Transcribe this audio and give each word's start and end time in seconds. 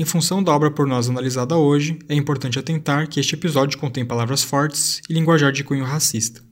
Em 0.00 0.04
função 0.04 0.40
da 0.40 0.52
obra 0.52 0.70
por 0.70 0.86
nós 0.86 1.08
analisada 1.08 1.56
hoje, 1.56 1.98
é 2.08 2.14
importante 2.14 2.56
atentar 2.56 3.08
que 3.08 3.18
este 3.18 3.34
episódio 3.34 3.78
contém 3.78 4.06
palavras 4.06 4.44
fortes 4.44 5.00
e 5.10 5.12
linguajar 5.12 5.50
de 5.50 5.64
cunho 5.64 5.84
racista. 5.84 6.47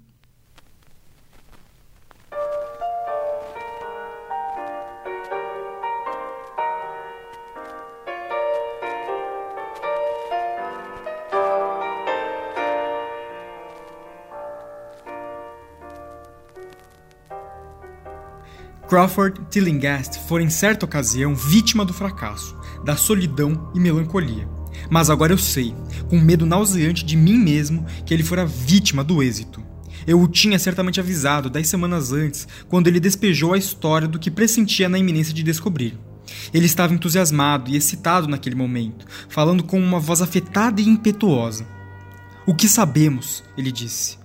Crawford 18.96 19.38
Tillinghast 19.50 20.20
foi 20.26 20.42
em 20.42 20.48
certa 20.48 20.86
ocasião 20.86 21.34
vítima 21.34 21.84
do 21.84 21.92
fracasso, 21.92 22.56
da 22.82 22.96
solidão 22.96 23.70
e 23.74 23.78
melancolia. 23.78 24.48
Mas 24.88 25.10
agora 25.10 25.34
eu 25.34 25.36
sei, 25.36 25.74
com 26.08 26.18
medo 26.18 26.46
nauseante 26.46 27.04
de 27.04 27.14
mim 27.14 27.36
mesmo, 27.36 27.84
que 28.06 28.14
ele 28.14 28.22
fora 28.22 28.46
vítima 28.46 29.04
do 29.04 29.22
êxito. 29.22 29.62
Eu 30.06 30.18
o 30.18 30.26
tinha 30.26 30.58
certamente 30.58 30.98
avisado 30.98 31.50
dez 31.50 31.68
semanas 31.68 32.10
antes, 32.10 32.48
quando 32.70 32.86
ele 32.86 32.98
despejou 32.98 33.52
a 33.52 33.58
história 33.58 34.08
do 34.08 34.18
que 34.18 34.30
pressentia 34.30 34.88
na 34.88 34.98
iminência 34.98 35.34
de 35.34 35.42
descobrir. 35.42 35.98
Ele 36.50 36.64
estava 36.64 36.94
entusiasmado 36.94 37.70
e 37.70 37.76
excitado 37.76 38.26
naquele 38.26 38.56
momento, 38.56 39.04
falando 39.28 39.62
com 39.62 39.78
uma 39.78 40.00
voz 40.00 40.22
afetada 40.22 40.80
e 40.80 40.88
impetuosa. 40.88 41.66
O 42.46 42.54
que 42.54 42.66
sabemos, 42.66 43.44
ele 43.58 43.70
disse, 43.70 44.16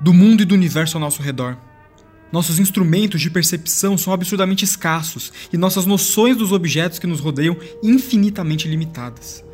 do 0.00 0.14
mundo 0.14 0.42
e 0.42 0.44
do 0.44 0.54
universo 0.54 0.96
ao 0.96 1.00
nosso 1.00 1.20
redor? 1.20 1.58
Nossos 2.32 2.58
instrumentos 2.58 3.20
de 3.20 3.30
percepção 3.30 3.98
são 3.98 4.12
absurdamente 4.12 4.64
escassos 4.64 5.32
e 5.52 5.56
nossas 5.56 5.84
noções 5.84 6.36
dos 6.36 6.52
objetos 6.52 6.98
que 6.98 7.06
nos 7.06 7.20
rodeiam 7.20 7.56
infinitamente 7.82 8.68
limitadas. 8.68 9.44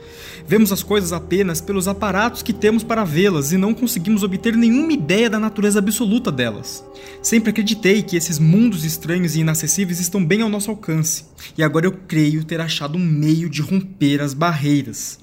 Vemos 0.47 0.71
as 0.71 0.83
coisas 0.83 1.12
apenas 1.12 1.61
pelos 1.61 1.89
aparatos 1.89 2.43
que 2.43 2.52
temos 2.52 2.85
para 2.85 3.05
vê-las 3.05 3.51
e 3.51 3.57
não 3.57 3.74
conseguimos 3.74 4.23
obter 4.23 4.55
nenhuma 4.57 4.93
ideia 4.93 5.29
da 5.29 5.41
natureza 5.41 5.79
absoluta 5.79 6.30
delas. 6.30 6.85
Sempre 7.21 7.51
acreditei 7.51 8.02
que 8.02 8.16
esses 8.16 8.38
mundos 8.38 8.85
estranhos 8.85 9.35
e 9.35 9.40
inacessíveis 9.40 9.99
estão 9.99 10.24
bem 10.24 10.43
ao 10.43 10.49
nosso 10.49 10.71
alcance, 10.71 11.24
e 11.59 11.63
agora 11.63 11.87
eu 11.87 11.93
creio 12.07 12.45
ter 12.45 12.61
achado 12.61 12.96
um 12.96 13.05
meio 13.05 13.51
de 13.51 13.61
romper 13.61 14.21
as 14.21 14.35
barreiras. 14.35 15.18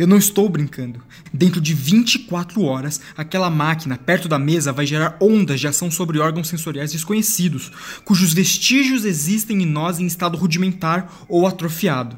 Eu 0.00 0.06
não 0.06 0.16
estou 0.16 0.48
brincando. 0.48 1.02
Dentro 1.30 1.60
de 1.60 1.74
24 1.74 2.62
horas, 2.62 3.02
aquela 3.14 3.50
máquina 3.50 3.98
perto 3.98 4.28
da 4.28 4.38
mesa 4.38 4.72
vai 4.72 4.86
gerar 4.86 5.18
ondas 5.20 5.60
de 5.60 5.68
ação 5.68 5.90
sobre 5.90 6.18
órgãos 6.18 6.48
sensoriais 6.48 6.90
desconhecidos, 6.90 7.70
cujos 8.02 8.32
vestígios 8.32 9.04
existem 9.04 9.62
em 9.62 9.66
nós 9.66 9.98
em 9.98 10.06
estado 10.06 10.38
rudimentar 10.38 11.26
ou 11.28 11.46
atrofiado. 11.46 12.16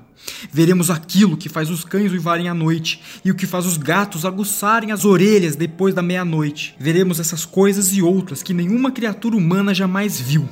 Veremos 0.52 0.90
aquilo 0.90 1.36
que 1.36 1.48
faz 1.48 1.70
os 1.70 1.84
cães 1.84 2.12
uivarem 2.12 2.48
à 2.48 2.54
noite 2.54 3.00
e 3.24 3.30
o 3.30 3.34
que 3.34 3.46
faz 3.46 3.66
os 3.66 3.76
gatos 3.76 4.24
aguçarem 4.24 4.92
as 4.92 5.04
orelhas 5.04 5.56
depois 5.56 5.94
da 5.94 6.02
meia-noite. 6.02 6.74
Veremos 6.78 7.18
essas 7.18 7.44
coisas 7.44 7.92
e 7.92 8.02
outras 8.02 8.42
que 8.42 8.54
nenhuma 8.54 8.90
criatura 8.90 9.36
humana 9.36 9.74
jamais 9.74 10.20
viu. 10.20 10.48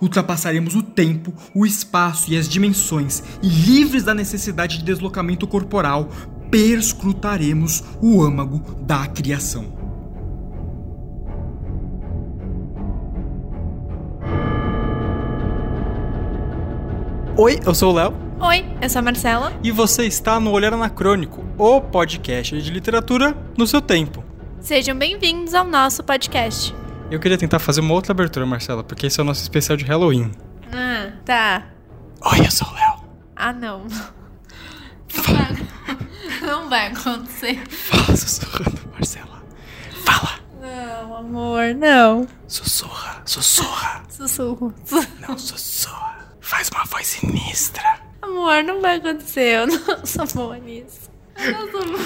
Ultrapassaremos 0.00 0.74
o 0.74 0.82
tempo, 0.82 1.32
o 1.54 1.64
espaço 1.64 2.30
e 2.32 2.36
as 2.36 2.48
dimensões 2.48 3.22
e, 3.42 3.48
livres 3.48 4.02
da 4.02 4.14
necessidade 4.14 4.78
de 4.78 4.84
deslocamento 4.84 5.46
corporal, 5.46 6.10
perscrutaremos 6.54 7.82
o 8.00 8.22
âmago 8.22 8.76
da 8.82 9.08
criação. 9.08 9.76
Oi, 17.36 17.58
eu 17.66 17.74
sou 17.74 17.90
o 17.90 17.96
Léo. 17.96 18.14
Oi, 18.38 18.64
eu 18.80 18.88
sou 18.88 19.00
a 19.00 19.02
Marcela. 19.02 19.52
E 19.64 19.72
você 19.72 20.06
está 20.06 20.38
no 20.38 20.52
Olhar 20.52 20.72
Anacrônico, 20.72 21.44
o 21.58 21.80
podcast 21.80 22.62
de 22.62 22.70
literatura 22.70 23.36
no 23.58 23.66
seu 23.66 23.82
tempo. 23.82 24.22
Sejam 24.60 24.96
bem-vindos 24.96 25.54
ao 25.54 25.64
nosso 25.64 26.04
podcast. 26.04 26.72
Eu 27.10 27.18
queria 27.18 27.36
tentar 27.36 27.58
fazer 27.58 27.80
uma 27.80 27.94
outra 27.94 28.12
abertura, 28.12 28.46
Marcela, 28.46 28.84
porque 28.84 29.08
esse 29.08 29.18
é 29.18 29.24
o 29.24 29.26
nosso 29.26 29.42
especial 29.42 29.76
de 29.76 29.84
Halloween. 29.84 30.30
Ah, 30.72 31.10
tá. 31.24 31.66
Oi, 32.24 32.46
eu 32.46 32.50
sou 32.52 32.68
o 32.68 32.74
Léo. 32.74 32.94
Ah, 33.34 33.52
não. 33.52 33.88
Não 36.44 36.68
vai 36.68 36.88
acontecer. 36.88 37.62
Fala 37.68 38.16
sussurrando, 38.16 38.80
Marcela. 38.92 39.42
Fala. 40.04 40.40
Não, 40.60 41.16
amor, 41.16 41.74
não. 41.74 42.26
Sussurra, 42.46 43.22
sussurra. 43.24 44.02
Sussurro. 44.08 44.74
Não, 45.26 45.36
sussurra. 45.38 46.34
Faz 46.40 46.68
uma 46.70 46.84
voz 46.84 47.06
sinistra. 47.06 47.82
Amor, 48.22 48.62
não 48.62 48.80
vai 48.80 48.96
acontecer. 48.96 49.60
Eu 49.60 49.66
não 49.66 49.78
sou 50.06 50.26
boa 50.34 50.58
nisso. 50.58 51.10
Eu 51.36 51.52
não 51.52 51.70
sou 51.70 51.84
boa. 51.84 52.00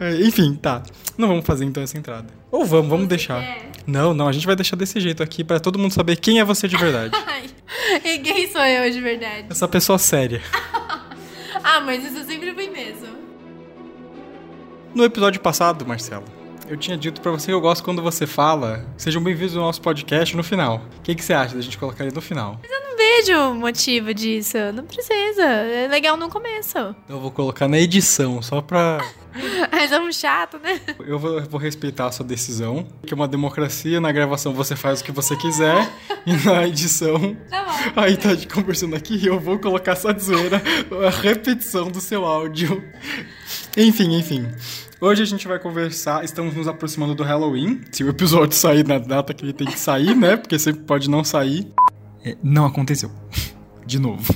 É, 0.00 0.14
enfim, 0.22 0.54
tá. 0.54 0.82
Não 1.18 1.28
vamos 1.28 1.44
fazer 1.44 1.64
então 1.64 1.82
essa 1.82 1.96
entrada. 1.98 2.26
Ou 2.50 2.64
vamos, 2.64 2.88
vamos 2.88 3.08
deixar. 3.08 3.40
quer? 3.40 3.70
Não, 3.86 4.14
não, 4.14 4.28
a 4.28 4.32
gente 4.32 4.46
vai 4.46 4.56
deixar 4.56 4.76
desse 4.76 4.98
jeito 5.00 5.22
aqui 5.22 5.44
pra 5.44 5.60
todo 5.60 5.78
mundo 5.78 5.92
saber 5.92 6.16
quem 6.16 6.38
é 6.40 6.44
você 6.44 6.66
de 6.68 6.76
verdade. 6.76 7.14
Ai, 7.26 7.50
e 8.04 8.18
quem 8.20 8.50
sou 8.50 8.62
eu 8.62 8.90
de 8.90 9.00
verdade? 9.00 9.46
Essa 9.50 9.68
pessoa 9.68 9.98
séria. 9.98 10.40
Ah, 11.64 11.80
mas 11.80 12.04
isso 12.04 12.18
eu 12.18 12.24
sempre 12.24 12.52
fui 12.54 12.68
mesmo. 12.68 13.06
No 14.94 15.04
episódio 15.04 15.40
passado, 15.40 15.86
Marcelo, 15.86 16.24
eu 16.68 16.76
tinha 16.76 16.98
dito 16.98 17.22
pra 17.22 17.30
você 17.30 17.46
que 17.46 17.52
eu 17.52 17.60
gosto 17.62 17.82
quando 17.82 18.02
você 18.02 18.26
fala. 18.26 18.84
Sejam 18.98 19.22
bem-vindos 19.22 19.56
ao 19.56 19.62
nosso 19.62 19.80
podcast 19.80 20.36
no 20.36 20.44
final. 20.44 20.82
O 20.98 21.00
que, 21.00 21.14
que 21.14 21.24
você 21.24 21.32
acha 21.32 21.54
da 21.54 21.62
gente 21.62 21.78
colocar 21.78 22.04
ele 22.04 22.14
no 22.14 22.20
final? 22.20 22.60
Eu 22.62 22.90
não 22.90 22.96
vejo 22.98 23.54
motivo 23.54 24.12
disso. 24.12 24.58
Não 24.74 24.84
precisa. 24.84 25.44
É 25.44 25.88
legal 25.88 26.14
no 26.18 26.28
começo. 26.28 26.76
Eu 27.08 27.18
vou 27.18 27.30
colocar 27.30 27.68
na 27.68 27.78
edição, 27.78 28.42
só 28.42 28.60
pra. 28.60 28.98
Mas 29.72 29.90
é 29.90 29.98
um 29.98 30.12
chato, 30.12 30.58
né? 30.58 30.78
Eu 31.06 31.18
vou, 31.18 31.42
vou 31.44 31.58
respeitar 31.58 32.08
a 32.08 32.12
sua 32.12 32.26
decisão. 32.26 32.86
Que 33.06 33.14
é 33.14 33.16
uma 33.16 33.26
democracia, 33.26 33.98
na 33.98 34.12
gravação 34.12 34.52
você 34.52 34.76
faz 34.76 35.00
o 35.00 35.04
que 35.04 35.10
você 35.10 35.34
quiser. 35.36 35.90
e 36.26 36.34
na 36.44 36.68
edição. 36.68 37.34
Tá 37.48 37.64
bom. 37.64 37.92
Aí 37.96 38.14
tá 38.14 38.34
de 38.34 38.46
conversando 38.46 38.94
aqui 38.94 39.16
e 39.16 39.26
eu 39.26 39.40
vou 39.40 39.58
colocar 39.58 39.96
só 39.96 40.12
de 40.12 40.22
zoeira 40.22 40.62
a 41.06 41.08
repetição 41.08 41.90
do 41.90 41.98
seu 41.98 42.26
áudio. 42.26 42.84
Enfim, 43.76 44.16
enfim. 44.16 44.46
Hoje 45.00 45.22
a 45.22 45.26
gente 45.26 45.48
vai 45.48 45.58
conversar, 45.58 46.24
estamos 46.24 46.54
nos 46.54 46.68
aproximando 46.68 47.14
do 47.14 47.22
Halloween. 47.22 47.80
Se 47.90 48.04
o 48.04 48.08
episódio 48.08 48.54
sair 48.54 48.86
na 48.86 48.98
data 48.98 49.32
que 49.32 49.44
ele 49.44 49.52
tem 49.52 49.66
que 49.66 49.78
sair, 49.78 50.14
né? 50.14 50.36
Porque 50.36 50.58
sempre 50.58 50.82
pode 50.82 51.08
não 51.08 51.24
sair. 51.24 51.66
É, 52.24 52.36
não 52.42 52.66
aconteceu. 52.66 53.10
De 53.86 53.98
novo. 53.98 54.32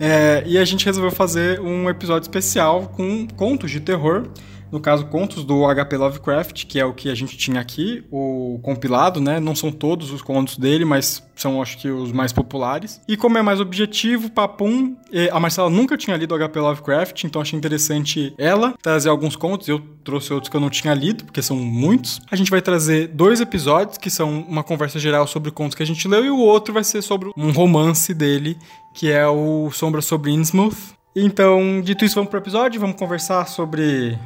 É, 0.00 0.42
e 0.46 0.56
a 0.56 0.64
gente 0.64 0.84
resolveu 0.86 1.10
fazer 1.10 1.60
um 1.60 1.90
episódio 1.90 2.24
especial 2.24 2.88
com 2.88 3.26
contos 3.28 3.70
de 3.70 3.80
terror. 3.80 4.28
No 4.70 4.80
caso, 4.80 5.06
contos 5.06 5.44
do 5.44 5.64
HP 5.66 5.96
Lovecraft, 5.96 6.66
que 6.66 6.78
é 6.78 6.84
o 6.84 6.92
que 6.92 7.10
a 7.10 7.14
gente 7.14 7.36
tinha 7.36 7.60
aqui, 7.60 8.04
o 8.10 8.58
compilado, 8.62 9.20
né? 9.20 9.40
Não 9.40 9.54
são 9.54 9.70
todos 9.70 10.10
os 10.10 10.22
contos 10.22 10.56
dele, 10.56 10.84
mas 10.84 11.22
são, 11.34 11.62
acho 11.62 11.78
que, 11.78 11.88
os 11.88 12.12
mais 12.12 12.32
populares. 12.32 13.00
E 13.08 13.16
como 13.16 13.38
é 13.38 13.42
mais 13.42 13.60
objetivo, 13.60 14.30
papum, 14.30 14.96
eh, 15.12 15.30
a 15.32 15.38
Marcela 15.38 15.70
nunca 15.70 15.96
tinha 15.96 16.16
lido 16.16 16.34
HP 16.36 16.58
Lovecraft, 16.58 17.24
então 17.24 17.40
achei 17.40 17.56
interessante 17.56 18.34
ela 18.36 18.74
trazer 18.82 19.08
alguns 19.08 19.36
contos. 19.36 19.68
Eu 19.68 19.80
trouxe 20.04 20.32
outros 20.32 20.50
que 20.50 20.56
eu 20.56 20.60
não 20.60 20.70
tinha 20.70 20.92
lido, 20.94 21.24
porque 21.24 21.40
são 21.40 21.56
muitos. 21.56 22.20
A 22.30 22.36
gente 22.36 22.50
vai 22.50 22.60
trazer 22.60 23.08
dois 23.08 23.40
episódios, 23.40 23.98
que 23.98 24.10
são 24.10 24.40
uma 24.40 24.64
conversa 24.64 24.98
geral 24.98 25.26
sobre 25.26 25.50
contos 25.50 25.74
que 25.74 25.82
a 25.82 25.86
gente 25.86 26.06
leu, 26.08 26.24
e 26.24 26.30
o 26.30 26.38
outro 26.38 26.74
vai 26.74 26.84
ser 26.84 27.02
sobre 27.02 27.30
um 27.36 27.52
romance 27.52 28.12
dele, 28.12 28.58
que 28.94 29.10
é 29.10 29.26
o 29.26 29.70
Sombra 29.70 30.02
sobre 30.02 30.32
Innsmouth. 30.32 30.98
Então, 31.14 31.80
dito 31.82 32.04
isso, 32.04 32.14
vamos 32.14 32.30
pro 32.30 32.38
episódio, 32.38 32.80
vamos 32.80 32.96
conversar 32.96 33.46
sobre 33.46 34.18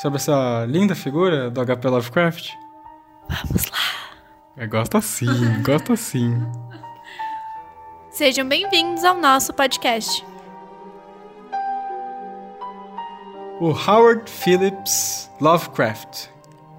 sobre 0.00 0.16
essa 0.18 0.64
linda 0.66 0.94
figura 0.94 1.50
do 1.50 1.60
HP 1.64 1.88
Lovecraft? 1.88 2.52
Vamos 3.28 3.66
lá. 3.66 3.78
Eu 4.56 4.68
gosto 4.68 4.96
assim, 4.96 5.26
gosto 5.62 5.92
assim. 5.92 6.34
Sejam 8.10 8.48
bem-vindos 8.48 9.04
ao 9.04 9.16
nosso 9.16 9.52
podcast. 9.52 10.24
O 13.60 13.68
Howard 13.72 14.30
Phillips 14.30 15.30
Lovecraft. 15.40 16.28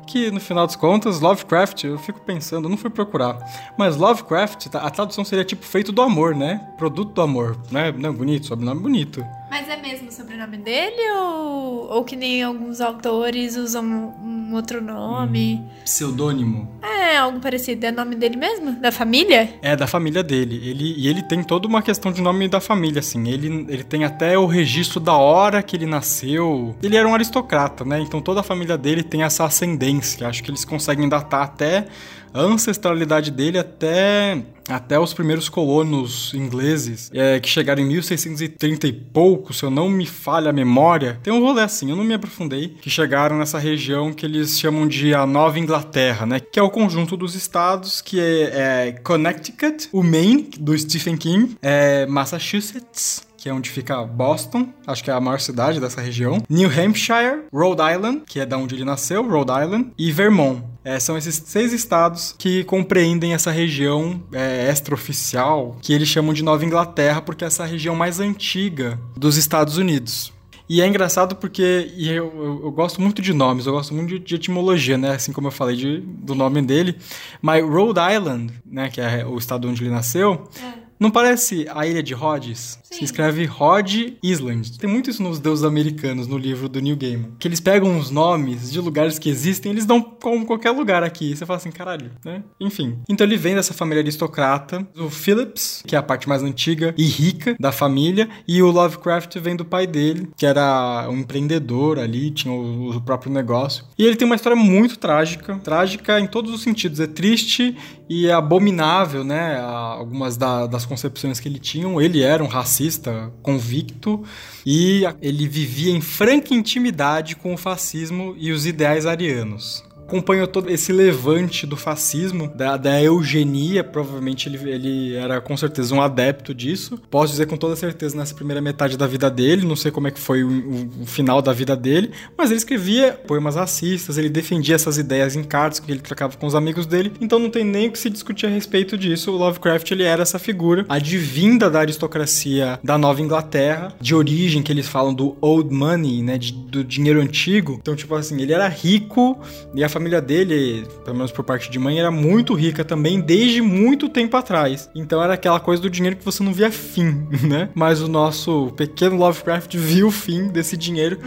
Que 0.08 0.30
no 0.30 0.42
final 0.42 0.66
das 0.68 0.76
contas, 0.76 1.22
Lovecraft, 1.22 1.86
eu 1.86 1.98
fico 1.98 2.20
pensando, 2.20 2.66
eu 2.66 2.70
não 2.70 2.76
fui 2.76 2.90
procurar. 2.90 3.38
Mas 3.78 3.96
Lovecraft, 3.96 4.68
tá- 4.68 4.82
a 4.82 4.90
tradução 4.90 5.24
seria 5.24 5.46
tipo 5.46 5.64
feito 5.64 5.92
do 5.92 6.02
amor, 6.02 6.36
né? 6.36 6.68
Produto 6.78 7.14
do 7.14 7.22
amor, 7.22 7.58
né? 7.72 7.92
Não 7.94 8.10
é 8.10 8.12
bonito, 8.12 8.48
sobrenome 8.48 8.82
bonito. 8.82 9.26
Mas 9.52 9.68
é 9.68 9.76
mesmo 9.76 10.08
o 10.08 10.12
sobrenome 10.14 10.56
dele 10.56 11.12
ou, 11.12 11.90
ou 11.92 12.06
que 12.06 12.16
nem 12.16 12.42
alguns 12.42 12.80
autores 12.80 13.58
usam 13.58 13.84
um 13.84 14.56
outro 14.56 14.82
nome? 14.82 15.62
Pseudônimo. 15.84 16.80
É, 16.82 17.18
algo 17.18 17.42
parecido. 17.42 17.86
É 17.86 17.92
nome 17.92 18.16
dele 18.16 18.38
mesmo? 18.38 18.72
Da 18.80 18.94
família? 18.94 19.54
É, 19.62 19.76
da 19.76 19.86
família 19.86 20.24
dele. 20.24 20.56
Ele, 20.70 20.96
e 20.98 21.06
ele 21.06 21.22
tem 21.22 21.44
toda 21.44 21.68
uma 21.68 21.82
questão 21.82 22.14
de 22.14 22.22
nome 22.22 22.48
da 22.48 22.62
família, 22.62 23.00
assim. 23.00 23.28
Ele, 23.28 23.66
ele 23.68 23.84
tem 23.84 24.06
até 24.06 24.38
o 24.38 24.46
registro 24.46 25.02
da 25.02 25.18
hora 25.18 25.62
que 25.62 25.76
ele 25.76 25.86
nasceu. 25.86 26.74
Ele 26.82 26.96
era 26.96 27.06
um 27.06 27.14
aristocrata, 27.14 27.84
né? 27.84 28.00
Então 28.00 28.22
toda 28.22 28.40
a 28.40 28.44
família 28.44 28.78
dele 28.78 29.04
tem 29.04 29.24
essa 29.24 29.44
ascendência. 29.44 30.30
Acho 30.30 30.42
que 30.42 30.50
eles 30.50 30.64
conseguem 30.64 31.10
datar 31.10 31.44
até 31.44 31.88
a 32.34 32.42
ancestralidade 32.42 33.32
dele 33.32 33.58
até 33.58 34.44
até 34.70 34.98
os 34.98 35.14
primeiros 35.14 35.50
colonos 35.50 36.34
ingleses, 36.34 37.12
é, 37.14 37.40
que 37.40 37.50
chegaram 37.50 37.82
em 37.82 37.88
1630 37.88 38.88
e 38.88 38.94
pouco, 38.94 39.54
se 39.54 39.64
eu 39.64 39.70
não 39.70 39.90
me 39.90 40.06
falha 40.06 40.50
a 40.50 40.54
memória, 40.54 41.20
tem 41.24 41.34
um 41.34 41.42
rolê 41.42 41.62
assim, 41.62 41.90
eu 41.90 41.96
não 41.96 42.04
me 42.04 42.14
aprofundei, 42.14 42.70
que 42.70 42.90
chegaram 42.90 43.38
nessa 43.38 43.60
região 43.60 44.14
que 44.14 44.26
eles 44.26 44.60
chamam 44.60 44.88
de 44.88 45.14
a 45.14 45.26
Nova 45.26 45.60
Inglaterra, 45.60 46.26
né? 46.26 46.40
Que 46.40 46.60
é 46.60 46.64
o 46.64 46.70
conjunto 46.70 47.18
dos 47.18 47.36
estados, 47.36 48.02
que 48.02 48.20
é, 48.20 48.88
é 48.88 48.92
Connecticut, 49.04 49.90
o 49.92 50.04
Maine, 50.04 50.52
do 50.58 50.78
Stephen 50.78 51.18
King, 51.18 51.58
é 51.62 52.06
Massachusetts, 52.06 53.24
que 53.42 53.50
é 53.50 53.54
onde 53.54 53.70
fica 53.70 54.04
Boston, 54.04 54.70
acho 54.86 55.04
que 55.04 55.10
é 55.10 55.14
a 55.14 55.20
maior 55.20 55.40
cidade 55.40 55.80
dessa 55.80 56.00
região. 56.00 56.44
New 56.48 56.70
Hampshire, 56.70 57.46
Rhode 57.52 57.82
Island, 57.82 58.22
que 58.28 58.40
é 58.40 58.46
da 58.46 58.58
onde 58.58 58.76
ele 58.76 58.86
nasceu, 58.86 59.28
Rhode 59.28 59.52
Island, 59.52 59.92
e 59.98 60.12
Vermont. 60.12 60.64
É, 60.84 61.00
são 61.00 61.18
esses 61.18 61.36
seis 61.46 61.74
estados 61.74 62.34
que 62.38 62.64
compreendem 62.64 63.34
essa 63.34 63.52
região 63.52 64.22
é, 64.32 64.70
extraoficial, 64.70 65.78
que 65.82 65.94
eles 65.94 66.08
chamam 66.08 66.34
de 66.34 66.44
Nova 66.44 66.66
Inglaterra, 66.66 67.22
porque 67.22 67.44
é 67.44 67.48
essa 67.48 67.66
região 67.66 67.96
mais 67.96 68.20
antiga 68.20 69.00
dos 69.16 69.38
Estados 69.38 69.78
Unidos. 69.78 70.34
E 70.68 70.82
é 70.82 70.88
engraçado 70.88 71.36
porque 71.36 71.92
eu, 71.98 72.14
eu, 72.34 72.62
eu, 72.64 72.72
gosto 72.72 73.02
muito 73.02 73.22
de 73.22 73.34
nomes, 73.34 73.66
eu 73.66 73.74
gosto 73.74 73.94
muito 73.94 74.08
de, 74.08 74.20
de, 74.20 74.36
etimologia, 74.36 74.98
né? 74.98 75.12
Assim 75.12 75.34
como 75.34 75.48
eu 75.48 75.52
falei 75.52 75.76
de, 75.76 76.00
do 76.00 76.34
nome 76.34 76.62
dele. 76.62 76.96
Mas 77.42 77.62
Rhode 77.62 78.00
Island, 78.00 78.54
né? 78.66 78.90
Que 78.90 79.02
é 79.02 79.26
o 79.26 79.38
estado 79.38 79.68
onde 79.68 79.84
ele 79.84 79.90
nasceu, 79.90 80.48
é. 80.64 80.81
Não 81.02 81.10
parece 81.10 81.66
a 81.74 81.88
ilha 81.88 82.04
de 82.04 82.14
Rhodes? 82.14 82.78
Sim. 82.84 83.00
Se 83.00 83.06
escreve 83.06 83.44
Rod 83.46 83.92
Island. 84.22 84.78
Tem 84.78 84.88
muito 84.88 85.10
isso 85.10 85.24
nos 85.24 85.40
deuses 85.40 85.66
americanos, 85.66 86.28
no 86.28 86.38
livro 86.38 86.70
do 86.70 86.80
New 86.80 86.96
Game. 86.96 87.34
Que 87.40 87.48
eles 87.48 87.60
pegam 87.60 87.98
os 87.98 88.12
nomes 88.12 88.72
de 88.72 88.80
lugares 88.80 89.18
que 89.18 89.28
existem 89.28 89.72
eles 89.72 89.84
dão 89.84 90.00
como 90.00 90.46
qualquer 90.46 90.70
lugar 90.70 91.02
aqui. 91.02 91.32
E 91.32 91.36
você 91.36 91.44
fala 91.44 91.58
assim, 91.58 91.72
caralho, 91.72 92.12
né? 92.24 92.44
Enfim. 92.60 93.00
Então 93.10 93.26
ele 93.26 93.36
vem 93.36 93.56
dessa 93.56 93.74
família 93.74 94.04
aristocrata. 94.04 94.88
O 94.96 95.10
Phillips, 95.10 95.82
que 95.88 95.96
é 95.96 95.98
a 95.98 96.04
parte 96.04 96.30
mais 96.30 96.44
antiga 96.44 96.94
e 96.96 97.06
rica 97.06 97.56
da 97.60 97.72
família. 97.72 98.30
E 98.48 98.62
o 98.62 98.70
Lovecraft 98.70 99.40
vem 99.40 99.56
do 99.56 99.66
pai 99.66 99.88
dele, 99.88 100.30
que 100.38 100.46
era 100.46 101.08
um 101.10 101.18
empreendedor 101.18 101.98
ali, 101.98 102.30
tinha 102.30 102.54
o, 102.54 102.96
o 102.96 103.02
próprio 103.02 103.32
negócio. 103.32 103.86
E 103.98 104.06
ele 104.06 104.16
tem 104.16 104.28
uma 104.28 104.36
história 104.36 104.56
muito 104.56 105.00
trágica. 105.00 105.58
Trágica 105.64 106.20
em 106.20 106.28
todos 106.28 106.54
os 106.54 106.62
sentidos. 106.62 107.00
É 107.00 107.08
triste 107.08 107.76
e 108.08 108.28
é 108.28 108.34
abominável, 108.34 109.24
né? 109.24 109.60
Algumas 109.60 110.38
da, 110.38 110.68
das 110.68 110.86
concepções 110.92 111.40
que 111.40 111.48
ele 111.48 111.58
tinha. 111.58 111.88
Ele 112.04 112.22
era 112.22 112.44
um 112.44 112.48
racista 112.48 113.32
convicto 113.42 114.24
e 114.66 115.04
ele 115.22 115.48
vivia 115.48 115.90
em 115.90 116.02
franca 116.02 116.54
intimidade 116.54 117.38
com 117.38 117.54
o 117.54 117.58
fascismo 117.58 118.36
e 118.38 118.52
os 118.52 118.66
ideais 118.66 119.06
arianos 119.06 119.84
acompanhou 120.12 120.46
todo 120.46 120.70
esse 120.70 120.92
levante 120.92 121.66
do 121.66 121.78
fascismo, 121.78 122.52
da, 122.54 122.76
da 122.76 123.02
eugenia, 123.02 123.82
provavelmente 123.82 124.50
ele, 124.50 124.70
ele 124.70 125.16
era 125.16 125.40
com 125.40 125.56
certeza 125.56 125.96
um 125.96 126.02
adepto 126.02 126.54
disso. 126.54 127.02
Posso 127.10 127.32
dizer 127.32 127.48
com 127.48 127.56
toda 127.56 127.78
certeza 127.78 128.18
nessa 128.18 128.36
primeira 128.36 128.62
metade 128.62 128.98
da 128.98 129.08
vida 129.08 129.30
dele, 129.30 129.66
não 129.66 129.76
sei 129.76 129.90
como 129.90 130.10
é 130.10 130.12
que 130.12 130.20
foi 130.20 130.44
o, 130.44 130.90
o, 131.02 131.06
final 131.06 131.42
da 131.42 131.54
vida 131.54 131.78
dele, 131.78 132.12
mas 132.38 132.50
ele 132.50 132.58
escrevia 132.58 133.14
poemas 133.14 133.56
racistas, 133.56 134.18
ele 134.18 134.30
defendia 134.30 134.76
essas 134.76 134.98
ideias 134.98 135.36
em 135.36 135.44
cartas 135.44 135.80
que 135.80 135.90
ele 135.90 136.02
trocava 136.02 136.36
com 136.36 136.46
os 136.46 136.56
amigos 136.56 136.86
dele, 136.86 137.14
então 137.22 137.40
não 137.40 137.50
tem 137.50 137.64
nem 137.64 137.88
o 137.88 137.92
que 137.92 138.00
se 138.00 138.10
discutir 138.10 138.48
a 138.48 138.50
respeito 138.50 138.98
disso. 138.98 139.32
O 139.32 139.38
Lovecraft 139.38 139.90
ele 139.92 140.04
era 140.04 140.24
essa 140.24 140.38
figura 140.38 140.86
advinda 140.90 141.70
da 141.70 141.80
aristocracia 141.80 142.80
da 142.84 142.98
Nova 142.98 143.22
Inglaterra, 143.22 143.94
de 144.02 144.14
origem 144.14 144.62
que 144.62 144.72
eles 144.74 144.88
falam 144.90 145.14
do 145.14 145.38
old 145.40 145.74
money, 145.74 146.22
né, 146.22 146.38
de, 146.38 146.52
do 146.52 146.84
dinheiro 146.84 147.22
antigo. 147.22 147.78
Então, 147.82 147.96
tipo 147.96 148.14
assim, 148.14 148.42
ele 148.42 148.52
era 148.52 148.68
rico 148.68 149.40
e 149.74 149.84
a 149.84 149.90
família 149.90 150.01
família 150.02 150.20
dele, 150.20 150.88
pelo 151.06 151.16
menos 151.16 151.32
por 151.32 151.44
parte 151.44 151.70
de 151.70 151.78
mãe, 151.78 152.00
era 152.00 152.10
muito 152.10 152.56
rica 152.56 152.84
também 152.84 153.22
desde 153.22 153.62
muito 153.62 154.10
tempo 154.10 154.36
atrás. 154.36 154.90
Então 154.96 155.24
era 155.24 155.36
aquela 155.36 155.60
coisa 155.60 155.80
do 155.80 155.90
dinheiro 155.90 156.16
que 156.16 156.26
você 156.26 156.42
não 156.42 156.52
via 156.52 156.72
fim, 156.72 157.28
né? 157.48 157.70
Mas 157.76 158.02
o 158.02 158.08
nosso 158.08 158.74
pequeno 158.76 159.16
Lovecraft 159.16 159.74
viu 159.78 160.08
o 160.08 160.12
fim 160.12 160.48
desse 160.48 160.76
dinheiro 160.76 161.20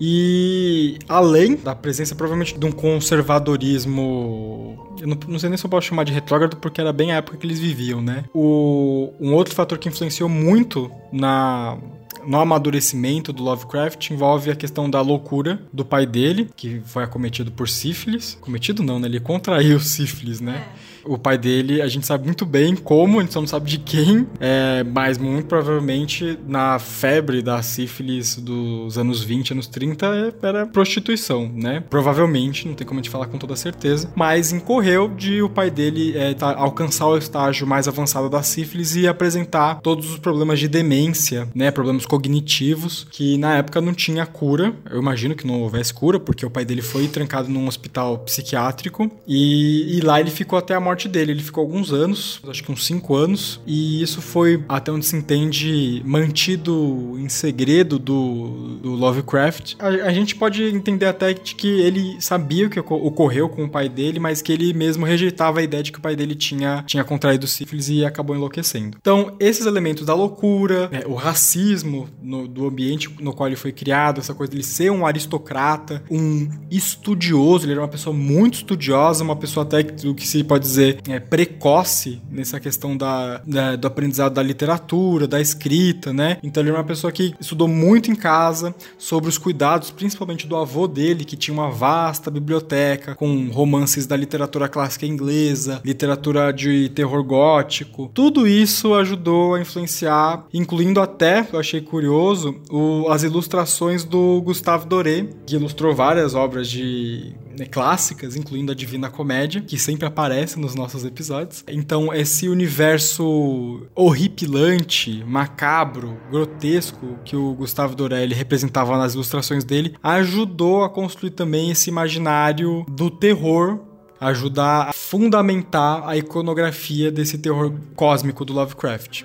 e 0.00 0.98
além 1.08 1.54
da 1.54 1.76
presença, 1.76 2.14
provavelmente, 2.14 2.58
de 2.58 2.66
um 2.66 2.72
conservadorismo. 2.72 4.96
Eu 5.00 5.06
não, 5.06 5.18
não, 5.28 5.38
sei 5.38 5.48
nem 5.48 5.56
se 5.56 5.64
eu 5.64 5.70
posso 5.70 5.86
chamar 5.86 6.04
de 6.04 6.12
retrógrado, 6.12 6.56
porque 6.56 6.80
era 6.80 6.92
bem 6.92 7.12
a 7.12 7.16
época 7.16 7.36
que 7.36 7.46
eles 7.46 7.60
viviam, 7.60 8.00
né? 8.00 8.24
O, 8.34 9.12
um 9.20 9.34
outro 9.34 9.54
fator 9.54 9.78
que 9.78 9.88
influenciou 9.88 10.28
muito 10.28 10.90
na 11.12 11.78
no 12.26 12.38
amadurecimento 12.38 13.32
do 13.32 13.42
Lovecraft 13.42 14.10
envolve 14.10 14.50
a 14.50 14.56
questão 14.56 14.88
da 14.88 15.00
loucura 15.00 15.60
do 15.72 15.84
pai 15.84 16.06
dele, 16.06 16.50
que 16.56 16.80
foi 16.84 17.04
acometido 17.04 17.50
por 17.50 17.68
sífilis. 17.68 18.36
Cometido 18.40 18.82
não, 18.82 18.98
né? 18.98 19.08
Ele 19.08 19.20
contraiu 19.20 19.80
sífilis, 19.80 20.40
né? 20.40 20.64
É. 20.88 20.91
O 21.04 21.18
pai 21.18 21.36
dele, 21.36 21.82
a 21.82 21.88
gente 21.88 22.06
sabe 22.06 22.24
muito 22.24 22.46
bem 22.46 22.76
como, 22.76 23.18
a 23.18 23.22
gente 23.22 23.32
só 23.32 23.40
não 23.40 23.46
sabe 23.46 23.70
de 23.70 23.78
quem, 23.78 24.26
é, 24.40 24.84
mas 24.84 25.18
muito 25.18 25.46
provavelmente 25.46 26.38
na 26.46 26.78
febre 26.78 27.42
da 27.42 27.62
sífilis 27.62 28.36
dos 28.36 28.98
anos 28.98 29.22
20, 29.22 29.52
anos 29.52 29.66
30, 29.66 30.34
era 30.42 30.66
prostituição, 30.66 31.50
né? 31.54 31.82
Provavelmente, 31.88 32.66
não 32.66 32.74
tem 32.74 32.86
como 32.86 33.00
a 33.00 33.02
gente 33.02 33.10
falar 33.10 33.26
com 33.26 33.38
toda 33.38 33.56
certeza, 33.56 34.10
mas 34.14 34.52
incorreu 34.52 35.08
de 35.08 35.42
o 35.42 35.48
pai 35.48 35.70
dele 35.70 36.16
é, 36.16 36.34
tá, 36.34 36.54
alcançar 36.54 37.06
o 37.06 37.16
estágio 37.16 37.66
mais 37.66 37.88
avançado 37.88 38.28
da 38.28 38.42
sífilis 38.42 38.94
e 38.94 39.08
apresentar 39.08 39.80
todos 39.80 40.10
os 40.10 40.18
problemas 40.18 40.60
de 40.60 40.68
demência, 40.68 41.48
né? 41.54 41.70
Problemas 41.70 42.06
cognitivos, 42.06 43.06
que 43.10 43.36
na 43.38 43.56
época 43.56 43.80
não 43.80 43.92
tinha 43.92 44.24
cura. 44.26 44.74
Eu 44.90 45.00
imagino 45.00 45.34
que 45.34 45.46
não 45.46 45.60
houvesse 45.62 45.92
cura, 45.92 46.20
porque 46.20 46.44
o 46.44 46.50
pai 46.50 46.64
dele 46.64 46.82
foi 46.82 47.08
trancado 47.08 47.48
num 47.48 47.66
hospital 47.66 48.18
psiquiátrico 48.18 49.10
e, 49.26 49.96
e 49.98 50.00
lá 50.00 50.20
ele 50.20 50.30
ficou 50.30 50.58
até 50.58 50.74
a 50.74 50.80
morte 50.80 50.91
morte 50.92 51.08
dele. 51.08 51.32
Ele 51.32 51.42
ficou 51.42 51.62
alguns 51.62 51.92
anos, 51.92 52.40
acho 52.46 52.62
que 52.62 52.70
uns 52.70 52.84
5 52.84 53.14
anos, 53.14 53.60
e 53.66 54.02
isso 54.02 54.20
foi, 54.20 54.62
até 54.68 54.92
onde 54.92 55.06
se 55.06 55.16
entende, 55.16 56.02
mantido 56.04 57.16
em 57.18 57.28
segredo 57.28 57.98
do, 57.98 58.78
do 58.82 58.90
Lovecraft. 58.90 59.74
A, 59.78 59.88
a, 59.88 60.12
gente 60.12 60.34
pode 60.34 60.62
entender 60.64 61.06
até 61.06 61.32
que 61.32 61.80
ele 61.80 62.20
sabia 62.20 62.66
o 62.66 62.70
que 62.70 62.78
ocorreu 62.78 63.48
com 63.48 63.64
o 63.64 63.68
pai 63.68 63.88
dele, 63.88 64.20
mas 64.20 64.42
que 64.42 64.52
ele 64.52 64.74
mesmo 64.74 65.06
rejeitava 65.06 65.60
a 65.60 65.62
ideia 65.62 65.82
de 65.82 65.90
que 65.90 65.98
o 65.98 66.02
pai 66.02 66.14
dele 66.14 66.34
tinha, 66.34 66.84
tinha 66.86 67.02
contraído 67.02 67.46
sífilis 67.46 67.88
e 67.88 68.04
acabou 68.04 68.36
enlouquecendo. 68.36 68.98
Então, 69.00 69.34
esses 69.40 69.64
elementos 69.64 70.04
da 70.04 70.14
loucura, 70.14 70.90
é, 70.92 71.06
o 71.06 71.14
racismo 71.14 72.08
no, 72.22 72.46
do 72.46 72.66
ambiente 72.66 73.08
no 73.20 73.32
qual 73.32 73.48
ele 73.48 73.56
foi 73.56 73.72
criado, 73.72 74.20
essa 74.20 74.34
coisa 74.34 74.50
dele 74.50 74.64
ser 74.64 74.90
um 74.90 75.06
aristocrata, 75.06 76.02
um 76.10 76.48
estudioso, 76.70 77.64
ele 77.64 77.72
era 77.72 77.80
uma 77.80 77.88
pessoa 77.88 78.14
muito 78.14 78.54
estudiosa, 78.54 79.24
uma 79.24 79.36
pessoa 79.36 79.64
até 79.64 79.82
do 79.82 80.14
que 80.14 80.26
se 80.26 80.44
pode 80.44 80.64
dizer 80.64 80.81
dizer, 80.82 80.98
é, 81.08 81.20
precoce 81.20 82.20
nessa 82.30 82.58
questão 82.58 82.96
da, 82.96 83.40
da, 83.46 83.76
do 83.76 83.86
aprendizado 83.86 84.34
da 84.34 84.42
literatura, 84.42 85.26
da 85.26 85.40
escrita, 85.40 86.12
né? 86.12 86.38
Então 86.42 86.62
ele 86.62 86.70
é 86.70 86.74
uma 86.74 86.84
pessoa 86.84 87.12
que 87.12 87.34
estudou 87.40 87.68
muito 87.68 88.10
em 88.10 88.14
casa 88.14 88.74
sobre 88.98 89.28
os 89.28 89.38
cuidados, 89.38 89.90
principalmente 89.90 90.46
do 90.46 90.56
avô 90.56 90.88
dele, 90.88 91.24
que 91.24 91.36
tinha 91.36 91.54
uma 91.54 91.70
vasta 91.70 92.30
biblioteca 92.30 93.14
com 93.14 93.48
romances 93.50 94.06
da 94.06 94.16
literatura 94.16 94.68
clássica 94.68 95.06
inglesa, 95.06 95.80
literatura 95.84 96.52
de 96.52 96.88
terror 96.90 97.22
gótico. 97.22 98.10
Tudo 98.12 98.46
isso 98.46 98.94
ajudou 98.94 99.54
a 99.54 99.60
influenciar, 99.60 100.44
incluindo 100.52 101.00
até, 101.00 101.46
eu 101.52 101.58
achei 101.58 101.80
curioso, 101.80 102.56
o, 102.70 103.08
as 103.10 103.22
ilustrações 103.22 104.04
do 104.04 104.40
Gustave 104.42 104.86
Doré, 104.86 105.26
que 105.46 105.56
ilustrou 105.56 105.94
várias 105.94 106.34
obras 106.34 106.68
de 106.68 107.34
clássicas, 107.70 108.36
incluindo 108.36 108.72
a 108.72 108.74
Divina 108.74 109.10
Comédia, 109.10 109.60
que 109.60 109.78
sempre 109.78 110.06
aparece 110.06 110.58
nos 110.58 110.74
nossos 110.74 111.04
episódios. 111.04 111.64
Então, 111.68 112.12
esse 112.12 112.48
universo 112.48 113.86
horripilante, 113.94 115.24
macabro, 115.26 116.18
grotesco 116.30 117.18
que 117.24 117.36
o 117.36 117.54
Gustavo 117.54 117.94
Dorelli 117.94 118.34
representava 118.34 118.96
nas 118.98 119.14
ilustrações 119.14 119.64
dele, 119.64 119.96
ajudou 120.02 120.84
a 120.84 120.90
construir 120.90 121.30
também 121.30 121.70
esse 121.70 121.90
imaginário 121.90 122.84
do 122.88 123.10
terror 123.10 123.80
ajudar 124.22 124.88
a 124.88 124.92
fundamentar 124.92 126.08
a 126.08 126.16
iconografia 126.16 127.10
desse 127.10 127.38
terror 127.38 127.72
cósmico 127.96 128.44
do 128.44 128.52
Lovecraft. 128.52 129.24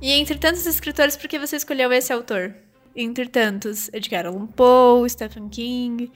E 0.00 0.12
entre 0.12 0.38
tantos 0.38 0.64
escritores, 0.66 1.16
por 1.16 1.28
que 1.28 1.38
você 1.38 1.56
escolheu 1.56 1.92
esse 1.92 2.12
autor? 2.12 2.54
Entre 2.96 3.26
tantos, 3.28 3.90
Edgar 3.92 4.26
Allan 4.26 4.46
Poe, 4.46 5.08
Stephen 5.08 5.48
King. 5.48 6.10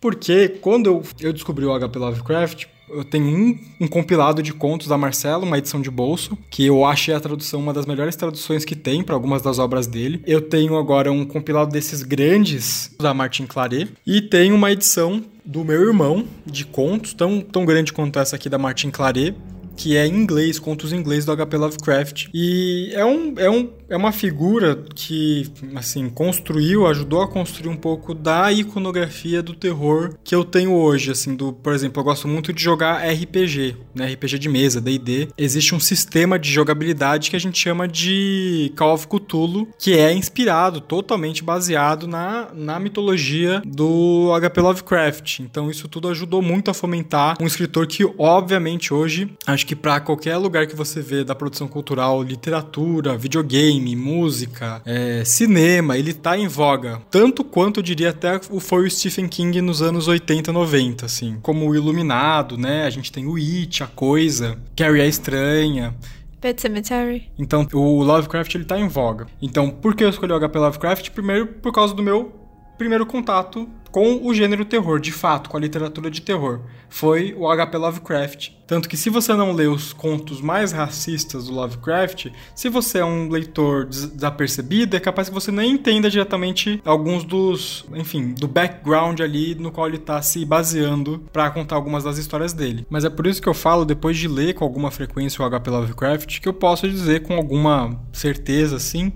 Porque 0.00 0.48
quando 0.60 0.86
eu, 0.86 1.02
eu 1.20 1.32
descobri 1.32 1.64
o 1.64 1.72
H.P. 1.72 1.98
Lovecraft, 1.98 2.66
eu 2.90 3.04
tenho 3.04 3.26
um, 3.26 3.58
um, 3.82 3.86
compilado 3.86 4.42
de 4.42 4.52
contos 4.52 4.86
da 4.86 4.96
Marcelo, 4.96 5.44
uma 5.44 5.58
edição 5.58 5.80
de 5.80 5.90
bolso, 5.90 6.36
que 6.50 6.64
eu 6.64 6.84
achei 6.84 7.14
a 7.14 7.20
tradução 7.20 7.60
uma 7.60 7.72
das 7.72 7.86
melhores 7.86 8.16
traduções 8.16 8.64
que 8.64 8.74
tem 8.74 9.02
para 9.02 9.14
algumas 9.14 9.42
das 9.42 9.58
obras 9.58 9.86
dele. 9.86 10.22
Eu 10.26 10.40
tenho 10.40 10.76
agora 10.76 11.12
um 11.12 11.24
compilado 11.24 11.70
desses 11.70 12.02
grandes 12.02 12.94
da 12.98 13.12
Martin 13.12 13.46
Claret 13.46 13.88
e 14.06 14.22
tenho 14.22 14.54
uma 14.54 14.72
edição 14.72 15.22
do 15.44 15.64
meu 15.64 15.80
irmão 15.82 16.26
de 16.46 16.64
contos, 16.64 17.14
tão, 17.14 17.40
tão 17.40 17.64
grande 17.64 17.92
quanto 17.92 18.18
essa 18.18 18.36
aqui 18.36 18.48
da 18.48 18.58
Martin 18.58 18.90
Claret, 18.90 19.34
que 19.78 19.96
é 19.96 20.06
em 20.06 20.14
inglês, 20.14 20.58
contos 20.58 20.92
em 20.92 20.96
inglês 20.96 21.24
do 21.24 21.34
HP 21.34 21.56
Lovecraft. 21.56 22.26
E 22.34 22.90
é, 22.92 23.04
um, 23.04 23.34
é, 23.38 23.48
um, 23.48 23.70
é 23.88 23.96
uma 23.96 24.10
figura 24.10 24.84
que, 24.94 25.48
assim, 25.76 26.10
construiu, 26.10 26.86
ajudou 26.88 27.22
a 27.22 27.28
construir 27.28 27.70
um 27.70 27.76
pouco 27.76 28.12
da 28.12 28.52
iconografia 28.52 29.40
do 29.40 29.54
terror 29.54 30.14
que 30.24 30.34
eu 30.34 30.44
tenho 30.44 30.72
hoje, 30.72 31.12
assim, 31.12 31.36
do, 31.36 31.52
por 31.52 31.72
exemplo, 31.72 32.00
eu 32.00 32.04
gosto 32.04 32.26
muito 32.26 32.52
de 32.52 32.62
jogar 32.62 33.06
RPG, 33.08 33.76
né, 33.94 34.12
RPG 34.12 34.38
de 34.38 34.48
mesa, 34.48 34.80
D&D. 34.80 35.28
Existe 35.38 35.74
um 35.74 35.80
sistema 35.80 36.38
de 36.38 36.50
jogabilidade 36.50 37.30
que 37.30 37.36
a 37.36 37.40
gente 37.40 37.58
chama 37.58 37.86
de 37.86 38.72
Call 38.76 38.94
of 38.94 39.06
Cthulhu, 39.06 39.68
que 39.78 39.96
é 39.96 40.12
inspirado, 40.12 40.80
totalmente 40.80 41.44
baseado 41.44 42.08
na, 42.08 42.48
na 42.52 42.80
mitologia 42.80 43.62
do 43.64 44.32
HP 44.40 44.60
Lovecraft. 44.60 45.38
Então 45.40 45.70
isso 45.70 45.86
tudo 45.86 46.08
ajudou 46.08 46.42
muito 46.42 46.68
a 46.68 46.74
fomentar 46.74 47.36
um 47.40 47.46
escritor 47.46 47.86
que, 47.86 48.04
obviamente, 48.18 48.92
hoje, 48.92 49.30
acho 49.46 49.67
que 49.68 49.76
para 49.76 50.00
qualquer 50.00 50.38
lugar 50.38 50.66
que 50.66 50.74
você 50.74 51.02
vê 51.02 51.22
da 51.22 51.34
produção 51.34 51.68
cultural, 51.68 52.22
literatura, 52.22 53.18
videogame, 53.18 53.94
música, 53.94 54.80
é, 54.86 55.22
cinema, 55.26 55.98
ele 55.98 56.14
tá 56.14 56.38
em 56.38 56.48
voga. 56.48 57.02
Tanto 57.10 57.44
quanto, 57.44 57.80
eu 57.80 57.82
diria, 57.84 58.08
até 58.08 58.40
foi 58.40 58.86
o 58.86 58.90
Stephen 58.90 59.28
King 59.28 59.60
nos 59.60 59.82
anos 59.82 60.08
80, 60.08 60.50
90, 60.50 61.04
assim. 61.04 61.36
Como 61.42 61.68
o 61.68 61.76
Iluminado, 61.76 62.56
né? 62.56 62.84
A 62.86 62.90
gente 62.90 63.12
tem 63.12 63.26
o 63.26 63.36
It, 63.36 63.82
a 63.82 63.86
Coisa, 63.86 64.56
Carrie 64.74 65.02
a 65.02 65.06
Estranha. 65.06 65.94
Pet 66.40 66.62
Cemetery. 66.62 67.28
Então, 67.38 67.68
o 67.74 68.02
Lovecraft 68.02 68.54
ele 68.54 68.64
tá 68.64 68.78
em 68.78 68.88
voga. 68.88 69.26
Então, 69.42 69.68
por 69.68 69.94
que 69.94 70.02
eu 70.02 70.08
escolhi 70.08 70.32
o 70.32 70.40
HP 70.40 70.58
Lovecraft? 70.58 71.10
Primeiro, 71.10 71.46
por 71.46 71.72
causa 71.72 71.92
do 71.92 72.02
meu 72.02 72.37
primeiro 72.78 73.04
contato 73.04 73.68
com 73.90 74.26
o 74.26 74.32
gênero 74.32 74.64
terror, 74.64 75.00
de 75.00 75.10
fato, 75.10 75.50
com 75.50 75.56
a 75.56 75.60
literatura 75.60 76.10
de 76.10 76.22
terror. 76.22 76.60
Foi 76.88 77.34
o 77.36 77.48
HP 77.48 77.76
Lovecraft. 77.76 78.50
Tanto 78.66 78.88
que 78.88 78.96
se 78.98 79.08
você 79.08 79.34
não 79.34 79.52
lê 79.52 79.66
os 79.66 79.92
contos 79.92 80.40
mais 80.40 80.72
racistas 80.72 81.46
do 81.46 81.54
Lovecraft, 81.54 82.26
se 82.54 82.68
você 82.68 82.98
é 82.98 83.04
um 83.04 83.28
leitor 83.28 83.86
desapercebido, 83.86 84.94
é 84.94 85.00
capaz 85.00 85.28
que 85.28 85.34
você 85.34 85.50
nem 85.50 85.72
entenda 85.72 86.10
diretamente 86.10 86.80
alguns 86.84 87.24
dos, 87.24 87.86
enfim, 87.94 88.34
do 88.34 88.46
background 88.46 89.20
ali 89.20 89.54
no 89.54 89.72
qual 89.72 89.86
ele 89.86 89.96
está 89.96 90.20
se 90.20 90.44
baseando 90.44 91.24
para 91.32 91.50
contar 91.50 91.76
algumas 91.76 92.04
das 92.04 92.18
histórias 92.18 92.52
dele. 92.52 92.86
Mas 92.90 93.04
é 93.04 93.10
por 93.10 93.26
isso 93.26 93.40
que 93.40 93.48
eu 93.48 93.54
falo, 93.54 93.86
depois 93.86 94.16
de 94.18 94.28
ler 94.28 94.54
com 94.54 94.64
alguma 94.64 94.90
frequência 94.90 95.42
o 95.42 95.50
HP 95.50 95.70
Lovecraft, 95.70 96.40
que 96.40 96.48
eu 96.48 96.54
posso 96.54 96.88
dizer 96.88 97.22
com 97.22 97.34
alguma 97.34 97.98
certeza, 98.12 98.76
assim, 98.76 99.12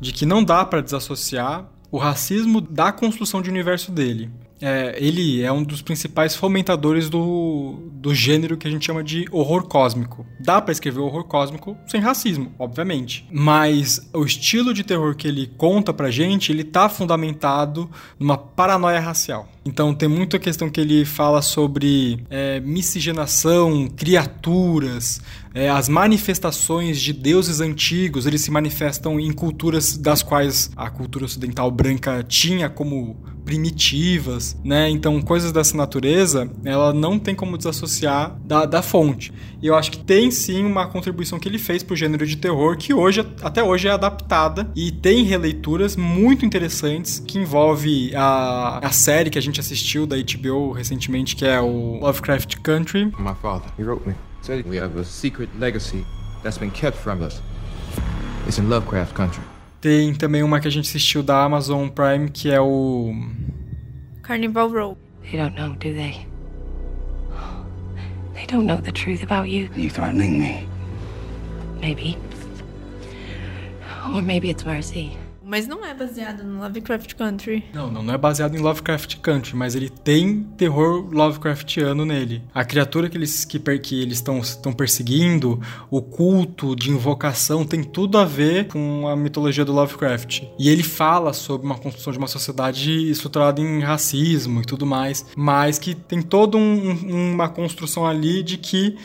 de 0.00 0.12
que 0.12 0.26
não 0.26 0.42
dá 0.42 0.64
para 0.64 0.80
desassociar 0.80 1.70
o 1.90 1.98
racismo 1.98 2.60
da 2.60 2.92
construção 2.92 3.40
de 3.40 3.50
universo 3.50 3.90
dele. 3.92 4.30
É, 4.60 4.96
ele 4.98 5.42
é 5.42 5.52
um 5.52 5.62
dos 5.62 5.82
principais 5.82 6.34
fomentadores 6.34 7.10
do, 7.10 7.76
do 7.92 8.14
gênero 8.14 8.56
que 8.56 8.66
a 8.66 8.70
gente 8.70 8.86
chama 8.86 9.04
de 9.04 9.26
horror 9.30 9.64
cósmico. 9.64 10.26
Dá 10.40 10.60
para 10.60 10.72
escrever 10.72 11.00
horror 11.00 11.24
cósmico 11.24 11.76
sem 11.86 12.00
racismo, 12.00 12.52
obviamente. 12.58 13.26
Mas 13.30 14.08
o 14.14 14.24
estilo 14.24 14.72
de 14.72 14.82
terror 14.82 15.14
que 15.14 15.28
ele 15.28 15.52
conta 15.58 15.92
pra 15.92 16.10
gente, 16.10 16.52
ele 16.52 16.64
tá 16.64 16.88
fundamentado 16.88 17.90
numa 18.18 18.38
paranoia 18.38 19.00
racial. 19.00 19.48
Então 19.64 19.92
tem 19.92 20.08
muita 20.08 20.38
questão 20.38 20.70
que 20.70 20.80
ele 20.80 21.04
fala 21.04 21.42
sobre 21.42 22.24
é, 22.30 22.60
miscigenação, 22.60 23.88
criaturas, 23.94 25.20
é, 25.56 25.70
as 25.70 25.88
manifestações 25.88 27.00
de 27.00 27.14
deuses 27.14 27.62
antigos, 27.62 28.26
eles 28.26 28.42
se 28.42 28.50
manifestam 28.50 29.18
em 29.18 29.32
culturas 29.32 29.96
das 29.96 30.22
quais 30.22 30.70
a 30.76 30.90
cultura 30.90 31.24
ocidental 31.24 31.70
branca 31.70 32.22
tinha 32.22 32.68
como 32.68 33.16
primitivas, 33.42 34.54
né? 34.62 34.90
Então, 34.90 35.22
coisas 35.22 35.52
dessa 35.52 35.74
natureza, 35.74 36.50
ela 36.62 36.92
não 36.92 37.18
tem 37.18 37.34
como 37.34 37.56
desassociar 37.56 38.36
da, 38.44 38.66
da 38.66 38.82
fonte. 38.82 39.32
E 39.62 39.66
eu 39.66 39.74
acho 39.74 39.92
que 39.92 39.98
tem 39.98 40.30
sim 40.30 40.62
uma 40.62 40.86
contribuição 40.88 41.38
que 41.38 41.48
ele 41.48 41.58
fez 41.58 41.82
pro 41.82 41.96
gênero 41.96 42.26
de 42.26 42.36
terror, 42.36 42.76
que 42.76 42.92
hoje, 42.92 43.26
até 43.40 43.62
hoje, 43.62 43.88
é 43.88 43.92
adaptada 43.92 44.70
e 44.76 44.90
tem 44.90 45.24
releituras 45.24 45.96
muito 45.96 46.44
interessantes 46.44 47.18
que 47.18 47.38
envolve 47.38 48.14
a, 48.14 48.80
a 48.82 48.90
série 48.90 49.30
que 49.30 49.38
a 49.38 49.42
gente 49.42 49.58
assistiu 49.58 50.06
da 50.06 50.16
HBO 50.16 50.72
recentemente, 50.72 51.34
que 51.34 51.46
é 51.46 51.58
o 51.58 52.00
Lovecraft 52.00 52.56
Country. 52.62 53.06
My 53.18 53.34
father, 53.40 53.70
he 53.78 53.82
wrote 53.82 54.06
me. 54.06 54.25
Said 54.42 54.64
we 54.66 54.76
have 54.76 54.96
a 54.96 55.04
secret 55.04 55.48
legacy 55.58 56.04
that's 56.42 56.58
been 56.58 56.70
kept 56.70 56.96
from 56.96 57.22
us. 57.22 57.40
It's 58.46 58.58
in 58.58 58.68
Lovecraft 58.68 59.14
Country. 59.14 59.42
Tem 59.80 60.14
também 60.14 60.42
uma 60.42 60.60
que 60.60 60.68
a 60.68 60.70
gente 60.70 60.88
assistiu 60.88 61.22
da 61.22 61.42
Amazon 61.42 61.88
Prime, 61.88 62.28
que 62.30 62.50
é 62.50 62.60
o. 62.60 63.12
Carnival 64.22 64.68
Row. 64.68 64.98
They 65.22 65.38
don't 65.40 65.56
know, 65.56 65.74
do 65.74 65.92
they? 65.92 66.26
They 68.34 68.46
don't 68.46 68.66
know 68.66 68.76
the 68.80 68.92
truth 68.92 69.22
about 69.22 69.48
you. 69.48 69.68
Are 69.74 69.80
you 69.80 69.90
threatening 69.90 70.38
me? 70.38 70.68
Maybe. 71.80 72.16
Or 74.14 74.22
maybe 74.22 74.50
it's 74.50 74.64
mercy. 74.64 75.16
Mas 75.48 75.68
não 75.68 75.84
é 75.84 75.94
baseado 75.94 76.42
no 76.42 76.60
Lovecraft 76.60 77.14
Country. 77.14 77.64
Não, 77.72 77.88
não, 77.88 78.02
não 78.02 78.12
é 78.12 78.18
baseado 78.18 78.56
em 78.56 78.58
Lovecraft 78.58 79.18
Country, 79.20 79.54
mas 79.54 79.76
ele 79.76 79.88
tem 79.88 80.42
terror 80.56 81.08
Lovecraftiano 81.08 82.04
nele. 82.04 82.42
A 82.52 82.64
criatura 82.64 83.08
que 83.08 83.16
eles 83.16 83.44
que, 83.44 83.60
que 83.78 84.02
eles 84.02 84.18
estão 84.18 84.72
perseguindo, 84.72 85.60
o 85.88 86.02
culto 86.02 86.74
de 86.74 86.90
invocação 86.90 87.64
tem 87.64 87.84
tudo 87.84 88.18
a 88.18 88.24
ver 88.24 88.66
com 88.66 89.06
a 89.06 89.14
mitologia 89.14 89.64
do 89.64 89.72
Lovecraft. 89.72 90.42
E 90.58 90.68
ele 90.68 90.82
fala 90.82 91.32
sobre 91.32 91.64
uma 91.64 91.78
construção 91.78 92.12
de 92.12 92.18
uma 92.18 92.26
sociedade 92.26 93.08
estruturada 93.08 93.60
em 93.60 93.78
racismo 93.82 94.62
e 94.62 94.64
tudo 94.64 94.84
mais, 94.84 95.24
mas 95.36 95.78
que 95.78 95.94
tem 95.94 96.22
toda 96.22 96.56
um, 96.56 97.34
uma 97.34 97.48
construção 97.48 98.04
ali 98.04 98.42
de 98.42 98.58
que 98.58 98.96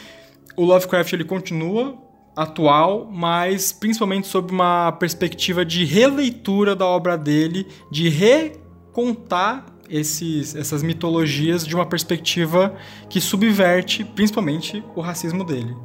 o 0.58 0.66
Lovecraft 0.66 1.14
ele 1.14 1.24
continua 1.24 1.96
atual, 2.36 3.10
mas 3.12 3.72
principalmente 3.72 4.28
sob 4.28 4.52
uma 4.52 4.92
perspectiva 4.94 5.66
de 5.66 5.84
releitura 5.86 6.76
da 6.76 6.86
obra 6.86 7.18
dele, 7.18 7.68
de 7.90 8.10
recontar 8.10 9.66
esses, 9.90 10.56
essas 10.56 10.82
mitologias 10.82 11.68
de 11.68 11.76
uma 11.76 11.86
perspectiva 11.86 12.76
que 13.10 13.20
subverte 13.20 14.06
principalmente 14.06 14.84
o 14.96 15.02
racismo 15.02 15.44
dele. 15.44 15.76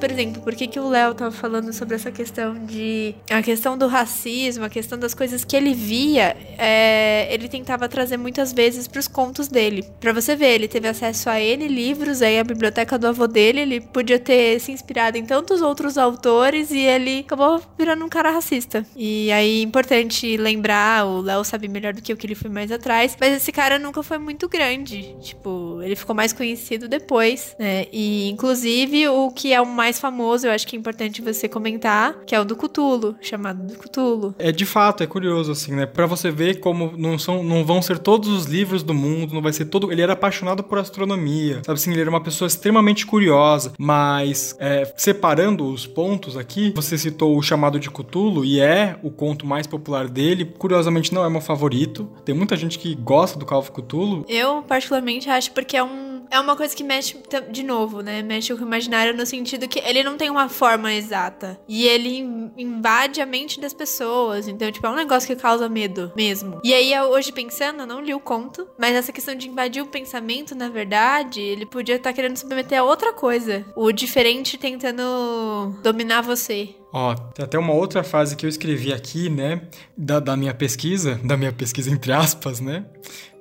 Por 0.00 0.10
exemplo, 0.10 0.40
por 0.42 0.54
que, 0.54 0.66
que 0.66 0.80
o 0.80 0.88
Léo 0.88 1.14
tava 1.14 1.30
falando 1.30 1.72
sobre 1.72 1.94
essa 1.94 2.10
questão 2.10 2.54
de. 2.64 3.14
a 3.30 3.42
questão 3.42 3.76
do 3.76 3.86
racismo, 3.86 4.64
a 4.64 4.70
questão 4.70 4.98
das 4.98 5.12
coisas 5.12 5.44
que 5.44 5.54
ele 5.54 5.74
via, 5.74 6.36
é, 6.56 7.28
ele 7.32 7.48
tentava 7.48 7.88
trazer 7.88 8.16
muitas 8.16 8.52
vezes 8.52 8.88
pros 8.88 9.06
contos 9.06 9.48
dele. 9.48 9.84
Pra 10.00 10.12
você 10.12 10.34
ver, 10.34 10.54
ele 10.54 10.68
teve 10.68 10.88
acesso 10.88 11.28
a 11.28 11.40
N 11.40 11.68
livros, 11.68 12.22
aí 12.22 12.38
a 12.38 12.44
biblioteca 12.44 12.98
do 12.98 13.08
avô 13.08 13.26
dele, 13.26 13.60
ele 13.60 13.80
podia 13.80 14.18
ter 14.18 14.58
se 14.60 14.72
inspirado 14.72 15.18
em 15.18 15.26
tantos 15.26 15.60
outros 15.60 15.98
autores 15.98 16.70
e 16.70 16.78
ele 16.78 17.20
acabou 17.20 17.60
virando 17.76 18.04
um 18.04 18.08
cara 18.08 18.30
racista. 18.30 18.86
E 18.96 19.30
aí, 19.32 19.62
importante 19.62 20.36
lembrar, 20.38 21.06
o 21.06 21.20
Léo 21.20 21.44
sabe 21.44 21.68
melhor 21.68 21.92
do 21.92 22.00
que 22.00 22.12
eu 22.12 22.16
que 22.16 22.26
ele 22.26 22.34
foi 22.34 22.50
mais 22.50 22.72
atrás, 22.72 23.16
mas 23.20 23.34
esse 23.34 23.52
cara 23.52 23.78
nunca 23.78 24.02
foi 24.02 24.18
muito 24.18 24.48
grande. 24.48 25.14
Tipo, 25.20 25.80
ele 25.82 25.94
ficou 25.94 26.14
mais 26.14 26.32
conhecido 26.32 26.88
depois, 26.88 27.54
né? 27.58 27.86
E, 27.92 28.30
inclusive, 28.30 29.06
o 29.08 29.30
que 29.30 29.52
é 29.52 29.60
uma 29.60 29.89
mais 29.89 29.89
famoso, 29.98 30.46
eu 30.46 30.52
acho 30.52 30.66
que 30.66 30.76
é 30.76 30.78
importante 30.78 31.22
você 31.22 31.48
comentar, 31.48 32.14
que 32.26 32.34
é 32.34 32.40
o 32.40 32.44
do 32.44 32.54
Cutulo, 32.54 33.16
chamado 33.20 33.66
do 33.66 33.76
Cutulo. 33.76 34.34
É 34.38 34.52
de 34.52 34.66
fato, 34.66 35.02
é 35.02 35.06
curioso, 35.06 35.52
assim, 35.52 35.72
né? 35.72 35.86
Pra 35.86 36.06
você 36.06 36.30
ver 36.30 36.60
como 36.60 36.92
não, 36.96 37.18
são, 37.18 37.42
não 37.42 37.64
vão 37.64 37.80
ser 37.80 37.98
todos 37.98 38.28
os 38.28 38.44
livros 38.44 38.82
do 38.82 38.94
mundo, 38.94 39.34
não 39.34 39.42
vai 39.42 39.52
ser 39.52 39.66
todo. 39.66 39.90
Ele 39.90 40.02
era 40.02 40.12
apaixonado 40.12 40.62
por 40.62 40.78
astronomia, 40.78 41.62
sabe 41.64 41.78
assim? 41.78 41.90
Ele 41.92 42.02
era 42.02 42.10
uma 42.10 42.22
pessoa 42.22 42.46
extremamente 42.46 43.06
curiosa, 43.06 43.72
mas 43.78 44.54
é, 44.58 44.92
separando 44.96 45.66
os 45.66 45.86
pontos 45.86 46.36
aqui, 46.36 46.72
você 46.74 46.96
citou 46.98 47.36
o 47.36 47.42
chamado 47.42 47.78
de 47.78 47.90
Cutulo 47.90 48.44
e 48.44 48.60
é 48.60 48.98
o 49.02 49.10
conto 49.10 49.46
mais 49.46 49.66
popular 49.66 50.08
dele. 50.08 50.44
Curiosamente, 50.44 51.12
não 51.14 51.24
é 51.24 51.30
meu 51.30 51.40
favorito. 51.40 52.08
Tem 52.24 52.34
muita 52.34 52.56
gente 52.56 52.78
que 52.78 52.94
gosta 52.94 53.38
do 53.38 53.46
Call 53.46 53.60
of 53.60 53.70
Cthulhu. 53.72 54.24
Eu, 54.28 54.62
particularmente, 54.62 55.28
acho 55.28 55.52
porque 55.52 55.76
é 55.76 55.82
um 55.82 56.09
é 56.30 56.38
uma 56.38 56.56
coisa 56.56 56.74
que 56.74 56.84
mexe, 56.84 57.16
de 57.50 57.62
novo, 57.62 58.00
né? 58.00 58.22
Mexe 58.22 58.54
com 58.54 58.62
o 58.62 58.66
imaginário 58.66 59.16
no 59.16 59.26
sentido 59.26 59.68
que 59.68 59.80
ele 59.80 60.02
não 60.02 60.16
tem 60.16 60.30
uma 60.30 60.48
forma 60.48 60.92
exata. 60.92 61.60
E 61.68 61.86
ele 61.86 62.18
invade 62.56 63.20
a 63.20 63.26
mente 63.26 63.60
das 63.60 63.74
pessoas. 63.74 64.46
Então, 64.46 64.70
tipo, 64.70 64.86
é 64.86 64.90
um 64.90 64.94
negócio 64.94 65.26
que 65.26 65.40
causa 65.40 65.68
medo 65.68 66.12
mesmo. 66.16 66.60
E 66.62 66.72
aí, 66.72 66.98
hoje 67.00 67.32
pensando, 67.32 67.80
eu 67.80 67.86
não 67.86 68.00
li 68.00 68.14
o 68.14 68.20
conto, 68.20 68.68
mas 68.78 68.94
essa 68.94 69.12
questão 69.12 69.34
de 69.34 69.48
invadir 69.48 69.82
o 69.82 69.86
pensamento, 69.86 70.54
na 70.54 70.68
verdade, 70.68 71.40
ele 71.40 71.66
podia 71.66 71.96
estar 71.96 72.10
tá 72.10 72.14
querendo 72.14 72.36
submeter 72.36 72.78
a 72.78 72.84
outra 72.84 73.12
coisa. 73.12 73.64
O 73.74 73.90
diferente 73.90 74.56
tentando 74.56 75.74
dominar 75.82 76.22
você. 76.22 76.79
Ó, 76.92 77.14
tem 77.14 77.44
até 77.44 77.58
uma 77.58 77.72
outra 77.72 78.02
frase 78.02 78.34
que 78.34 78.44
eu 78.44 78.48
escrevi 78.48 78.92
aqui, 78.92 79.28
né, 79.28 79.62
da, 79.96 80.18
da 80.18 80.36
minha 80.36 80.52
pesquisa, 80.52 81.20
da 81.22 81.36
minha 81.36 81.52
pesquisa 81.52 81.90
entre 81.90 82.12
aspas, 82.12 82.60
né, 82.60 82.84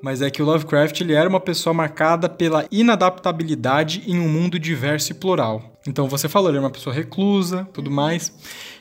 mas 0.01 0.21
é 0.21 0.29
que 0.29 0.41
o 0.41 0.45
Lovecraft 0.45 1.01
ele 1.01 1.13
era 1.13 1.27
uma 1.27 1.39
pessoa 1.39 1.73
marcada 1.73 2.29
pela 2.29 2.65
inadaptabilidade 2.71 4.03
em 4.05 4.19
um 4.19 4.29
mundo 4.29 4.59
diverso 4.59 5.11
e 5.11 5.15
plural. 5.15 5.79
Então 5.87 6.07
você 6.07 6.29
falou, 6.29 6.49
ele 6.49 6.57
era 6.57 6.65
uma 6.65 6.71
pessoa 6.71 6.93
reclusa, 6.93 7.67
tudo 7.73 7.89
mais. 7.89 8.31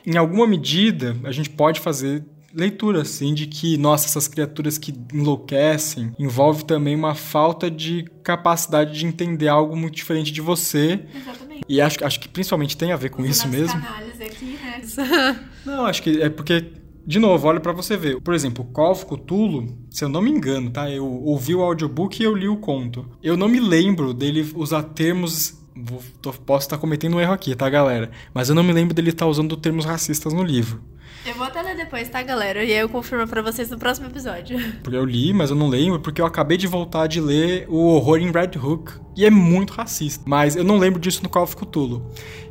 Em 0.05 0.17
alguma 0.17 0.45
medida, 0.45 1.15
a 1.23 1.31
gente 1.31 1.49
pode 1.49 1.79
fazer 1.79 2.23
leitura, 2.53 3.01
assim, 3.01 3.33
de 3.33 3.47
que, 3.47 3.77
nossa, 3.77 4.07
essas 4.07 4.27
criaturas 4.27 4.77
que 4.77 4.93
enlouquecem 5.13 6.13
envolve 6.17 6.65
também 6.65 6.95
uma 6.95 7.15
falta 7.15 7.69
de 7.69 8.05
capacidade 8.23 8.97
de 8.97 9.05
entender 9.05 9.47
algo 9.47 9.75
muito 9.75 9.95
diferente 9.95 10.31
de 10.31 10.41
você. 10.41 11.05
Exatamente. 11.13 11.48
E 11.67 11.81
acho, 11.81 12.03
acho 12.05 12.19
que 12.19 12.27
principalmente 12.27 12.75
tem 12.77 12.91
a 12.91 12.95
ver 12.95 13.09
com 13.09 13.25
isso 13.25 13.47
mesmo. 13.47 13.77
Aqui, 13.79 14.57
né? 14.63 15.39
Não, 15.65 15.85
acho 15.85 16.01
que 16.03 16.21
é 16.21 16.29
porque, 16.29 16.71
de 17.05 17.19
novo, 17.19 17.47
olha 17.47 17.59
pra 17.59 17.71
você 17.73 17.95
ver. 17.97 18.19
Por 18.21 18.33
exemplo, 18.33 18.65
Call 18.65 18.91
of 18.91 19.05
Cthulhu, 19.05 19.77
se 19.89 20.03
eu 20.03 20.09
não 20.09 20.21
me 20.21 20.29
engano, 20.29 20.69
tá? 20.69 20.89
Eu 20.89 21.05
ouvi 21.05 21.53
o 21.55 21.61
audiobook 21.61 22.19
e 22.21 22.25
eu 22.25 22.35
li 22.35 22.47
o 22.47 22.57
conto. 22.57 23.05
Eu 23.21 23.35
não 23.37 23.47
me 23.47 23.59
lembro 23.59 24.13
dele 24.13 24.49
usar 24.55 24.83
termos. 24.83 25.57
vou- 25.81 26.01
tô- 26.21 26.33
posso 26.33 26.65
estar 26.65 26.77
cometendo 26.77 27.15
um 27.15 27.21
erro 27.21 27.31
aqui, 27.33 27.55
tá, 27.55 27.69
galera? 27.69 28.11
Mas 28.33 28.49
eu 28.49 28.55
não 28.55 28.63
me 28.63 28.73
lembro 28.73 28.93
dele 28.93 29.11
estar 29.11 29.27
usando 29.27 29.55
termos 29.55 29.85
racistas 29.85 30.33
no 30.33 30.43
livro. 30.43 30.81
Eu 31.25 31.33
vou 31.35 31.45
até 31.45 31.61
ler 31.61 31.75
depois, 31.75 32.07
tá, 32.09 32.21
galera? 32.21 32.63
E 32.63 32.71
aí 32.71 32.79
eu 32.79 32.89
confirmo 32.89 33.27
pra 33.27 33.41
vocês 33.41 33.69
no 33.69 33.77
próximo 33.77 34.07
episódio. 34.07 34.57
Porque 34.83 34.97
eu 34.97 35.05
li, 35.05 35.31
mas 35.33 35.49
eu 35.49 35.55
não 35.55 35.67
lembro, 35.69 35.99
porque 35.99 36.19
eu 36.21 36.25
acabei 36.25 36.57
de 36.57 36.65
voltar 36.67 37.07
de 37.07 37.19
ler 37.21 37.65
o 37.69 37.77
Horror 37.77 38.17
em 38.19 38.31
Red 38.31 38.57
Hook. 38.57 38.91
E 39.19 39.25
é 39.25 39.29
muito 39.29 39.73
racista. 39.73 40.23
Mas 40.25 40.55
eu 40.55 40.63
não 40.63 40.77
lembro 40.77 40.97
disso 40.97 41.21
no 41.21 41.27
Call 41.27 41.43
of 41.43 41.53
Cthulhu. 41.57 42.01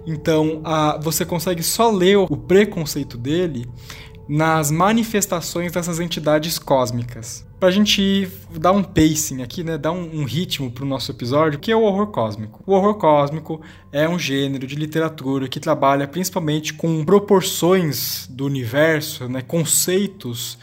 Então, 0.06 0.60
a- 0.62 0.98
você 1.02 1.24
consegue 1.24 1.62
só 1.62 1.90
ler 1.90 2.18
o, 2.18 2.36
preconceito 2.36 3.16
dele 3.16 3.66
nas 4.28 4.70
manifestações 4.70 5.72
dessas 5.72 5.98
entidades 5.98 6.58
cósmicas. 6.58 7.46
Pra 7.58 7.70
gente 7.70 8.28
dar 8.60 8.72
um 8.72 8.82
pacing 8.84 9.40
aqui, 9.42 9.64
né? 9.64 9.78
Dar 9.78 9.92
um, 9.92 10.20
um 10.20 10.24
ritmo 10.24 10.70
pro 10.70 10.84
nosso 10.84 11.10
episódio, 11.10 11.58
que 11.58 11.72
é 11.72 11.76
o 11.76 11.80
horror 11.82 12.08
cósmico. 12.08 12.62
O 12.66 12.74
horror 12.74 12.96
cósmico 12.96 13.62
é 13.90 14.06
um 14.06 14.18
gênero 14.18 14.66
de 14.66 14.76
literatura 14.76 15.48
que 15.48 15.58
trabalha 15.58 16.06
principalmente 16.06 16.74
com 16.74 17.02
proporções 17.02 18.26
do 18.30 18.44
universo, 18.44 19.26
né? 19.26 19.40
Conceitos 19.40 20.58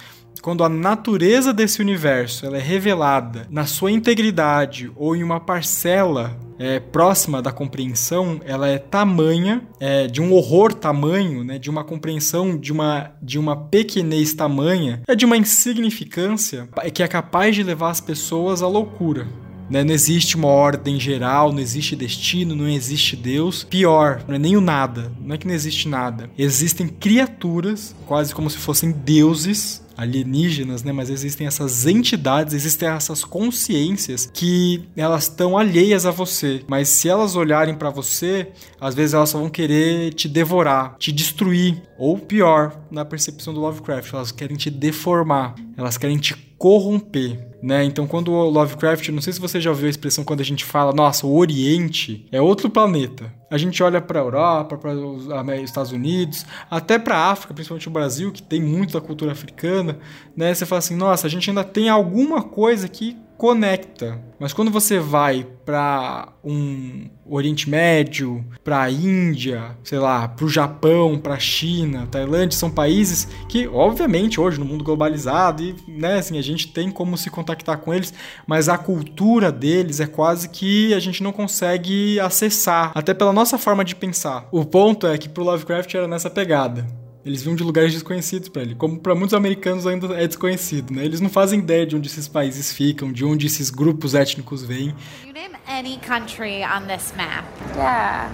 quando 0.46 0.64
a 0.64 0.70
natureza 0.70 1.52
desse 1.52 1.82
universo 1.82 2.46
ela 2.46 2.56
é 2.56 2.62
revelada 2.62 3.48
na 3.50 3.66
sua 3.66 3.92
integridade 3.92 4.92
ou 4.96 5.16
em 5.16 5.24
uma 5.24 5.40
parcela 5.40 6.38
é, 6.60 6.80
próxima 6.80 7.42
da 7.42 7.52
compreensão, 7.52 8.40
ela 8.46 8.68
é 8.68 8.78
tamanha, 8.78 9.64
é, 9.80 10.06
de 10.06 10.22
um 10.22 10.32
horror 10.32 10.72
tamanho, 10.72 11.44
né, 11.44 11.58
de 11.58 11.68
uma 11.68 11.84
compreensão 11.84 12.56
de 12.56 12.72
uma, 12.72 13.12
de 13.20 13.40
uma 13.40 13.56
pequenez 13.56 14.36
tamanha, 14.36 15.02
é 15.08 15.16
de 15.16 15.26
uma 15.26 15.36
insignificância 15.36 16.70
é 16.78 16.92
que 16.92 17.02
é 17.02 17.08
capaz 17.08 17.56
de 17.56 17.64
levar 17.64 17.90
as 17.90 18.00
pessoas 18.00 18.62
à 18.62 18.68
loucura. 18.68 19.28
né? 19.68 19.84
Não 19.84 19.96
existe 19.96 20.36
uma 20.36 20.50
ordem 20.50 21.00
geral, 21.00 21.52
não 21.52 21.60
existe 21.60 21.96
destino, 21.96 22.56
não 22.56 22.70
existe 22.70 23.16
Deus. 23.16 23.64
Pior, 23.64 24.24
não 24.28 24.36
é 24.36 24.38
nem 24.38 24.56
o 24.56 24.62
nada, 24.62 25.12
não 25.20 25.34
é 25.34 25.40
que 25.40 25.48
não 25.48 25.56
existe 25.56 25.90
nada. 25.90 26.30
Existem 26.38 26.88
criaturas, 26.88 27.96
quase 28.06 28.36
como 28.36 28.48
se 28.48 28.58
fossem 28.58 28.92
deuses, 28.92 29.84
alienígenas, 29.98 30.84
né? 30.84 30.92
Mas 30.92 31.10
existem 31.10 31.48
essas 31.48 31.86
entidades, 31.86 32.54
existem 32.54 32.90
essas 32.90 33.24
consciências 33.24 34.30
que 34.34 34.84
elas 34.96 35.24
estão 35.24 35.58
alheias 35.58 36.06
a 36.06 36.12
você. 36.12 36.64
Mas 36.68 36.90
se 36.90 37.10
elas 37.10 37.36
olharem 37.36 37.76
pra 37.76 37.90
você, 37.90 38.50
às 38.80 38.96
vezes 38.96 39.14
elas 39.14 39.30
só 39.30 39.40
vão 39.40 39.50
querer 39.50 40.14
te 40.14 40.28
devorar, 40.28 40.96
te 40.98 41.12
destruir. 41.12 41.82
Ou 41.98 42.18
pior, 42.18 42.80
na 42.92 43.06
percepção 43.06 43.54
do 43.54 43.60
Lovecraft, 43.60 44.14
elas 44.14 44.32
querem 44.32 44.58
te 44.58 44.70
deformar, 44.70 45.56
elas 45.78 45.98
querem 45.98 46.18
te 46.18 46.34
corromper, 46.66 47.48
né? 47.62 47.84
Então, 47.84 48.08
quando 48.08 48.32
o 48.32 48.50
Lovecraft, 48.50 49.10
não 49.10 49.22
sei 49.22 49.32
se 49.32 49.40
você 49.40 49.62
já 49.62 49.70
ouviu 49.70 49.86
a 49.86 49.90
expressão 49.92 50.24
quando 50.24 50.42
a 50.42 50.44
gente 50.44 50.66
fala, 50.66 50.92
nossa, 50.92 51.28
o 51.28 51.38
Oriente 51.38 52.28
é 52.32 52.42
outro 52.42 52.72
planeta. 52.72 53.32
A 53.52 53.58
gente 53.60 53.84
olha 53.84 54.02
para 54.02 54.20
a 54.20 54.24
Europa, 54.24 54.76
para 54.76 54.92
os 54.96 55.28
Estados 55.64 55.92
Unidos, 55.92 56.44
até 56.68 56.98
para 56.98 57.18
a 57.18 57.30
África, 57.30 57.54
principalmente 57.54 57.88
o 57.88 57.92
Brasil, 57.92 58.32
que 58.32 58.42
tem 58.42 58.60
muito 58.60 58.94
da 58.94 59.00
cultura 59.00 59.32
africana, 59.32 60.00
né? 60.36 60.56
Você 60.56 60.66
fala 60.66 60.80
assim, 60.80 60.96
nossa, 60.96 61.28
a 61.28 61.30
gente 61.30 61.48
ainda 61.52 61.64
tem 61.64 61.88
alguma 61.88 62.42
coisa 62.42 62.90
que 62.90 63.16
conecta. 63.38 64.20
Mas 64.40 64.54
quando 64.54 64.72
você 64.72 65.00
vai 65.00 65.46
para 65.66 66.34
um 66.44 67.10
Oriente 67.28 67.70
Médio, 67.70 68.46
para 68.64 68.84
a 68.84 68.92
Índia, 68.92 69.76
sei 69.84 69.98
lá, 69.98 70.28
para 70.28 70.46
o 70.46 70.50
Japão, 70.50 71.18
para 71.18 71.34
a 71.34 71.40
China, 71.40 72.08
Tailândia, 72.12 72.58
são 72.58 72.70
países 72.70 73.28
que, 73.50 73.68
obviamente, 73.68 74.40
hoje 74.40 74.60
no 74.60 74.66
mundo 74.66 74.84
globalizado 74.84 75.64
e, 75.64 75.76
né, 75.88 76.20
assim, 76.20 76.38
a 76.38 76.42
gente 76.42 76.68
tem 76.68 76.92
como 76.92 77.18
se 77.18 77.30
contactar 77.30 77.78
com 77.78 77.94
eles, 77.94 78.14
mas 78.46 78.70
a 78.70 78.78
cultura 78.78 79.52
deles 79.52 80.00
é 80.00 80.08
quase 80.08 80.50
que 80.50 80.94
a 80.94 81.00
gente 81.00 81.24
não 81.24 81.32
consegue 81.32 82.20
acessar, 82.20 82.92
até 82.94 83.14
pela 83.14 83.34
nossa 83.34 83.58
forma 83.58 83.84
de 83.84 83.96
pensar. 83.96 84.48
O 84.52 84.66
ponto 84.66 85.08
é 85.08 85.18
que 85.18 85.30
pro 85.30 85.44
Lovecraft 85.44 85.94
era 85.96 86.08
nessa 86.08 86.30
pegada. 86.30 87.05
Eles 87.26 87.42
vinham 87.42 87.56
de 87.56 87.64
lugares 87.64 87.92
desconhecidos 87.92 88.50
para 88.50 88.62
ele, 88.62 88.76
como 88.76 89.00
para 89.00 89.16
muitos 89.16 89.34
americanos 89.34 89.88
ainda 89.88 90.14
é 90.14 90.28
desconhecido, 90.28 90.94
né? 90.94 91.04
Eles 91.04 91.20
não 91.20 91.30
fazem 91.30 91.60
ideia 91.60 91.84
de 91.84 91.96
onde 91.96 92.08
esses 92.08 92.28
países 92.28 92.72
ficam, 92.72 93.12
de 93.12 93.26
onde 93.26 93.48
esses 93.48 93.72
grupos 93.72 94.14
étnicos 94.14 94.64
vêm. 94.64 94.94
You 95.26 95.34
name 95.34 95.56
any 95.68 95.98
country 95.98 96.62
on 96.64 96.86
this 96.86 97.14
map. 97.18 97.44
Yeah. 97.76 98.30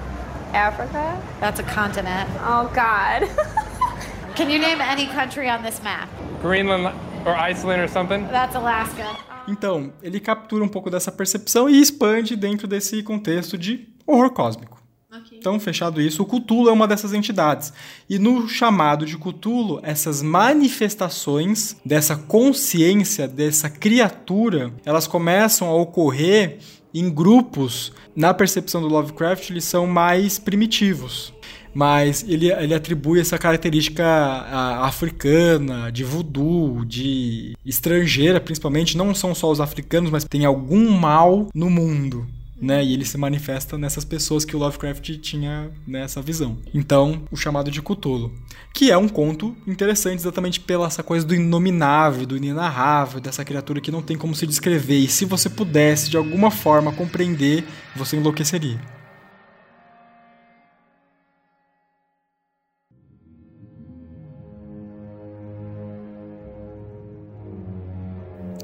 Africa? 0.53 1.17
That's 1.39 1.61
a 1.61 1.63
continent. 1.63 2.29
Oh, 2.43 2.67
God. 2.67 3.29
Can 4.35 4.49
you 4.49 4.59
name 4.59 4.81
any 4.81 5.07
country 5.07 5.49
on 5.49 5.63
this 5.63 5.81
map? 5.81 6.09
Greenland 6.41 6.93
or 7.25 7.33
Iceland 7.33 7.81
or 7.81 7.87
something? 7.87 8.27
That's 8.27 8.55
Alaska. 8.57 9.05
Então, 9.47 9.93
ele 10.03 10.19
captura 10.19 10.65
um 10.65 10.67
pouco 10.67 10.89
dessa 10.89 11.11
percepção 11.11 11.69
e 11.69 11.79
expande 11.79 12.35
dentro 12.35 12.67
desse 12.67 13.01
contexto 13.03 13.57
de 13.57 13.87
horror 14.05 14.31
cósmico. 14.31 14.80
Então, 15.41 15.59
fechado 15.59 15.99
isso, 15.99 16.21
o 16.21 16.25
Cthulhu 16.27 16.69
é 16.69 16.71
uma 16.71 16.87
dessas 16.87 17.13
entidades. 17.13 17.73
E 18.07 18.19
no 18.19 18.47
chamado 18.47 19.07
de 19.07 19.17
Cthulhu, 19.17 19.79
essas 19.81 20.21
manifestações 20.21 21.75
dessa 21.83 22.15
consciência, 22.15 23.27
dessa 23.27 23.67
criatura, 23.67 24.71
elas 24.85 25.07
começam 25.07 25.67
a 25.67 25.73
ocorrer 25.73 26.59
em 26.93 27.09
grupos. 27.09 27.91
Na 28.15 28.35
percepção 28.35 28.83
do 28.83 28.87
Lovecraft, 28.87 29.49
eles 29.49 29.63
são 29.63 29.87
mais 29.87 30.37
primitivos. 30.37 31.33
Mas 31.73 32.23
ele, 32.27 32.51
ele 32.51 32.75
atribui 32.75 33.19
essa 33.19 33.39
característica 33.39 34.05
africana, 34.83 35.91
de 35.91 36.03
voodoo, 36.03 36.85
de 36.85 37.57
estrangeira, 37.65 38.39
principalmente. 38.39 38.95
Não 38.95 39.15
são 39.15 39.33
só 39.33 39.49
os 39.49 39.59
africanos, 39.59 40.11
mas 40.11 40.23
tem 40.23 40.45
algum 40.45 40.91
mal 40.91 41.47
no 41.51 41.67
mundo 41.67 42.27
né? 42.61 42.83
E 42.83 42.93
ele 42.93 43.03
se 43.03 43.17
manifesta 43.17 43.77
nessas 43.77 44.05
pessoas 44.05 44.45
que 44.45 44.55
o 44.55 44.59
Lovecraft 44.59 45.17
tinha 45.17 45.71
nessa 45.87 46.21
visão. 46.21 46.59
Então, 46.73 47.23
o 47.31 47.35
chamado 47.35 47.71
de 47.71 47.81
Cthulhu, 47.81 48.31
que 48.73 48.91
é 48.91 48.97
um 48.97 49.09
conto 49.09 49.57
interessante 49.65 50.19
exatamente 50.19 50.59
pela 50.59 50.85
essa 50.85 51.01
coisa 51.01 51.25
do 51.25 51.33
inominável, 51.33 52.25
do 52.25 52.37
inenarrável, 52.37 53.19
dessa 53.19 53.43
criatura 53.43 53.81
que 53.81 53.91
não 53.91 54.01
tem 54.01 54.17
como 54.17 54.35
se 54.35 54.45
descrever. 54.45 54.99
E 54.99 55.07
se 55.07 55.25
você 55.25 55.49
pudesse 55.49 56.09
de 56.09 56.17
alguma 56.17 56.51
forma 56.51 56.93
compreender, 56.93 57.65
você 57.95 58.15
enlouqueceria. 58.15 58.79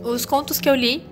Os 0.03 0.25
contos 0.25 0.59
que 0.59 0.69
eu 0.69 0.75
li, 0.75 1.05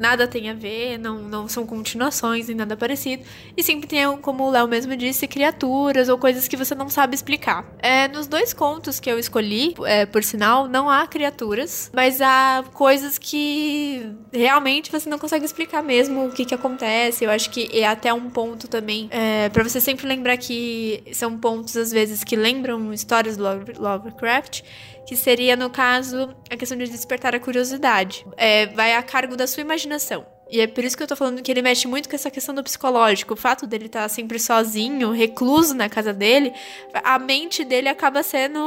nada 0.00 0.26
tem 0.26 0.48
a 0.48 0.54
ver, 0.54 0.98
não, 0.98 1.18
não 1.18 1.48
são 1.48 1.66
continuações 1.66 2.48
nem 2.48 2.56
nada 2.56 2.76
parecido. 2.76 3.22
E 3.56 3.62
sempre 3.62 3.86
tem, 3.86 4.04
como 4.18 4.44
o 4.44 4.50
Léo 4.50 4.66
mesmo 4.66 4.96
disse, 4.96 5.28
criaturas 5.28 6.08
ou 6.08 6.18
coisas 6.18 6.48
que 6.48 6.56
você 6.56 6.74
não 6.74 6.88
sabe 6.88 7.14
explicar. 7.14 7.64
É, 7.78 8.08
nos 8.08 8.26
dois 8.26 8.52
contos 8.52 8.98
que 8.98 9.10
eu 9.10 9.18
escolhi, 9.18 9.74
é, 9.84 10.06
por 10.06 10.24
sinal, 10.24 10.66
não 10.66 10.88
há 10.88 11.06
criaturas, 11.06 11.90
mas 11.94 12.20
há 12.20 12.64
coisas 12.72 13.18
que 13.18 14.10
realmente 14.32 14.90
você 14.90 15.08
não 15.08 15.18
consegue 15.18 15.44
explicar 15.44 15.82
mesmo 15.82 16.26
o 16.26 16.32
que, 16.32 16.44
que 16.44 16.54
acontece. 16.54 17.24
Eu 17.24 17.30
acho 17.30 17.50
que 17.50 17.68
é 17.72 17.86
até 17.86 18.12
um 18.12 18.30
ponto 18.30 18.66
também, 18.68 19.08
é, 19.10 19.48
para 19.50 19.62
você 19.62 19.80
sempre 19.80 20.06
lembrar 20.06 20.36
que 20.38 21.02
são 21.12 21.36
pontos, 21.38 21.76
às 21.76 21.92
vezes, 21.92 22.24
que 22.24 22.36
lembram 22.36 22.92
histórias 22.92 23.36
do 23.36 23.42
Love- 23.42 23.74
Lovecraft 23.78 24.62
que 25.10 25.16
seria, 25.16 25.56
no 25.56 25.68
caso, 25.68 26.32
a 26.48 26.56
questão 26.56 26.78
de 26.78 26.88
despertar 26.88 27.34
a 27.34 27.40
curiosidade. 27.40 28.24
É, 28.36 28.66
vai 28.66 28.94
a 28.94 29.02
cargo 29.02 29.36
da 29.36 29.44
sua 29.44 29.60
imaginação. 29.60 30.24
E 30.48 30.60
é 30.60 30.68
por 30.68 30.84
isso 30.84 30.96
que 30.96 31.02
eu 31.02 31.06
tô 31.08 31.16
falando 31.16 31.42
que 31.42 31.50
ele 31.50 31.62
mexe 31.62 31.88
muito 31.88 32.08
com 32.08 32.14
essa 32.14 32.30
questão 32.30 32.54
do 32.54 32.62
psicológico. 32.62 33.34
O 33.34 33.36
fato 33.36 33.66
dele 33.66 33.86
estar 33.86 34.08
sempre 34.08 34.38
sozinho, 34.38 35.10
recluso 35.10 35.74
na 35.74 35.88
casa 35.88 36.12
dele, 36.12 36.52
a 36.94 37.18
mente 37.18 37.64
dele 37.64 37.88
acaba 37.88 38.22
sendo 38.22 38.60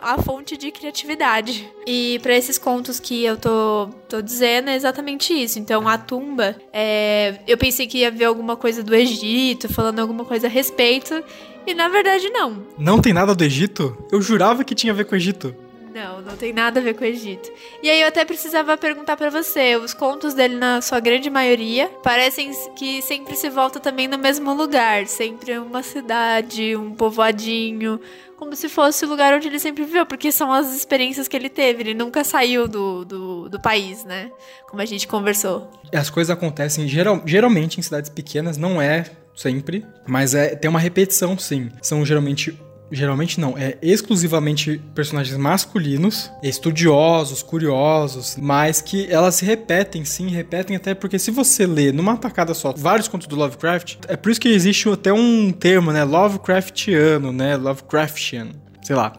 a 0.00 0.16
fonte 0.22 0.56
de 0.56 0.70
criatividade. 0.70 1.70
E 1.86 2.18
para 2.22 2.34
esses 2.34 2.56
contos 2.56 2.98
que 2.98 3.22
eu 3.22 3.36
tô, 3.36 3.90
tô 4.08 4.22
dizendo, 4.22 4.70
é 4.70 4.74
exatamente 4.74 5.34
isso. 5.34 5.58
Então, 5.58 5.86
a 5.86 5.98
tumba, 5.98 6.56
é, 6.72 7.38
eu 7.46 7.58
pensei 7.58 7.86
que 7.86 7.98
ia 7.98 8.10
ver 8.10 8.24
alguma 8.24 8.56
coisa 8.56 8.82
do 8.82 8.94
Egito, 8.94 9.70
falando 9.70 9.98
alguma 9.98 10.24
coisa 10.24 10.46
a 10.46 10.50
respeito. 10.50 11.22
E 11.66 11.74
na 11.74 11.88
verdade, 11.88 12.30
não. 12.30 12.66
Não 12.78 12.98
tem 12.98 13.12
nada 13.12 13.34
do 13.34 13.44
Egito? 13.44 13.94
Eu 14.10 14.22
jurava 14.22 14.64
que 14.64 14.74
tinha 14.74 14.90
a 14.90 14.96
ver 14.96 15.04
com 15.04 15.14
o 15.14 15.18
Egito. 15.18 15.54
Não, 15.94 16.22
não 16.22 16.36
tem 16.36 16.52
nada 16.52 16.80
a 16.80 16.82
ver 16.82 16.94
com 16.94 17.04
o 17.04 17.06
Egito. 17.06 17.50
E 17.82 17.90
aí 17.90 18.00
eu 18.00 18.08
até 18.08 18.24
precisava 18.24 18.76
perguntar 18.76 19.16
para 19.16 19.28
você, 19.30 19.76
os 19.76 19.92
contos 19.92 20.32
dele 20.32 20.56
na 20.56 20.80
sua 20.80 21.00
grande 21.00 21.28
maioria 21.28 21.88
parecem 22.02 22.50
que 22.74 23.02
sempre 23.02 23.36
se 23.36 23.50
volta 23.50 23.78
também 23.78 24.08
no 24.08 24.16
mesmo 24.18 24.54
lugar, 24.54 25.06
sempre 25.06 25.58
uma 25.58 25.82
cidade, 25.82 26.74
um 26.76 26.94
povoadinho, 26.94 28.00
como 28.36 28.56
se 28.56 28.68
fosse 28.68 29.04
o 29.04 29.08
lugar 29.08 29.34
onde 29.34 29.48
ele 29.48 29.58
sempre 29.58 29.84
viveu, 29.84 30.06
porque 30.06 30.32
são 30.32 30.50
as 30.50 30.74
experiências 30.74 31.28
que 31.28 31.36
ele 31.36 31.48
teve. 31.48 31.82
Ele 31.82 31.94
nunca 31.94 32.24
saiu 32.24 32.66
do, 32.66 33.04
do, 33.04 33.48
do 33.48 33.60
país, 33.60 34.04
né? 34.04 34.32
Como 34.68 34.80
a 34.80 34.84
gente 34.86 35.06
conversou. 35.06 35.70
As 35.94 36.10
coisas 36.10 36.30
acontecem 36.30 36.88
geral, 36.88 37.22
geralmente 37.24 37.78
em 37.78 37.82
cidades 37.82 38.10
pequenas, 38.10 38.56
não 38.56 38.80
é 38.80 39.04
sempre, 39.36 39.86
mas 40.06 40.34
é, 40.34 40.56
tem 40.56 40.68
uma 40.68 40.80
repetição 40.80 41.38
sim. 41.38 41.70
São 41.80 42.04
geralmente 42.04 42.58
geralmente 42.92 43.40
não, 43.40 43.56
é 43.56 43.76
exclusivamente 43.80 44.80
personagens 44.94 45.36
masculinos, 45.36 46.30
estudiosos, 46.42 47.42
curiosos, 47.42 48.36
mas 48.40 48.80
que 48.80 49.10
elas 49.10 49.36
se 49.36 49.44
repetem, 49.44 50.04
sim, 50.04 50.28
repetem 50.28 50.76
até 50.76 50.94
porque 50.94 51.18
se 51.18 51.30
você 51.30 51.66
lê 51.66 51.90
numa 51.90 52.16
tacada 52.16 52.52
só 52.54 52.72
vários 52.76 53.08
contos 53.08 53.26
do 53.26 53.34
Lovecraft, 53.34 53.96
é 54.08 54.16
por 54.16 54.30
isso 54.30 54.40
que 54.40 54.48
existe 54.48 54.88
até 54.88 55.12
um 55.12 55.50
termo, 55.50 55.90
né, 55.92 56.04
Lovecraftiano, 56.04 57.32
né, 57.32 57.56
Lovecraftian, 57.56 58.48
sei 58.82 58.94
lá, 58.94 59.12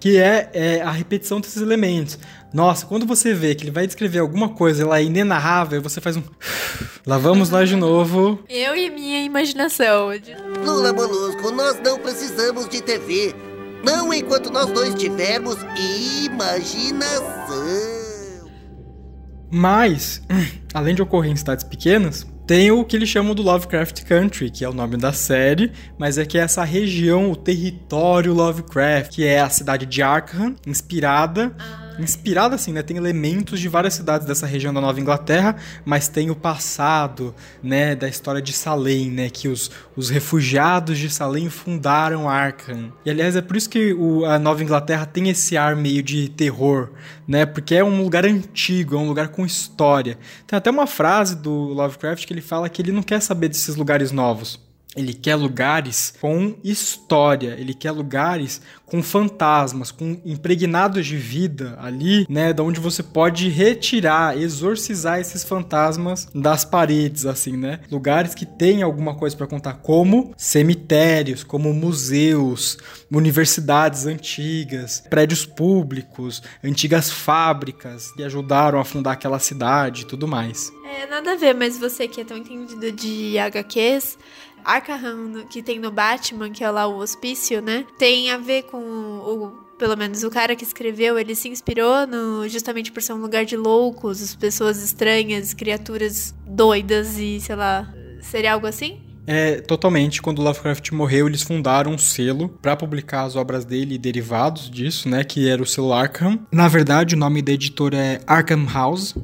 que 0.00 0.18
é, 0.18 0.50
é 0.52 0.82
a 0.82 0.90
repetição 0.90 1.40
desses 1.40 1.62
elementos. 1.62 2.18
Nossa, 2.52 2.84
quando 2.84 3.06
você 3.06 3.32
vê 3.32 3.54
que 3.54 3.64
ele 3.64 3.70
vai 3.70 3.86
descrever 3.86 4.18
alguma 4.18 4.50
coisa 4.50 4.86
lá 4.86 5.00
inenarrável, 5.00 5.80
você 5.80 6.00
faz 6.00 6.16
um. 6.16 6.22
Lá 7.06 7.16
vamos 7.16 7.48
nós 7.48 7.68
de 7.68 7.76
novo. 7.76 8.38
Eu 8.48 8.76
e 8.76 8.90
minha 8.90 9.22
imaginação. 9.22 10.10
Lula 10.62 10.92
Molusco, 10.92 11.50
nós 11.50 11.80
não 11.82 11.98
precisamos 11.98 12.68
de 12.68 12.82
TV. 12.82 13.34
Não 13.82 14.12
enquanto 14.12 14.50
nós 14.50 14.70
dois 14.70 14.94
tivermos 14.94 15.56
imaginação. 16.24 17.32
Mas, 19.50 20.22
além 20.74 20.94
de 20.94 21.02
ocorrer 21.02 21.32
em 21.32 21.36
cidades 21.36 21.64
pequenas, 21.64 22.26
tem 22.46 22.70
o 22.70 22.84
que 22.84 22.96
eles 22.96 23.08
chamam 23.08 23.34
do 23.34 23.42
Lovecraft 23.42 24.04
Country, 24.04 24.50
que 24.50 24.64
é 24.64 24.68
o 24.68 24.74
nome 24.74 24.96
da 24.98 25.12
série, 25.12 25.72
mas 25.98 26.18
é 26.18 26.26
que 26.26 26.36
é 26.38 26.42
essa 26.42 26.64
região, 26.64 27.30
o 27.30 27.36
território 27.36 28.34
Lovecraft, 28.34 29.10
que 29.10 29.24
é 29.24 29.40
a 29.40 29.48
cidade 29.48 29.86
de 29.86 30.02
Arkham, 30.02 30.54
inspirada. 30.66 31.54
Ah 31.58 31.81
inspirada 31.98 32.54
assim, 32.54 32.72
né? 32.72 32.82
Tem 32.82 32.96
elementos 32.96 33.60
de 33.60 33.68
várias 33.68 33.94
cidades 33.94 34.26
dessa 34.26 34.46
região 34.46 34.72
da 34.72 34.80
Nova 34.80 35.00
Inglaterra, 35.00 35.56
mas 35.84 36.08
tem 36.08 36.30
o 36.30 36.36
passado, 36.36 37.34
né, 37.62 37.94
da 37.94 38.08
história 38.08 38.40
de 38.40 38.52
Salem, 38.52 39.10
né, 39.10 39.30
que 39.30 39.48
os, 39.48 39.70
os 39.96 40.10
refugiados 40.10 40.98
de 40.98 41.10
Salem 41.10 41.48
fundaram 41.48 42.28
Arkham. 42.28 42.92
E 43.04 43.10
aliás 43.10 43.36
é 43.36 43.42
por 43.42 43.56
isso 43.56 43.68
que 43.68 43.92
o, 43.92 44.24
a 44.24 44.38
Nova 44.38 44.62
Inglaterra 44.62 45.06
tem 45.06 45.28
esse 45.28 45.56
ar 45.56 45.76
meio 45.76 46.02
de 46.02 46.28
terror, 46.28 46.90
né? 47.26 47.46
Porque 47.46 47.74
é 47.74 47.84
um 47.84 48.02
lugar 48.02 48.24
antigo, 48.24 48.96
é 48.96 48.98
um 48.98 49.06
lugar 49.06 49.28
com 49.28 49.44
história. 49.44 50.18
Tem 50.46 50.56
até 50.56 50.70
uma 50.70 50.86
frase 50.86 51.36
do 51.36 51.52
Lovecraft 51.52 52.26
que 52.26 52.32
ele 52.32 52.40
fala 52.40 52.68
que 52.68 52.82
ele 52.82 52.92
não 52.92 53.02
quer 53.02 53.20
saber 53.20 53.48
desses 53.48 53.76
lugares 53.76 54.12
novos. 54.12 54.60
Ele 54.96 55.14
quer 55.14 55.36
lugares 55.36 56.12
com 56.20 56.54
história, 56.62 57.56
ele 57.58 57.72
quer 57.72 57.92
lugares 57.92 58.60
com 58.84 59.02
fantasmas, 59.02 59.90
com 59.90 60.20
impregnados 60.22 61.06
de 61.06 61.16
vida 61.16 61.78
ali, 61.80 62.26
né, 62.28 62.52
da 62.52 62.62
onde 62.62 62.78
você 62.78 63.02
pode 63.02 63.48
retirar, 63.48 64.36
exorcizar 64.36 65.18
esses 65.18 65.42
fantasmas 65.42 66.28
das 66.34 66.62
paredes 66.62 67.24
assim, 67.24 67.56
né? 67.56 67.80
Lugares 67.90 68.34
que 68.34 68.44
têm 68.44 68.82
alguma 68.82 69.14
coisa 69.14 69.34
para 69.34 69.46
contar, 69.46 69.74
como 69.74 70.34
cemitérios, 70.36 71.42
como 71.42 71.72
museus, 71.72 72.76
universidades 73.10 74.04
antigas, 74.04 75.02
prédios 75.08 75.46
públicos, 75.46 76.42
antigas 76.62 77.10
fábricas 77.10 78.12
que 78.12 78.22
ajudaram 78.22 78.78
a 78.78 78.84
fundar 78.84 79.12
aquela 79.12 79.38
cidade 79.38 80.02
e 80.02 80.06
tudo 80.06 80.28
mais. 80.28 80.70
É, 80.84 81.06
nada 81.06 81.32
a 81.32 81.36
ver, 81.36 81.54
mas 81.54 81.78
você 81.78 82.06
que 82.06 82.20
é 82.20 82.24
tão 82.24 82.36
entendido 82.36 82.92
de 82.92 83.38
HQs, 83.38 84.18
Arkham 84.64 85.44
que 85.50 85.62
tem 85.62 85.78
no 85.78 85.90
Batman, 85.90 86.50
que 86.50 86.62
é 86.64 86.70
lá 86.70 86.86
o 86.86 86.98
hospício, 86.98 87.60
né? 87.60 87.84
Tem 87.98 88.30
a 88.30 88.38
ver 88.38 88.64
com 88.64 88.78
o 88.78 89.62
pelo 89.78 89.96
menos 89.96 90.22
o 90.22 90.30
cara 90.30 90.54
que 90.54 90.62
escreveu, 90.62 91.18
ele 91.18 91.34
se 91.34 91.48
inspirou 91.48 92.06
no, 92.06 92.48
justamente 92.48 92.92
por 92.92 93.02
ser 93.02 93.14
um 93.14 93.20
lugar 93.20 93.44
de 93.44 93.56
loucos, 93.56 94.32
pessoas 94.36 94.80
estranhas, 94.80 95.52
criaturas 95.52 96.32
doidas 96.46 97.18
e, 97.18 97.40
sei 97.40 97.56
lá, 97.56 97.92
seria 98.20 98.52
algo 98.52 98.68
assim? 98.68 99.00
É, 99.26 99.60
totalmente. 99.60 100.22
Quando 100.22 100.40
Lovecraft 100.42 100.92
morreu, 100.92 101.26
eles 101.26 101.42
fundaram 101.42 101.92
um 101.92 101.98
selo 101.98 102.48
para 102.48 102.76
publicar 102.76 103.22
as 103.22 103.36
obras 103.36 103.64
dele 103.64 103.96
e 103.96 103.98
derivados 103.98 104.70
disso, 104.70 105.08
né? 105.08 105.24
Que 105.24 105.48
era 105.48 105.62
o 105.62 105.66
selo 105.66 105.92
Arkham. 105.92 106.38
Na 106.52 106.68
verdade, 106.68 107.14
o 107.14 107.18
nome 107.18 107.42
da 107.42 107.52
editora 107.52 107.96
é 107.96 108.20
Arkham 108.26 108.66
House. 108.72 109.16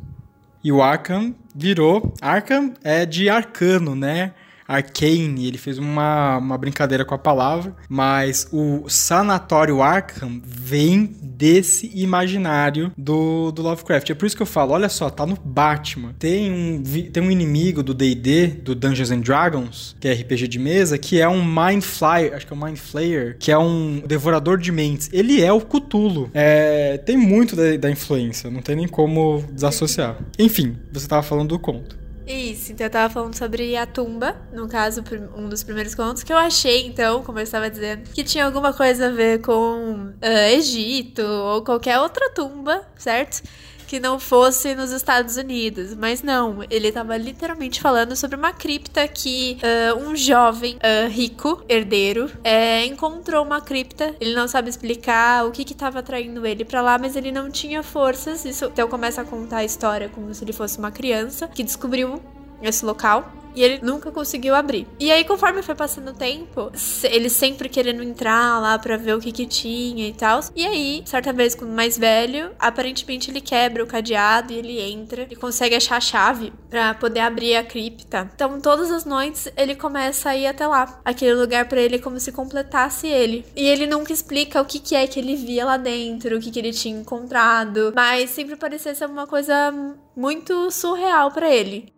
E 0.63 0.73
o 0.73 0.83
Arkham 0.83 1.35
virou. 1.55 2.13
Arkham 2.21 2.75
é 2.83 3.07
de 3.07 3.29
arcano, 3.29 3.95
né? 3.95 4.35
Arcane, 4.69 5.47
ele 5.47 5.57
fez 5.57 5.79
uma, 5.79 6.37
uma 6.37 6.59
brincadeira 6.59 7.03
com 7.03 7.15
a 7.15 7.19
palavra, 7.19 7.75
mas 7.89 8.47
o 8.53 8.87
Sanatório 8.87 9.81
Arkham 9.81 10.43
vem 10.45 11.17
desse 11.23 11.91
imaginário 11.95 12.93
do, 12.97 13.51
do 13.51 13.63
Lovecraft. 13.63 14.11
É 14.11 14.15
por 14.15 14.27
isso 14.27 14.37
que 14.37 14.43
eu 14.43 14.47
falo, 14.47 14.73
olha 14.73 14.91
só, 14.91 15.09
tá 15.09 15.25
no 15.25 15.37
Batman. 15.37 16.15
Tem 16.19 16.53
um, 16.53 16.83
tem 17.11 17.23
um 17.23 17.31
inimigo 17.31 17.83
do 17.83 17.95
D&D, 17.95 18.49
do 18.49 18.75
Dungeons 18.75 19.11
and 19.11 19.21
Dragons, 19.21 19.97
que 19.99 20.09
é 20.09 20.13
RPG 20.13 20.49
de 20.49 20.59
mesa, 20.59 20.99
que 20.99 21.21
é 21.21 21.29
um 21.29 21.43
Mind 21.43 21.83
Flyer, 21.83 22.35
acho 22.35 22.47
que 22.47 22.53
é 22.53 22.57
um 22.57 22.65
Mind 22.65 22.77
Flayer, 22.77 23.37
que 23.39 23.51
é 23.51 23.59
um 23.59 24.03
devorador 24.07 24.59
de 24.59 24.71
mentes. 24.71 25.09
Ele 25.13 25.41
é 25.41 25.53
o 25.53 25.61
Cthulhu. 25.61 26.31
É, 26.35 26.99
tem 26.99 27.17
muito 27.17 27.57
da, 27.57 27.77
da 27.77 27.91
influência, 27.91 28.51
não 28.51 28.61
tem 28.61 28.77
nem 28.77 28.89
como 28.89 29.45
desassociar. 29.53 30.19
Enfim, 30.39 30.77
você 30.93 31.07
tava 31.07 31.23
falando 31.23 31.49
do 31.49 31.59
conto. 31.59 31.98
Isso, 32.31 32.73
então 32.73 32.87
eu 32.87 32.91
tava 32.91 33.13
falando 33.13 33.35
sobre 33.35 33.75
a 33.75 33.87
tumba, 33.87 34.37
no 34.53 34.69
caso, 34.69 35.03
um 35.35 35.49
dos 35.49 35.63
primeiros 35.63 35.95
contos, 35.95 36.23
que 36.23 36.31
eu 36.31 36.37
achei, 36.37 36.87
então, 36.87 37.23
como 37.23 37.39
eu 37.39 37.43
estava 37.43 37.71
dizendo, 37.71 38.11
que 38.11 38.23
tinha 38.23 38.45
alguma 38.45 38.71
coisa 38.75 39.07
a 39.07 39.11
ver 39.11 39.41
com 39.41 40.11
uh, 40.11 40.53
Egito 40.53 41.23
ou 41.23 41.65
qualquer 41.65 41.99
outra 41.99 42.29
tumba, 42.35 42.87
certo? 42.99 43.43
Que 43.89 43.99
não 43.99 44.21
fosse 44.21 44.75
nos 44.75 44.93
Estados 44.93 45.39
Unidos. 45.39 45.95
Mas 45.95 46.23
não, 46.23 46.63
ele 46.71 46.89
estava 46.89 47.17
literalmente 47.17 47.81
falando 47.81 48.15
sobre 48.15 48.37
uma 48.37 48.53
cripta 48.53 49.09
que 49.09 49.59
uh, 49.63 49.99
um 50.07 50.15
jovem 50.15 50.77
uh, 50.77 51.09
rico, 51.09 51.65
herdeiro, 51.67 52.27
uh, 52.27 52.87
encontrou 52.87 53.43
uma 53.43 53.63
cripta. 53.63 54.15
Ele 54.21 54.35
não 54.35 54.47
sabe 54.47 54.69
explicar 54.69 55.47
o 55.47 55.51
que 55.51 55.63
estava 55.63 56.01
atraindo 56.01 56.47
ele 56.47 56.67
para 56.67 56.83
lá, 56.83 56.99
mas 56.99 57.17
ele 57.17 57.33
não 57.33 57.51
tinha 57.51 57.83
forças. 57.83 58.45
Isso, 58.45 58.67
então 58.67 58.87
começa 58.89 59.23
a 59.23 59.25
contar 59.25 59.59
a 59.59 59.65
história 59.65 60.11
como 60.11 60.33
se 60.35 60.45
ele 60.45 60.53
fosse 60.53 60.79
uma 60.79 60.93
criança 60.93 61.49
que 61.49 61.63
descobriu 61.63 62.23
esse 62.63 62.85
local. 62.85 63.33
E 63.59 63.63
ele 63.65 63.81
nunca 63.83 64.13
conseguiu 64.13 64.55
abrir. 64.55 64.87
E 65.01 65.11
aí, 65.11 65.25
conforme 65.25 65.65
foi 65.65 65.75
passando 65.75 66.13
o 66.13 66.15
tempo, 66.15 66.71
ele 67.03 67.29
sempre 67.29 67.69
querendo 67.69 68.05
entrar 68.05 68.61
lá 68.61 68.79
para 68.79 68.97
ver 68.97 69.17
o 69.17 69.21
que 69.21 69.33
que 69.33 69.47
tinha 69.47 70.07
e 70.07 70.13
tal. 70.13 70.39
E 70.55 70.65
aí, 70.65 71.03
certa 71.05 71.33
vez, 71.33 71.57
quando 71.57 71.73
mais 71.73 71.99
velho, 71.99 72.53
aparentemente 72.57 73.33
ele 73.33 73.41
quebra 73.41 73.83
o 73.83 73.87
cadeado 73.89 74.53
e 74.53 74.57
ele 74.59 74.81
entra 74.81 75.27
e 75.29 75.35
consegue 75.35 75.75
achar 75.75 75.97
a 75.97 76.01
chave 76.01 76.53
para 76.71 76.95
poder 76.95 77.19
abrir 77.19 77.57
a 77.57 77.65
cripta. 77.65 78.31
Então, 78.33 78.61
todas 78.61 78.93
as 78.93 79.05
noites 79.05 79.51
ele 79.57 79.75
começa 79.75 80.31
a 80.31 80.37
ir 80.37 80.47
até 80.47 80.65
lá. 80.65 81.01
Aquele 81.05 81.35
lugar 81.35 81.69
para 81.69 81.81
ele 81.81 81.97
é 81.97 81.99
como 81.99 82.21
se 82.21 82.31
completasse 82.31 83.09
ele. 83.09 83.45
E 83.57 83.67
ele 83.67 83.89
nunca 83.89 84.13
explica 84.13 84.63
o 84.63 84.65
que 84.65 84.79
que 84.79 84.95
é 84.95 85.05
que 85.09 85.19
ele 85.19 85.35
via 85.35 85.65
lá 85.65 85.77
dentro, 85.77 86.37
o 86.37 86.41
que 86.41 86.53
que 86.53 86.61
ele 86.61 86.73
tinha 86.73 86.97
encontrado, 86.97 87.93
mas 87.93 88.31
sempre 88.31 88.55
parecia 88.55 88.95
ser 88.95 89.07
uma 89.07 89.27
coisa 89.27 89.75
muito 90.15 90.71
surreal 90.71 91.33
para 91.33 91.53
ele. 91.53 91.93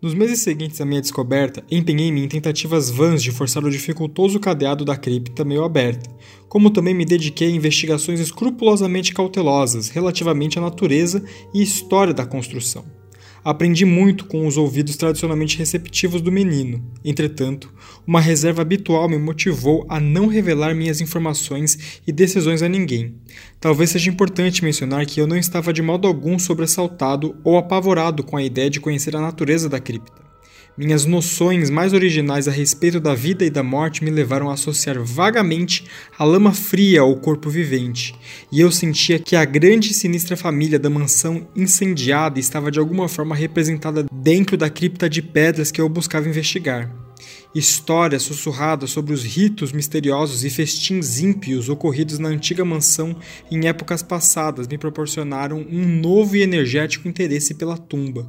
Nos 0.00 0.12
meses 0.12 0.40
seguintes 0.40 0.78
à 0.78 0.84
minha 0.84 1.00
descoberta, 1.00 1.64
empenhei-me 1.70 2.22
em 2.22 2.28
tentativas 2.28 2.90
vãs 2.90 3.22
de 3.22 3.32
forçar 3.32 3.64
o 3.64 3.70
dificultoso 3.70 4.38
cadeado 4.38 4.84
da 4.84 4.94
cripta 4.94 5.42
meio 5.42 5.64
aberta, 5.64 6.10
como 6.48 6.70
também 6.70 6.92
me 6.92 7.06
dediquei 7.06 7.48
a 7.48 7.56
investigações 7.56 8.20
escrupulosamente 8.20 9.14
cautelosas 9.14 9.88
relativamente 9.88 10.58
à 10.58 10.62
natureza 10.62 11.24
e 11.54 11.62
história 11.62 12.12
da 12.12 12.26
construção. 12.26 12.95
Aprendi 13.48 13.84
muito 13.84 14.24
com 14.24 14.44
os 14.44 14.56
ouvidos 14.56 14.96
tradicionalmente 14.96 15.56
receptivos 15.56 16.20
do 16.20 16.32
menino. 16.32 16.84
Entretanto, 17.04 17.72
uma 18.04 18.20
reserva 18.20 18.60
habitual 18.60 19.08
me 19.08 19.16
motivou 19.18 19.86
a 19.88 20.00
não 20.00 20.26
revelar 20.26 20.74
minhas 20.74 21.00
informações 21.00 22.00
e 22.04 22.10
decisões 22.10 22.60
a 22.60 22.68
ninguém. 22.68 23.14
Talvez 23.60 23.90
seja 23.90 24.10
importante 24.10 24.64
mencionar 24.64 25.06
que 25.06 25.20
eu 25.20 25.28
não 25.28 25.36
estava 25.36 25.72
de 25.72 25.80
modo 25.80 26.08
algum 26.08 26.40
sobressaltado 26.40 27.36
ou 27.44 27.56
apavorado 27.56 28.24
com 28.24 28.36
a 28.36 28.42
ideia 28.42 28.68
de 28.68 28.80
conhecer 28.80 29.14
a 29.14 29.20
natureza 29.20 29.68
da 29.68 29.78
cripta. 29.78 30.25
Minhas 30.78 31.06
noções 31.06 31.70
mais 31.70 31.94
originais 31.94 32.46
a 32.46 32.50
respeito 32.50 33.00
da 33.00 33.14
vida 33.14 33.46
e 33.46 33.50
da 33.50 33.62
morte 33.62 34.04
me 34.04 34.10
levaram 34.10 34.50
a 34.50 34.52
associar 34.52 35.02
vagamente 35.02 35.84
a 36.18 36.24
lama 36.24 36.52
fria 36.52 37.00
ao 37.00 37.16
corpo 37.16 37.48
vivente, 37.48 38.14
e 38.52 38.60
eu 38.60 38.70
sentia 38.70 39.18
que 39.18 39.34
a 39.34 39.44
grande 39.46 39.92
e 39.92 39.94
sinistra 39.94 40.36
família 40.36 40.78
da 40.78 40.90
mansão 40.90 41.48
incendiada 41.56 42.38
estava 42.38 42.70
de 42.70 42.78
alguma 42.78 43.08
forma 43.08 43.34
representada 43.34 44.04
dentro 44.12 44.54
da 44.54 44.68
cripta 44.68 45.08
de 45.08 45.22
pedras 45.22 45.70
que 45.70 45.80
eu 45.80 45.88
buscava 45.88 46.28
investigar. 46.28 47.05
Histórias 47.54 48.22
sussurradas 48.22 48.90
sobre 48.90 49.14
os 49.14 49.24
ritos 49.24 49.72
misteriosos 49.72 50.44
e 50.44 50.50
festins 50.50 51.18
ímpios 51.20 51.68
ocorridos 51.68 52.18
na 52.18 52.28
antiga 52.28 52.64
mansão 52.64 53.16
em 53.50 53.66
épocas 53.66 54.02
passadas 54.02 54.68
me 54.68 54.76
proporcionaram 54.76 55.58
um 55.70 55.86
novo 56.00 56.36
e 56.36 56.42
energético 56.42 57.08
interesse 57.08 57.54
pela 57.54 57.78
tumba. 57.78 58.26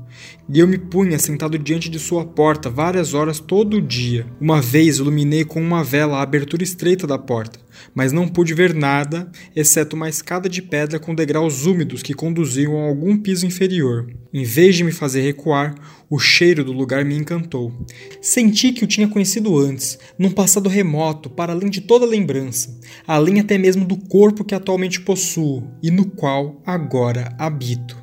E 0.49 0.59
eu 0.59 0.67
me 0.67 0.77
punha 0.77 1.19
sentado 1.19 1.59
diante 1.59 1.89
de 1.89 1.99
sua 1.99 2.25
porta 2.25 2.69
várias 2.69 3.13
horas 3.13 3.39
todo 3.39 3.81
dia. 3.81 4.25
Uma 4.39 4.61
vez 4.61 4.97
iluminei 4.97 5.43
com 5.43 5.61
uma 5.61 5.83
vela 5.83 6.17
a 6.17 6.21
abertura 6.21 6.63
estreita 6.63 7.05
da 7.05 7.17
porta, 7.17 7.59
mas 7.93 8.11
não 8.11 8.27
pude 8.27 8.53
ver 8.53 8.73
nada, 8.73 9.29
exceto 9.55 9.95
uma 9.95 10.09
escada 10.09 10.47
de 10.47 10.61
pedra 10.61 10.99
com 10.99 11.15
degraus 11.15 11.65
úmidos 11.65 12.01
que 12.01 12.13
conduziam 12.13 12.77
a 12.79 12.87
algum 12.87 13.17
piso 13.17 13.45
inferior. 13.45 14.07
Em 14.33 14.43
vez 14.43 14.75
de 14.75 14.83
me 14.83 14.91
fazer 14.91 15.21
recuar, 15.21 15.75
o 16.09 16.19
cheiro 16.19 16.63
do 16.63 16.71
lugar 16.71 17.03
me 17.03 17.15
encantou. 17.15 17.73
Senti 18.21 18.71
que 18.71 18.83
o 18.83 18.87
tinha 18.87 19.07
conhecido 19.07 19.57
antes, 19.57 19.97
num 20.17 20.31
passado 20.31 20.69
remoto, 20.69 21.29
para 21.29 21.53
além 21.53 21.69
de 21.69 21.81
toda 21.81 22.05
lembrança, 22.05 22.79
além 23.07 23.39
até 23.39 23.57
mesmo 23.57 23.85
do 23.85 23.97
corpo 23.97 24.43
que 24.43 24.55
atualmente 24.55 25.01
possuo 25.01 25.67
e 25.81 25.89
no 25.89 26.05
qual 26.05 26.61
agora 26.65 27.33
habito. 27.37 27.97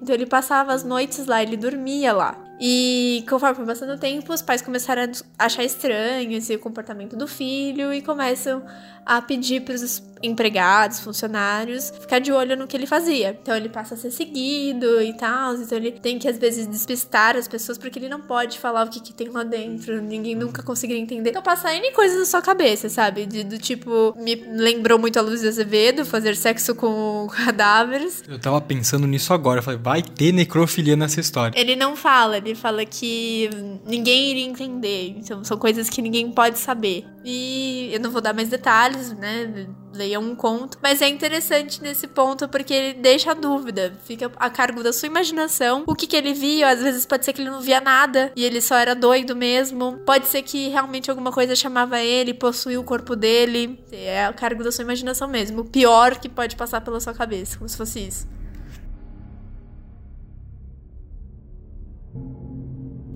Então 0.00 0.14
ele 0.14 0.26
passava 0.26 0.72
as 0.72 0.84
noites 0.84 1.26
lá, 1.26 1.42
ele 1.42 1.56
dormia 1.56 2.12
lá. 2.12 2.47
E 2.60 3.24
conforme 3.28 3.54
foi 3.54 3.66
passando 3.66 3.94
o 3.94 3.98
tempo, 3.98 4.32
os 4.32 4.42
pais 4.42 4.60
começaram 4.60 5.10
a 5.38 5.44
achar 5.46 5.62
estranho 5.62 6.32
esse 6.32 6.58
comportamento 6.58 7.16
do 7.16 7.28
filho 7.28 7.92
e 7.92 8.02
começam 8.02 8.64
a 9.06 9.22
pedir 9.22 9.62
para 9.62 9.74
os 9.74 10.02
empregados, 10.22 11.00
funcionários, 11.00 11.92
ficar 12.00 12.18
de 12.18 12.32
olho 12.32 12.56
no 12.56 12.66
que 12.66 12.76
ele 12.76 12.86
fazia. 12.86 13.38
Então 13.40 13.56
ele 13.56 13.68
passa 13.68 13.94
a 13.94 13.96
ser 13.96 14.10
seguido 14.10 15.00
e 15.02 15.12
tal, 15.14 15.54
então 15.54 15.78
ele 15.78 15.92
tem 15.92 16.18
que 16.18 16.28
às 16.28 16.38
vezes 16.38 16.66
despistar 16.66 17.36
as 17.36 17.48
pessoas 17.48 17.78
porque 17.78 17.98
ele 17.98 18.08
não 18.08 18.20
pode 18.20 18.58
falar 18.58 18.86
o 18.86 18.90
que, 18.90 19.00
que 19.00 19.12
tem 19.12 19.28
lá 19.28 19.42
dentro, 19.42 20.00
ninguém 20.00 20.34
nunca 20.34 20.62
conseguiria 20.62 21.02
entender. 21.02 21.30
Então 21.30 21.42
passa 21.42 21.74
N 21.74 21.92
coisas 21.92 22.18
na 22.18 22.24
sua 22.24 22.42
cabeça, 22.42 22.88
sabe? 22.88 23.26
De, 23.26 23.44
do 23.44 23.58
tipo, 23.58 24.14
me 24.16 24.34
lembrou 24.34 24.98
muito 24.98 25.18
a 25.18 25.22
Luz 25.22 25.40
de 25.40 25.48
Azevedo, 25.48 26.04
fazer 26.04 26.36
sexo 26.36 26.74
com 26.74 27.28
cadáveres. 27.44 28.22
Eu 28.28 28.38
tava 28.38 28.60
pensando 28.60 29.06
nisso 29.06 29.32
agora, 29.32 29.60
eu 29.60 29.62
falei, 29.62 29.80
vai 29.80 30.02
ter 30.02 30.32
necrofilia 30.32 30.96
nessa 30.96 31.20
história. 31.20 31.58
Ele 31.58 31.76
não 31.76 31.96
fala, 31.96 32.38
ele 32.38 32.54
fala 32.54 32.84
que 32.84 33.50
ninguém 33.86 34.30
iria 34.30 34.44
entender, 34.44 35.14
então 35.18 35.42
são 35.44 35.56
coisas 35.56 35.88
que 35.88 36.02
ninguém 36.02 36.30
pode 36.30 36.58
saber. 36.58 37.04
E 37.24 37.90
eu 37.92 38.00
não 38.00 38.10
vou 38.10 38.20
dar 38.20 38.32
mais 38.32 38.48
detalhes, 38.48 39.12
né? 39.12 39.66
Leia 39.98 40.20
um 40.20 40.32
conto. 40.36 40.78
Mas 40.80 41.02
é 41.02 41.08
interessante 41.08 41.82
nesse 41.82 42.06
ponto 42.06 42.48
porque 42.48 42.72
ele 42.72 42.94
deixa 42.94 43.32
a 43.32 43.34
dúvida. 43.34 43.92
Fica 44.04 44.30
a 44.36 44.48
cargo 44.48 44.80
da 44.80 44.92
sua 44.92 45.08
imaginação. 45.08 45.82
O 45.88 45.94
que, 45.96 46.06
que 46.06 46.14
ele 46.14 46.32
via, 46.32 46.68
às 46.68 46.80
vezes 46.80 47.04
pode 47.04 47.24
ser 47.24 47.32
que 47.32 47.42
ele 47.42 47.50
não 47.50 47.60
via 47.60 47.80
nada 47.80 48.30
e 48.36 48.44
ele 48.44 48.60
só 48.60 48.76
era 48.76 48.94
doido 48.94 49.34
mesmo. 49.34 49.98
Pode 50.06 50.28
ser 50.28 50.42
que 50.42 50.68
realmente 50.68 51.10
alguma 51.10 51.32
coisa 51.32 51.56
chamava 51.56 51.98
ele, 51.98 52.32
possuía 52.32 52.78
o 52.78 52.84
corpo 52.84 53.16
dele. 53.16 53.84
É 53.90 54.26
a 54.26 54.32
cargo 54.32 54.62
da 54.62 54.70
sua 54.70 54.84
imaginação 54.84 55.26
mesmo. 55.26 55.62
O 55.62 55.64
pior 55.64 56.16
que 56.16 56.28
pode 56.28 56.54
passar 56.54 56.80
pela 56.80 57.00
sua 57.00 57.12
cabeça, 57.12 57.58
como 57.58 57.68
se 57.68 57.76
fosse 57.76 58.06
isso. 58.06 58.28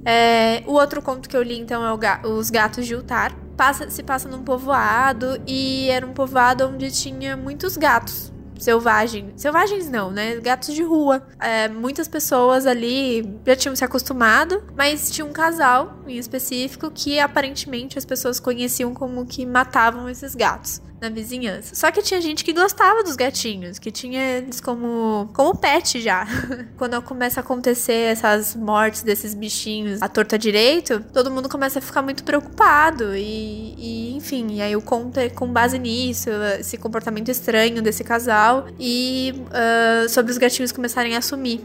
É, 0.04 0.64
o 0.66 0.72
outro 0.72 1.00
conto 1.00 1.28
que 1.28 1.36
eu 1.36 1.42
li, 1.42 1.56
então, 1.60 1.86
é 1.86 1.96
ga 1.96 2.22
Os 2.26 2.50
Gatos 2.50 2.86
de 2.86 2.96
Utar. 2.96 3.41
Passa, 3.56 3.90
se 3.90 4.02
passa 4.02 4.28
num 4.28 4.42
povoado 4.42 5.40
e 5.46 5.88
era 5.88 6.06
um 6.06 6.12
povoado 6.12 6.66
onde 6.66 6.90
tinha 6.90 7.36
muitos 7.36 7.76
gatos 7.76 8.32
selvagens. 8.58 9.32
Selvagens 9.36 9.90
não, 9.90 10.10
né? 10.10 10.36
Gatos 10.36 10.74
de 10.74 10.82
rua. 10.82 11.26
É, 11.40 11.68
muitas 11.68 12.06
pessoas 12.08 12.66
ali 12.66 13.38
já 13.44 13.56
tinham 13.56 13.74
se 13.74 13.84
acostumado, 13.84 14.62
mas 14.76 15.10
tinha 15.10 15.24
um 15.24 15.32
casal 15.32 15.98
em 16.06 16.16
específico 16.16 16.90
que 16.90 17.18
aparentemente 17.18 17.98
as 17.98 18.04
pessoas 18.04 18.38
conheciam 18.38 18.94
como 18.94 19.26
que 19.26 19.44
matavam 19.44 20.08
esses 20.08 20.34
gatos 20.34 20.80
na 21.02 21.08
vizinhança. 21.08 21.74
Só 21.74 21.90
que 21.90 22.00
tinha 22.00 22.20
gente 22.20 22.44
que 22.44 22.52
gostava 22.52 23.02
dos 23.02 23.16
gatinhos, 23.16 23.78
que 23.80 23.90
tinha 23.90 24.38
eles 24.38 24.60
como, 24.60 25.28
como 25.34 25.56
pet 25.56 26.00
já. 26.00 26.26
Quando 26.78 27.02
começa 27.02 27.40
a 27.40 27.42
acontecer 27.42 28.12
essas 28.12 28.54
mortes 28.54 29.02
desses 29.02 29.34
bichinhos 29.34 30.00
à 30.00 30.08
torta 30.08 30.38
direito, 30.38 31.04
todo 31.12 31.28
mundo 31.28 31.48
começa 31.48 31.80
a 31.80 31.82
ficar 31.82 32.02
muito 32.02 32.22
preocupado. 32.22 33.16
E, 33.16 33.74
e 33.76 34.14
enfim, 34.16 34.46
e 34.52 34.62
aí 34.62 34.76
o 34.76 34.80
conto 34.80 35.18
é 35.18 35.28
com 35.28 35.48
base 35.52 35.76
nisso, 35.76 36.30
esse 36.60 36.78
comportamento 36.78 37.28
estranho 37.28 37.82
desse 37.82 38.04
casal 38.04 38.68
e 38.78 39.34
uh, 39.48 40.08
sobre 40.08 40.30
os 40.30 40.38
gatinhos 40.38 40.70
começarem 40.70 41.16
a 41.16 41.20
sumir. 41.20 41.60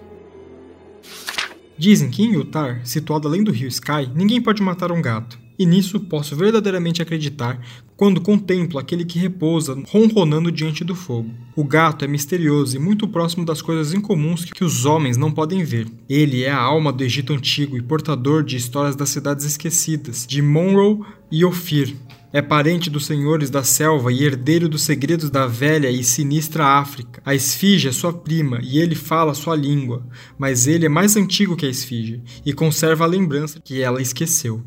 Dizem 1.77 2.09
que 2.09 2.23
em 2.23 2.33
Utah, 2.33 2.79
situado 2.83 3.27
além 3.27 3.43
do 3.43 3.51
rio 3.51 3.67
Sky, 3.67 4.09
ninguém 4.15 4.41
pode 4.41 4.63
matar 4.63 4.91
um 4.91 4.99
gato. 4.99 5.37
E 5.57 5.65
nisso 5.65 5.99
posso 5.99 6.35
verdadeiramente 6.35 7.01
acreditar 7.01 7.59
quando 7.95 8.21
contemplo 8.21 8.77
aquele 8.77 9.03
que 9.03 9.17
repousa 9.17 9.81
ronronando 9.87 10.51
diante 10.51 10.83
do 10.83 10.93
fogo. 10.95 11.31
O 11.55 11.63
gato 11.63 12.05
é 12.05 12.07
misterioso 12.07 12.75
e 12.75 12.79
muito 12.79 13.07
próximo 13.07 13.43
das 13.43 13.61
coisas 13.61 13.93
incomuns 13.93 14.45
que 14.45 14.63
os 14.63 14.85
homens 14.85 15.17
não 15.17 15.31
podem 15.31 15.63
ver. 15.63 15.87
Ele 16.07 16.43
é 16.43 16.51
a 16.51 16.61
alma 16.61 16.93
do 16.93 17.03
Egito 17.03 17.33
antigo 17.33 17.75
e 17.75 17.81
portador 17.81 18.43
de 18.43 18.55
histórias 18.55 18.95
das 18.95 19.09
cidades 19.09 19.45
esquecidas, 19.45 20.27
de 20.27 20.41
Monroe 20.41 20.99
e 21.31 21.43
Ophir. 21.43 21.95
É 22.31 22.41
parente 22.41 22.89
dos 22.89 23.05
senhores 23.05 23.49
da 23.49 23.63
selva 23.63 24.11
e 24.11 24.23
herdeiro 24.23 24.67
dos 24.69 24.83
segredos 24.83 25.29
da 25.29 25.47
velha 25.47 25.89
e 25.89 26.03
sinistra 26.03 26.65
África. 26.65 27.21
A 27.25 27.33
esfinge 27.33 27.87
é 27.87 27.91
sua 27.91 28.13
prima 28.13 28.59
e 28.61 28.77
ele 28.77 28.95
fala 28.95 29.33
sua 29.33 29.55
língua, 29.55 30.05
mas 30.37 30.67
ele 30.67 30.85
é 30.85 30.89
mais 30.89 31.15
antigo 31.15 31.55
que 31.55 31.65
a 31.65 31.69
esfinge 31.69 32.21
e 32.45 32.53
conserva 32.53 33.05
a 33.05 33.07
lembrança 33.07 33.59
que 33.59 33.81
ela 33.81 34.01
esqueceu. 34.01 34.61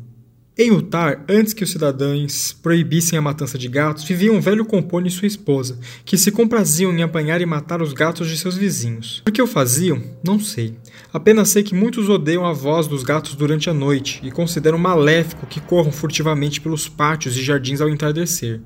Em 0.63 0.69
Uttar, 0.69 1.25
antes 1.27 1.53
que 1.53 1.63
os 1.63 1.71
cidadãos 1.71 2.53
proibissem 2.53 3.17
a 3.17 3.21
matança 3.21 3.57
de 3.57 3.67
gatos, 3.67 4.03
vivia 4.03 4.31
um 4.31 4.39
velho 4.39 4.63
compone 4.63 5.07
e 5.07 5.11
sua 5.11 5.25
esposa, 5.25 5.79
que 6.05 6.15
se 6.15 6.31
compraziam 6.31 6.93
em 6.93 7.01
apanhar 7.01 7.41
e 7.41 7.47
matar 7.47 7.81
os 7.81 7.93
gatos 7.93 8.29
de 8.29 8.37
seus 8.37 8.57
vizinhos. 8.57 9.23
Por 9.25 9.33
que 9.33 9.41
o 9.41 9.47
faziam? 9.47 9.99
Não 10.23 10.39
sei. 10.39 10.75
Apenas 11.11 11.49
sei 11.49 11.63
que 11.63 11.73
muitos 11.73 12.09
odeiam 12.09 12.45
a 12.45 12.53
voz 12.53 12.85
dos 12.85 13.01
gatos 13.01 13.33
durante 13.33 13.71
a 13.71 13.73
noite 13.73 14.21
e 14.23 14.29
consideram 14.29 14.77
maléfico 14.77 15.47
que 15.47 15.59
corram 15.59 15.91
furtivamente 15.91 16.61
pelos 16.61 16.87
pátios 16.87 17.35
e 17.35 17.41
jardins 17.41 17.81
ao 17.81 17.89
entardecer. 17.89 18.61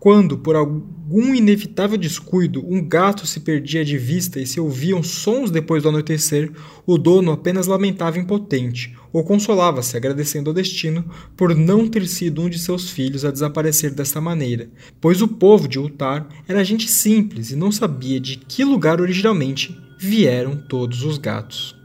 Quando, 0.00 0.38
por 0.38 0.54
algum 0.54 1.34
inevitável 1.34 1.98
descuido, 1.98 2.64
um 2.64 2.86
gato 2.86 3.26
se 3.26 3.40
perdia 3.40 3.84
de 3.84 3.98
vista 3.98 4.38
e 4.38 4.46
se 4.46 4.60
ouviam 4.60 5.02
sons 5.02 5.50
depois 5.50 5.82
do 5.82 5.88
anoitecer, 5.88 6.52
o 6.86 6.96
dono 6.96 7.32
apenas 7.32 7.66
lamentava 7.66 8.18
impotente, 8.18 8.96
ou 9.12 9.24
consolava-se 9.24 9.96
agradecendo 9.96 10.50
ao 10.50 10.54
destino 10.54 11.04
por 11.36 11.54
não 11.54 11.88
ter 11.88 12.06
sido 12.06 12.42
um 12.42 12.48
de 12.48 12.60
seus 12.60 12.90
filhos 12.90 13.24
a 13.24 13.32
desaparecer 13.32 13.92
desta 13.92 14.20
maneira, 14.20 14.70
pois 15.00 15.20
o 15.20 15.26
povo 15.26 15.66
de 15.66 15.80
Uttar 15.80 16.28
era 16.46 16.64
gente 16.64 16.88
simples 16.88 17.50
e 17.50 17.56
não 17.56 17.72
sabia 17.72 18.20
de 18.20 18.36
que 18.36 18.64
lugar 18.64 19.00
originalmente 19.00 19.76
vieram 19.98 20.56
todos 20.56 21.02
os 21.02 21.18
gatos. 21.18 21.77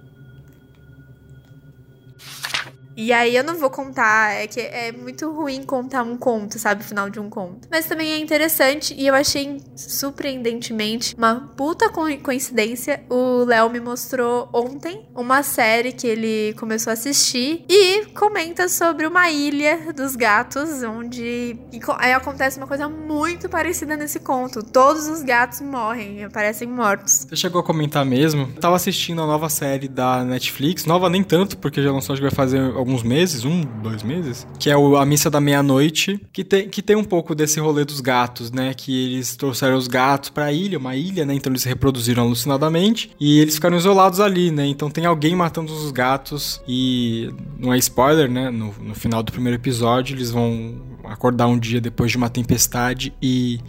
E 2.95 3.12
aí 3.12 3.36
eu 3.36 3.43
não 3.43 3.56
vou 3.56 3.69
contar, 3.69 4.34
é 4.34 4.47
que 4.47 4.60
é 4.60 4.91
muito 4.91 5.32
ruim 5.32 5.63
contar 5.63 6.03
um 6.03 6.17
conto, 6.17 6.60
sabe? 6.60 6.82
O 6.82 6.86
final 6.86 7.10
de 7.10 7.19
um 7.19 7.29
conto. 7.29 7.67
Mas 7.71 7.86
também 7.86 8.12
é 8.12 8.17
interessante 8.17 8.93
e 8.97 9.08
eu 9.08 9.15
achei 9.15 9.62
surpreendentemente 9.75 11.15
uma 11.15 11.51
puta 11.56 11.89
coincidência. 11.89 13.03
O 13.10 13.43
Léo 13.45 13.69
me 13.69 13.79
mostrou 13.79 14.49
ontem 14.53 15.08
uma 15.15 15.43
série 15.43 15.91
que 15.91 16.08
ele 16.08 16.53
começou 16.53 16.91
a 16.91 16.93
assistir 16.93 17.65
e 17.67 18.06
comenta 18.13 18.69
sobre 18.69 19.06
uma 19.08 19.29
ilha 19.29 19.93
dos 19.93 20.15
gatos, 20.15 20.84
onde 20.84 21.58
aí 21.99 22.13
acontece 22.13 22.58
uma 22.58 22.67
coisa 22.67 22.88
muito 22.88 23.49
parecida 23.49 23.97
nesse 23.97 24.19
conto. 24.19 24.63
Todos 24.63 25.08
os 25.08 25.23
gatos 25.23 25.62
morrem, 25.62 26.23
aparecem 26.23 26.67
mortos. 26.67 27.25
Você 27.27 27.36
chegou 27.36 27.62
a 27.62 27.63
comentar 27.63 28.06
mesmo? 28.06 28.49
Eu 28.56 28.62
tava 28.62 28.75
assistindo 28.75 29.21
a 29.21 29.27
nova 29.27 29.49
série 29.49 29.88
da 29.88 30.23
Netflix, 30.23 30.86
nova 30.86 31.10
nem 31.10 31.23
tanto, 31.23 31.58
porque 31.58 31.82
já 31.82 31.91
lançou, 31.91 32.13
acho 32.13 32.21
que 32.21 32.29
vai 32.29 32.36
fazer 32.36 32.62
alguns 32.83 33.01
meses, 33.01 33.45
um, 33.45 33.61
dois 33.81 34.03
meses, 34.03 34.45
que 34.59 34.69
é 34.69 34.77
o, 34.77 34.97
a 34.97 35.05
Missa 35.05 35.29
da 35.29 35.39
Meia-Noite, 35.39 36.19
que 36.31 36.43
tem, 36.43 36.69
que 36.69 36.81
tem 36.81 36.95
um 36.95 37.03
pouco 37.03 37.33
desse 37.33 37.59
rolê 37.59 37.85
dos 37.85 38.01
gatos, 38.01 38.51
né? 38.51 38.73
Que 38.73 39.05
eles 39.05 39.35
trouxeram 39.35 39.77
os 39.77 39.87
gatos 39.87 40.29
pra 40.29 40.51
ilha, 40.51 40.77
uma 40.77 40.95
ilha, 40.95 41.25
né? 41.25 41.33
Então 41.33 41.51
eles 41.51 41.63
se 41.63 41.69
reproduziram 41.69 42.23
alucinadamente 42.23 43.11
e 43.19 43.39
eles 43.39 43.55
ficaram 43.55 43.77
isolados 43.77 44.19
ali, 44.19 44.51
né? 44.51 44.65
Então 44.67 44.89
tem 44.89 45.05
alguém 45.05 45.35
matando 45.35 45.73
os 45.73 45.91
gatos 45.91 46.61
e 46.67 47.33
não 47.57 47.73
é 47.73 47.77
spoiler, 47.77 48.29
né? 48.29 48.49
No, 48.49 48.73
no 48.81 48.93
final 48.93 49.23
do 49.23 49.31
primeiro 49.31 49.57
episódio, 49.57 50.15
eles 50.15 50.29
vão 50.29 50.75
acordar 51.05 51.47
um 51.47 51.57
dia 51.57 51.79
depois 51.79 52.11
de 52.11 52.17
uma 52.17 52.29
tempestade 52.29 53.13
e 53.21 53.59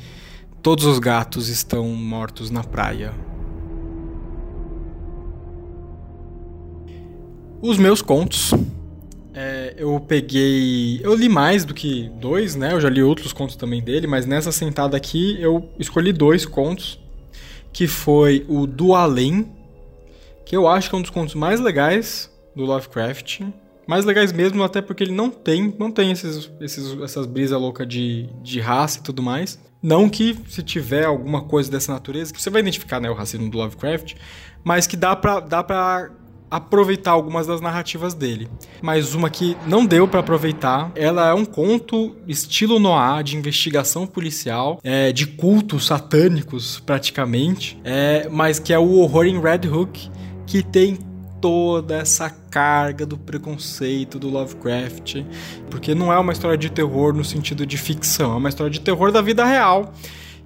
todos 0.62 0.84
os 0.84 0.98
gatos 0.98 1.48
estão 1.48 1.88
mortos 1.88 2.50
na 2.50 2.64
praia. 2.64 3.12
Os 7.62 7.78
meus 7.78 8.02
contos 8.02 8.52
eu 9.76 10.00
peguei. 10.00 11.00
Eu 11.02 11.14
li 11.14 11.28
mais 11.28 11.64
do 11.64 11.74
que 11.74 12.10
dois, 12.20 12.54
né? 12.54 12.72
Eu 12.72 12.80
já 12.80 12.88
li 12.88 13.02
outros 13.02 13.32
contos 13.32 13.56
também 13.56 13.82
dele, 13.82 14.06
mas 14.06 14.26
nessa 14.26 14.52
sentada 14.52 14.96
aqui 14.96 15.36
eu 15.40 15.68
escolhi 15.78 16.12
dois 16.12 16.44
contos. 16.44 17.00
Que 17.72 17.88
foi 17.88 18.46
o 18.48 18.68
Do 18.68 18.94
Além, 18.94 19.50
que 20.46 20.56
eu 20.56 20.68
acho 20.68 20.88
que 20.88 20.94
é 20.94 20.98
um 20.98 21.02
dos 21.02 21.10
contos 21.10 21.34
mais 21.34 21.58
legais 21.58 22.30
do 22.54 22.64
Lovecraft. 22.64 23.40
mais 23.86 24.04
legais 24.04 24.32
mesmo, 24.32 24.62
até 24.62 24.80
porque 24.80 25.02
ele 25.02 25.12
não 25.12 25.28
tem, 25.28 25.74
não 25.78 25.90
tem 25.90 26.12
esses, 26.12 26.50
esses, 26.60 27.00
essas 27.02 27.26
brisas 27.26 27.60
loucas 27.60 27.86
de, 27.86 28.28
de 28.42 28.60
raça 28.60 29.00
e 29.00 29.02
tudo 29.02 29.22
mais. 29.22 29.58
Não 29.82 30.08
que 30.08 30.38
se 30.48 30.62
tiver 30.62 31.04
alguma 31.04 31.42
coisa 31.42 31.70
dessa 31.70 31.92
natureza, 31.92 32.32
que 32.32 32.40
você 32.40 32.48
vai 32.48 32.62
identificar 32.62 33.00
né, 33.00 33.10
o 33.10 33.14
racismo 33.14 33.50
do 33.50 33.58
Lovecraft, 33.58 34.14
mas 34.62 34.86
que 34.86 34.96
dá 34.96 35.14
pra, 35.14 35.40
dá 35.40 35.62
pra 35.62 36.10
aproveitar 36.50 37.10
algumas 37.10 37.46
das 37.46 37.60
narrativas 37.60 38.14
dele. 38.14 38.48
Mas 38.80 39.14
uma 39.14 39.28
que 39.28 39.56
não 39.66 39.84
deu 39.84 40.06
para 40.06 40.20
aproveitar, 40.20 40.92
ela 40.94 41.28
é 41.28 41.34
um 41.34 41.44
conto 41.44 42.14
estilo 42.28 42.78
noir 42.78 43.22
de 43.24 43.36
investigação 43.36 44.06
policial, 44.06 44.78
é, 44.84 45.12
de 45.12 45.26
cultos 45.26 45.86
satânicos 45.86 46.80
praticamente, 46.80 47.78
é, 47.84 48.28
mas 48.30 48.58
que 48.58 48.72
é 48.72 48.78
o 48.78 48.98
horror 48.98 49.26
em 49.26 49.40
Red 49.40 49.68
Hook, 49.68 50.10
que 50.46 50.62
tem 50.62 50.98
toda 51.40 51.96
essa 51.96 52.30
carga 52.30 53.04
do 53.04 53.18
preconceito 53.18 54.18
do 54.18 54.30
Lovecraft, 54.30 55.16
porque 55.68 55.94
não 55.94 56.10
é 56.10 56.18
uma 56.18 56.32
história 56.32 56.56
de 56.56 56.70
terror 56.70 57.12
no 57.12 57.22
sentido 57.22 57.66
de 57.66 57.76
ficção, 57.76 58.32
é 58.32 58.36
uma 58.36 58.48
história 58.48 58.70
de 58.70 58.80
terror 58.80 59.12
da 59.12 59.20
vida 59.20 59.44
real 59.44 59.92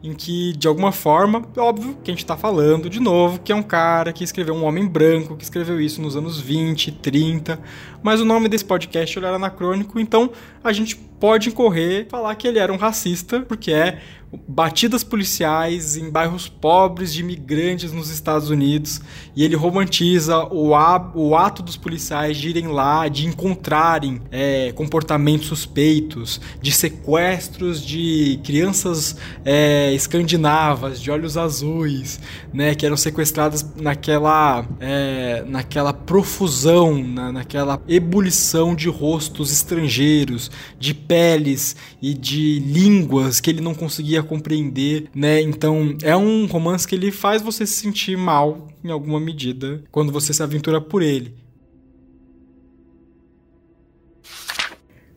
em 0.03 0.15
que, 0.15 0.53
de 0.57 0.69
alguma 0.69 0.93
forma, 0.93 1.43
óbvio 1.57 1.97
que 2.05 2.11
a 2.11 2.15
gente 2.15 2.23
está 2.23 2.37
falando 2.37 2.89
de 2.89 3.01
novo, 3.01 3.41
que 3.41 3.51
é 3.51 3.55
um 3.55 3.63
cara 3.63 4.13
que 4.13 4.23
escreveu 4.23 4.55
um 4.55 4.65
homem 4.65 4.87
branco, 4.87 5.37
que 5.37 5.43
escreveu 5.43 5.81
isso 5.81 6.01
nos 6.01 6.17
anos 6.17 6.41
20, 6.41 6.93
30, 6.93 7.61
mas 8.03 8.21
o 8.21 8.25
nome 8.25 8.49
desse 8.49 8.65
podcast 8.65 9.19
era 9.19 9.37
anacrônico, 9.37 9.99
então 9.99 10.31
a 10.63 10.73
gente 10.73 10.97
pode 10.97 11.49
incorrer 11.49 12.07
falar 12.09 12.35
que 12.37 12.47
ele 12.47 12.59
era 12.59 12.73
um 12.73 12.77
racista, 12.77 13.41
porque 13.41 13.73
é 13.73 14.01
batidas 14.47 15.03
policiais 15.03 15.97
em 15.97 16.11
bairros 16.11 16.49
pobres 16.49 17.13
de 17.15 17.21
imigrantes 17.21 17.93
nos 17.93 18.11
Estados 18.11 18.51
Unidos 18.51 19.01
e 19.35 19.43
ele 19.43 19.57
romantiza 19.57 20.45
o, 20.45 20.73
o 21.15 21.37
ato 21.37 21.63
dos 21.63 21.77
policiais 21.77 22.37
de 22.37 22.51
irem 22.51 22.67
lá, 22.67 23.09
de 23.09 23.27
encontrarem 23.27 24.21
é, 24.31 24.73
comportamentos 24.73 25.49
suspeitos, 25.49 26.41
de 26.61 26.71
sequestros 26.73 27.83
de 27.83 28.39
crianças 28.45 29.17
é, 29.45 29.93
escandinavas 29.95 31.01
de 31.01 31.11
olhos 31.11 31.39
azuis, 31.39 32.21
né, 32.53 32.75
que 32.75 32.85
eram 32.85 32.97
sequestradas 32.97 33.67
naquela, 33.77 34.67
é, 34.79 35.43
naquela 35.47 35.93
profusão, 35.93 37.03
na, 37.03 37.33
naquela 37.33 37.81
ebulição 37.89 38.75
de 38.75 38.89
rostos 38.89 39.53
estrangeiros, 39.53 40.51
de 40.79 40.93
peles 40.95 41.75
e 42.01 42.15
de 42.15 42.59
línguas 42.61 43.41
que 43.41 43.51
ele 43.51 43.61
não 43.61 43.75
conseguia 43.75 44.23
compreender, 44.23 45.09
né? 45.15 45.41
Então 45.41 45.97
é 46.03 46.17
um 46.17 46.47
romance 46.47 46.87
que 46.87 46.95
ele 46.95 47.11
faz 47.11 47.43
você 47.43 47.67
se 47.67 47.75
sentir 47.75 48.17
mal 48.17 48.69
em 48.85 48.91
alguma 48.91 49.19
medida 49.19 49.83
quando 49.91 50.13
você 50.13 50.33
se 50.33 50.43
aventura 50.43 50.81
por 50.81 51.03
ele. 51.03 51.35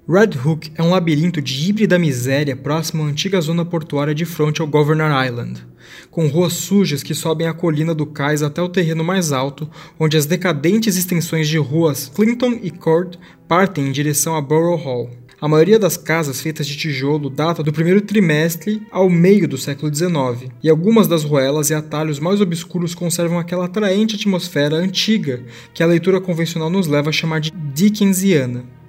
Red 0.07 0.37
Hook 0.43 0.71
é 0.75 0.83
um 0.83 0.89
labirinto 0.89 1.41
de 1.41 1.69
híbrida 1.69 1.97
miséria 1.97 2.55
próximo 2.55 3.03
à 3.03 3.05
antiga 3.05 3.39
zona 3.39 3.63
portuária 3.63 4.13
de 4.13 4.25
fronte 4.25 4.59
ao 4.59 4.67
Governor 4.67 5.11
Island, 5.25 5.65
com 6.11 6.27
ruas 6.27 6.53
sujas 6.53 7.01
que 7.01 7.15
sobem 7.15 7.47
a 7.47 7.53
colina 7.53 7.95
do 7.95 8.05
cais 8.05 8.43
até 8.43 8.61
o 8.61 8.69
terreno 8.69 9.03
mais 9.03 9.31
alto, 9.31 9.67
onde 9.97 10.17
as 10.17 10.25
decadentes 10.25 10.97
extensões 10.97 11.47
de 11.47 11.57
ruas 11.57 12.11
Clinton 12.13 12.59
e 12.61 12.69
Court 12.69 13.15
partem 13.47 13.87
em 13.87 13.91
direção 13.91 14.35
a 14.35 14.41
Borough 14.41 14.75
Hall. 14.75 15.09
A 15.39 15.47
maioria 15.47 15.79
das 15.79 15.97
casas 15.97 16.39
feitas 16.39 16.67
de 16.67 16.77
tijolo 16.77 17.27
data 17.27 17.63
do 17.63 17.73
primeiro 17.73 18.01
trimestre 18.01 18.85
ao 18.91 19.09
meio 19.09 19.47
do 19.47 19.57
século 19.57 19.91
XIX, 19.91 20.51
e 20.61 20.69
algumas 20.69 21.07
das 21.07 21.23
ruelas 21.23 21.71
e 21.71 21.73
atalhos 21.73 22.19
mais 22.19 22.39
obscuros 22.41 22.93
conservam 22.93 23.39
aquela 23.39 23.65
atraente 23.65 24.15
atmosfera 24.15 24.75
antiga 24.75 25.43
que 25.73 25.81
a 25.81 25.87
leitura 25.87 26.21
convencional 26.21 26.69
nos 26.69 26.85
leva 26.85 27.09
a 27.09 27.13
chamar 27.13 27.39
de 27.39 27.49
Dickensiana. 27.49 28.80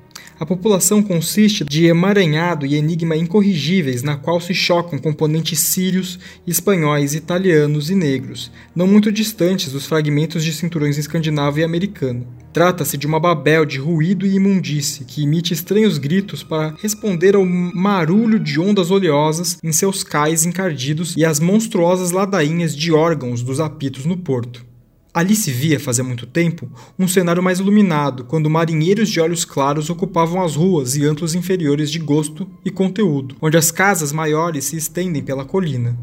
A 0.42 0.44
população 0.44 1.00
consiste 1.00 1.64
de 1.64 1.86
emaranhado 1.86 2.66
e 2.66 2.74
enigma 2.74 3.14
incorrigíveis 3.14 4.02
na 4.02 4.16
qual 4.16 4.40
se 4.40 4.52
chocam 4.52 4.98
componentes 4.98 5.60
sírios, 5.60 6.18
espanhóis, 6.44 7.14
italianos 7.14 7.90
e 7.90 7.94
negros, 7.94 8.50
não 8.74 8.88
muito 8.88 9.12
distantes 9.12 9.70
dos 9.70 9.86
fragmentos 9.86 10.42
de 10.42 10.52
cinturões 10.52 10.98
escandinavo 10.98 11.60
e 11.60 11.62
americano. 11.62 12.26
Trata-se 12.52 12.98
de 12.98 13.06
uma 13.06 13.20
babel 13.20 13.64
de 13.64 13.78
ruído 13.78 14.26
e 14.26 14.34
imundície 14.34 15.04
que 15.04 15.22
emite 15.22 15.54
estranhos 15.54 15.96
gritos 15.96 16.42
para 16.42 16.74
responder 16.82 17.36
ao 17.36 17.46
marulho 17.46 18.40
de 18.40 18.58
ondas 18.58 18.90
oleosas 18.90 19.58
em 19.62 19.70
seus 19.70 20.02
cais 20.02 20.44
encardidos 20.44 21.14
e 21.16 21.24
às 21.24 21.38
monstruosas 21.38 22.10
ladainhas 22.10 22.74
de 22.74 22.90
órgãos 22.90 23.44
dos 23.44 23.60
apitos 23.60 24.04
no 24.04 24.16
porto. 24.16 24.71
Ali 25.14 25.36
se 25.36 25.50
via, 25.50 25.78
fazia 25.78 26.02
muito 26.02 26.26
tempo, 26.26 26.70
um 26.98 27.06
cenário 27.06 27.42
mais 27.42 27.58
iluminado, 27.58 28.24
quando 28.24 28.48
marinheiros 28.48 29.10
de 29.10 29.20
olhos 29.20 29.44
claros 29.44 29.90
ocupavam 29.90 30.42
as 30.42 30.56
ruas 30.56 30.96
e 30.96 31.04
antros 31.04 31.34
inferiores 31.34 31.90
de 31.90 31.98
gosto 31.98 32.48
e 32.64 32.70
conteúdo, 32.70 33.36
onde 33.38 33.58
as 33.58 33.70
casas 33.70 34.10
maiores 34.10 34.64
se 34.64 34.76
estendem 34.76 35.22
pela 35.22 35.44
colina. 35.44 35.98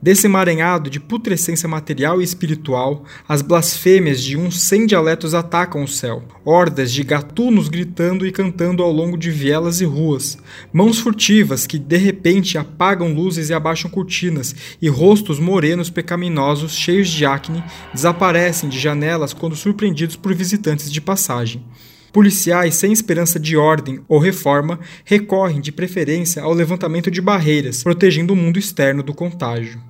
Desse 0.00 0.28
emaranhado 0.28 0.88
de 0.88 1.00
putrescência 1.00 1.68
material 1.68 2.20
e 2.20 2.24
espiritual, 2.24 3.04
as 3.28 3.42
blasfêmias 3.42 4.22
de 4.22 4.36
uns 4.36 4.60
cem 4.60 4.86
dialetos 4.86 5.34
atacam 5.34 5.82
o 5.82 5.88
céu. 5.88 6.22
Hordas 6.44 6.92
de 6.92 7.02
gatunos 7.02 7.68
gritando 7.68 8.24
e 8.24 8.30
cantando 8.30 8.84
ao 8.84 8.92
longo 8.92 9.18
de 9.18 9.28
vielas 9.32 9.80
e 9.80 9.84
ruas. 9.84 10.38
Mãos 10.72 11.00
furtivas 11.00 11.66
que 11.66 11.80
de 11.80 11.96
repente 11.96 12.56
apagam 12.56 13.12
luzes 13.12 13.50
e 13.50 13.54
abaixam 13.54 13.90
cortinas, 13.90 14.54
e 14.80 14.88
rostos 14.88 15.40
morenos 15.40 15.90
pecaminosos 15.90 16.76
cheios 16.76 17.08
de 17.08 17.26
acne 17.26 17.64
desaparecem 17.92 18.68
de 18.68 18.78
janelas 18.78 19.32
quando 19.32 19.56
surpreendidos 19.56 20.14
por 20.14 20.32
visitantes 20.32 20.92
de 20.92 21.00
passagem. 21.00 21.60
Policiais 22.12 22.74
sem 22.74 22.92
esperança 22.92 23.38
de 23.38 23.56
ordem 23.56 24.00
ou 24.08 24.18
reforma 24.18 24.80
recorrem 25.04 25.60
de 25.60 25.70
preferência 25.70 26.42
ao 26.42 26.52
levantamento 26.52 27.10
de 27.10 27.20
barreiras, 27.20 27.82
protegendo 27.82 28.32
o 28.32 28.36
mundo 28.36 28.58
externo 28.58 29.02
do 29.02 29.14
contágio. 29.14 29.80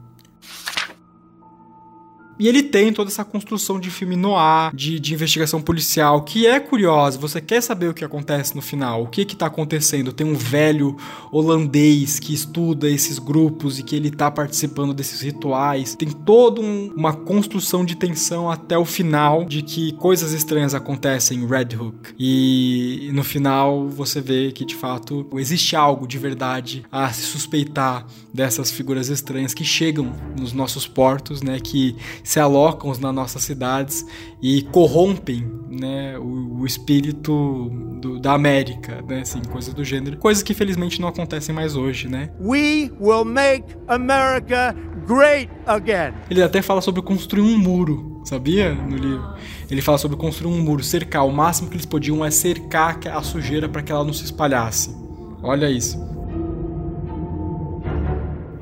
E 2.39 2.47
ele 2.47 2.63
tem 2.63 2.93
toda 2.93 3.11
essa 3.11 3.25
construção 3.25 3.81
de 3.81 3.91
filme 3.91 4.17
noir, 4.17 4.75
de, 4.75 5.01
de 5.01 5.15
investigação 5.15 5.61
policial, 5.61 6.23
que 6.23 6.47
é 6.47 6.61
curiosa. 6.61 7.19
Você 7.19 7.41
quer 7.41 7.61
saber 7.61 7.89
o 7.89 7.95
que 7.95 8.05
acontece 8.05 8.55
no 8.55 8.63
final? 8.63 9.03
O 9.03 9.09
que 9.09 9.25
que 9.25 9.37
tá 9.37 9.47
acontecendo? 9.47 10.13
Tem 10.13 10.27
um 10.27 10.35
velho 10.35 10.97
holandês 11.33 12.19
que 12.19 12.33
estuda 12.33 12.89
esses 12.89 13.19
grupos 13.19 13.79
e 13.79 13.83
que 13.83 13.97
ele 13.97 14.11
tá 14.11 14.31
participando 14.31 14.95
desses 14.95 15.21
rituais. 15.21 15.95
Tem 15.97 16.11
toda 16.11 16.61
um, 16.61 16.93
uma 16.97 17.13
construção 17.13 17.85
de 17.85 17.97
tensão 17.97 18.51
até 18.51 18.79
o 18.79 18.85
final 18.85 19.45
de 19.45 19.63
que 19.63 19.93
coisas 19.93 20.33
estranhas 20.33 20.75
acontecem 20.75 21.39
em 21.39 21.47
Red 21.47 21.77
Hook. 21.77 22.15
E 22.19 23.11
no 23.13 23.25
final 23.25 23.89
você 23.89 24.21
vê 24.21 24.53
que 24.53 24.65
de 24.65 24.75
fato 24.75 25.27
existe 25.35 25.75
algo 25.75 26.07
de 26.07 26.19
verdade 26.19 26.85
a 26.91 27.11
se 27.13 27.23
suspeitar 27.23 28.07
dessas 28.33 28.71
figuras 28.71 29.09
estranhas 29.09 29.55
que 29.55 29.65
chegam 29.65 30.13
nos 30.39 30.53
nossos 30.53 30.87
portos, 30.87 31.43
né? 31.43 31.59
Que 31.59 31.97
se 32.29 32.39
alocam 32.39 32.91
nas 32.91 33.15
nossas 33.15 33.43
cidades 33.43 34.05
e 34.43 34.61
corrompem 34.65 35.51
né, 35.71 36.19
o, 36.19 36.61
o 36.61 36.67
espírito 36.67 37.71
do, 37.99 38.21
da 38.21 38.35
América, 38.35 39.03
né, 39.09 39.21
assim, 39.21 39.41
coisas 39.51 39.73
do 39.73 39.83
gênero. 39.83 40.19
Coisas 40.19 40.43
que 40.43 40.53
felizmente 40.53 41.01
não 41.01 41.09
acontecem 41.09 41.55
mais 41.55 41.75
hoje, 41.75 42.07
né? 42.07 42.29
We 42.39 42.93
will 43.01 43.25
make 43.25 43.65
America 43.87 44.77
great 45.07 45.49
again. 45.65 46.13
Ele 46.29 46.43
até 46.43 46.61
fala 46.61 46.83
sobre 46.83 47.01
construir 47.01 47.41
um 47.41 47.57
muro, 47.57 48.21
sabia? 48.27 48.75
No 48.75 48.99
livro. 48.99 49.27
Ele 49.71 49.81
fala 49.81 49.97
sobre 49.97 50.19
construir 50.19 50.53
um 50.53 50.61
muro, 50.61 50.85
cercar. 50.85 51.27
O 51.27 51.33
máximo 51.33 51.71
que 51.71 51.77
eles 51.77 51.87
podiam 51.87 52.23
é 52.23 52.31
cercar 52.31 52.99
a 53.07 53.23
sujeira 53.23 53.71
para 53.71 53.83
que 53.83 53.91
ela 53.91 54.05
não 54.05 54.13
se 54.13 54.25
espalhasse. 54.25 54.95
Olha 55.43 55.71
isso. 55.71 55.99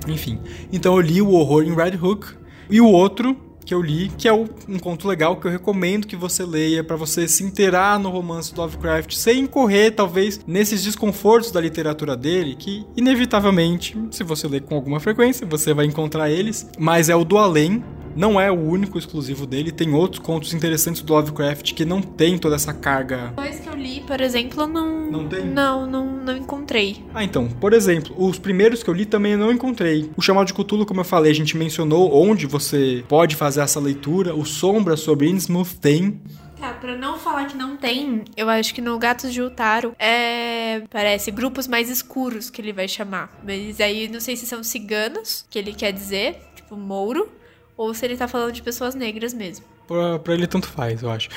Enfim, 0.07 0.39
então 0.73 0.95
eu 0.95 1.01
li 1.01 1.21
o 1.21 1.33
horror 1.33 1.65
em 1.65 1.75
Red 1.75 1.97
Hook 2.01 2.29
e 2.71 2.81
o 2.81 2.87
outro 2.87 3.46
que 3.67 3.75
eu 3.75 3.83
li, 3.83 4.11
que 4.17 4.29
é 4.29 4.33
um 4.33 4.79
conto 4.81 5.09
legal 5.09 5.37
que 5.37 5.47
eu 5.47 5.51
recomendo 5.51 6.07
que 6.07 6.15
você 6.15 6.47
leia 6.47 6.85
para 6.85 6.95
você 6.95 7.27
se 7.27 7.43
inteirar 7.43 7.99
no 7.99 8.09
romance 8.09 8.55
do 8.55 8.61
Lovecraft 8.63 9.13
sem 9.13 9.41
incorrer 9.41 9.93
talvez 9.93 10.41
nesses 10.47 10.85
desconfortos 10.85 11.51
da 11.51 11.61
literatura 11.61 12.17
dele, 12.17 12.55
que 12.55 12.87
inevitavelmente, 12.97 13.99
se 14.13 14.23
você 14.23 14.47
ler 14.47 14.63
com 14.63 14.77
alguma 14.77 15.01
frequência, 15.01 15.45
você 15.45 15.75
vai 15.75 15.85
encontrar 15.85 16.31
eles, 16.31 16.71
mas 16.79 17.09
é 17.09 17.17
o 17.17 17.25
do 17.25 17.37
além, 17.37 17.83
não 18.17 18.41
é 18.41 18.51
o 18.51 18.59
único 18.59 18.99
exclusivo 18.99 19.47
dele, 19.47 19.71
tem 19.71 19.93
outros 19.93 20.21
contos 20.21 20.55
interessantes 20.55 21.03
do 21.03 21.13
Lovecraft 21.13 21.75
que 21.75 21.85
não 21.85 22.01
tem 22.01 22.39
toda 22.39 22.57
essa 22.57 22.73
carga. 22.73 23.33
Dois 23.37 23.61
que 23.61 23.69
eu 23.69 23.75
li, 23.75 24.01
por 24.07 24.21
exemplo, 24.21 24.67
não. 24.67 25.11
Não 25.11 25.29
tem? 25.29 25.45
Não, 25.45 25.87
não, 25.87 26.07
não 26.07 26.37
encontrei. 26.37 27.05
Ah, 27.15 27.23
então, 27.23 27.47
por 27.49 27.73
exemplo, 27.73 28.15
os 28.17 28.39
primeiros 28.39 28.83
que 28.83 28.89
eu 28.89 28.95
li 28.95 29.05
também 29.05 29.33
eu 29.33 29.39
não 29.39 29.53
encontrei. 29.53 30.11
O 30.17 30.23
Chamado 30.23 30.47
de 30.47 30.55
Cthulhu, 30.55 30.87
como 30.87 31.01
eu 31.01 31.05
falei, 31.05 31.31
a 31.31 31.35
gente 31.35 31.57
mencionou 31.57 32.13
onde 32.15 32.47
você 32.47 33.05
pode 33.07 33.37
fazer 33.37 33.61
essa 33.61 33.79
leitura. 33.79 34.35
O 34.35 34.45
Sombra 34.45 34.97
sobre 34.97 35.29
Innsmouth 35.29 35.75
tem. 35.81 36.21
Tá, 36.59 36.73
pra 36.73 36.97
não 36.97 37.19
falar 37.19 37.45
que 37.45 37.57
não 37.57 37.77
tem, 37.77 38.25
eu 38.35 38.49
acho 38.49 38.75
que 38.75 38.81
no 38.81 38.99
Gatos 38.99 39.31
de 39.31 39.43
Utaro 39.43 39.95
é. 39.99 40.83
Parece 40.91 41.31
grupos 41.31 41.69
mais 41.69 41.91
escuros 41.91 42.49
que 42.49 42.63
ele 42.63 42.73
vai 42.73 42.89
chamar. 42.89 43.39
Mas 43.45 43.79
aí 43.79 44.09
não 44.09 44.21
sei 44.21 44.37
se 44.37 44.47
são 44.47 44.63
ciganos, 44.63 45.45
que 45.51 45.59
ele 45.59 45.75
quer 45.75 45.93
dizer, 45.93 46.39
tipo 46.55 46.75
Mouro, 46.75 47.29
ou 47.77 47.93
se 47.95 48.05
ele 48.05 48.17
tá 48.17 48.27
falando 48.27 48.53
de 48.53 48.63
pessoas 48.63 48.95
negras 48.95 49.35
mesmo. 49.35 49.65
Pra, 49.87 50.19
pra 50.19 50.35
ele 50.35 50.47
tanto 50.47 50.67
faz, 50.67 51.03
eu 51.03 51.11
acho. 51.11 51.29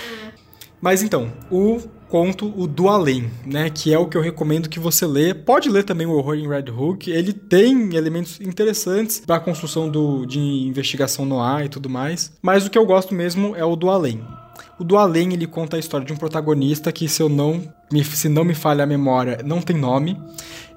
Mas 0.82 1.04
então, 1.04 1.32
o 1.52 1.80
conto 2.08 2.52
O 2.58 2.66
Do 2.66 2.88
Além, 2.90 3.30
né, 3.46 3.70
que 3.70 3.94
é 3.94 4.00
o 4.00 4.08
que 4.08 4.18
eu 4.18 4.22
recomendo 4.22 4.70
que 4.70 4.80
você 4.80 5.06
lê. 5.06 5.34
Pode 5.34 5.70
ler 5.70 5.84
também 5.84 6.08
o 6.08 6.14
Horror 6.14 6.36
em 6.36 6.48
Red 6.48 6.72
Hook, 6.72 7.10
ele 7.10 7.34
tem 7.34 7.96
elementos 7.96 8.40
interessantes 8.42 9.20
para 9.20 9.36
a 9.36 9.40
construção 9.40 9.90
do, 9.90 10.26
de 10.26 10.40
investigação 10.40 11.26
no 11.26 11.40
ar 11.40 11.66
e 11.66 11.70
tudo 11.70 11.90
mais, 11.90 12.32
mas 12.42 12.66
o 12.66 12.70
que 12.70 12.78
eu 12.78 12.86
gosto 12.86 13.14
mesmo 13.14 13.56
é 13.56 13.64
o 13.64 13.76
Do 13.76 13.90
Além. 13.90 14.26
O 14.80 14.84
do 14.84 14.98
Além 14.98 15.34
ele 15.34 15.46
conta 15.46 15.76
a 15.76 15.80
história 15.80 16.06
de 16.06 16.14
um 16.14 16.18
protagonista 16.18 16.92
que, 16.92 17.08
se 17.08 17.22
eu 17.22 17.28
não 17.28 17.62
me, 17.92 18.04
se 18.04 18.30
não 18.30 18.46
me 18.46 18.54
falha 18.54 18.84
a 18.84 18.88
memória, 18.88 19.42
não 19.44 19.62
tem 19.62 19.76
nome. 19.76 20.18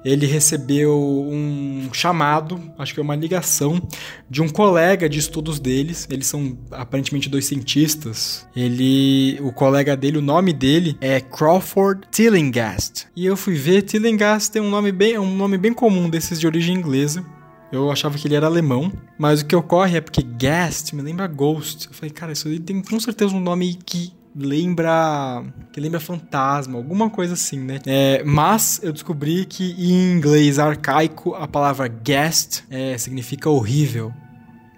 Ele 0.03 0.25
recebeu 0.25 0.93
um 0.93 1.89
chamado, 1.93 2.59
acho 2.77 2.93
que 2.93 2.99
é 2.99 3.03
uma 3.03 3.15
ligação, 3.15 3.81
de 4.29 4.41
um 4.41 4.49
colega 4.49 5.07
de 5.07 5.19
estudos 5.19 5.59
deles. 5.59 6.07
Eles 6.09 6.27
são 6.27 6.57
aparentemente 6.71 7.29
dois 7.29 7.45
cientistas. 7.45 8.47
Ele, 8.55 9.39
o 9.41 9.51
colega 9.51 9.95
dele, 9.95 10.17
o 10.17 10.21
nome 10.21 10.51
dele 10.53 10.97
é 10.99 11.19
Crawford 11.21 12.01
Tillinghast. 12.11 13.07
E 13.15 13.25
eu 13.25 13.37
fui 13.37 13.55
ver, 13.55 13.83
Tillinghast 13.83 14.51
tem 14.51 14.61
um 14.61 14.69
nome 14.69 14.91
bem, 14.91 15.17
um 15.17 15.35
nome 15.35 15.57
bem 15.57 15.73
comum 15.73 16.09
desses 16.09 16.39
de 16.39 16.47
origem 16.47 16.75
inglesa. 16.75 17.25
Eu 17.71 17.89
achava 17.89 18.15
que 18.19 18.27
ele 18.27 18.35
era 18.35 18.45
alemão, 18.45 18.91
mas 19.17 19.41
o 19.41 19.45
que 19.47 19.55
ocorre 19.55 19.97
é 19.97 20.01
porque 20.01 20.21
Guest 20.21 20.93
me 20.93 21.01
lembra 21.01 21.25
Ghost. 21.25 21.87
Eu 21.87 21.93
falei, 21.93 22.11
cara, 22.11 22.31
isso 22.31 22.47
aí 22.47 22.59
tem 22.59 22.79
com 22.83 22.99
certeza 22.99 23.33
um 23.33 23.39
nome 23.39 23.79
que 23.83 24.13
lembra 24.35 25.43
que 25.71 25.79
lembra 25.79 25.99
fantasma, 25.99 26.77
alguma 26.77 27.09
coisa 27.09 27.33
assim, 27.33 27.59
né? 27.59 27.79
É, 27.85 28.23
mas 28.23 28.79
eu 28.83 28.91
descobri 28.91 29.45
que 29.45 29.71
em 29.77 30.11
inglês 30.11 30.59
arcaico 30.59 31.35
a 31.35 31.47
palavra 31.47 31.87
guest 31.87 32.63
é, 32.69 32.97
significa 32.97 33.49
horrível. 33.49 34.13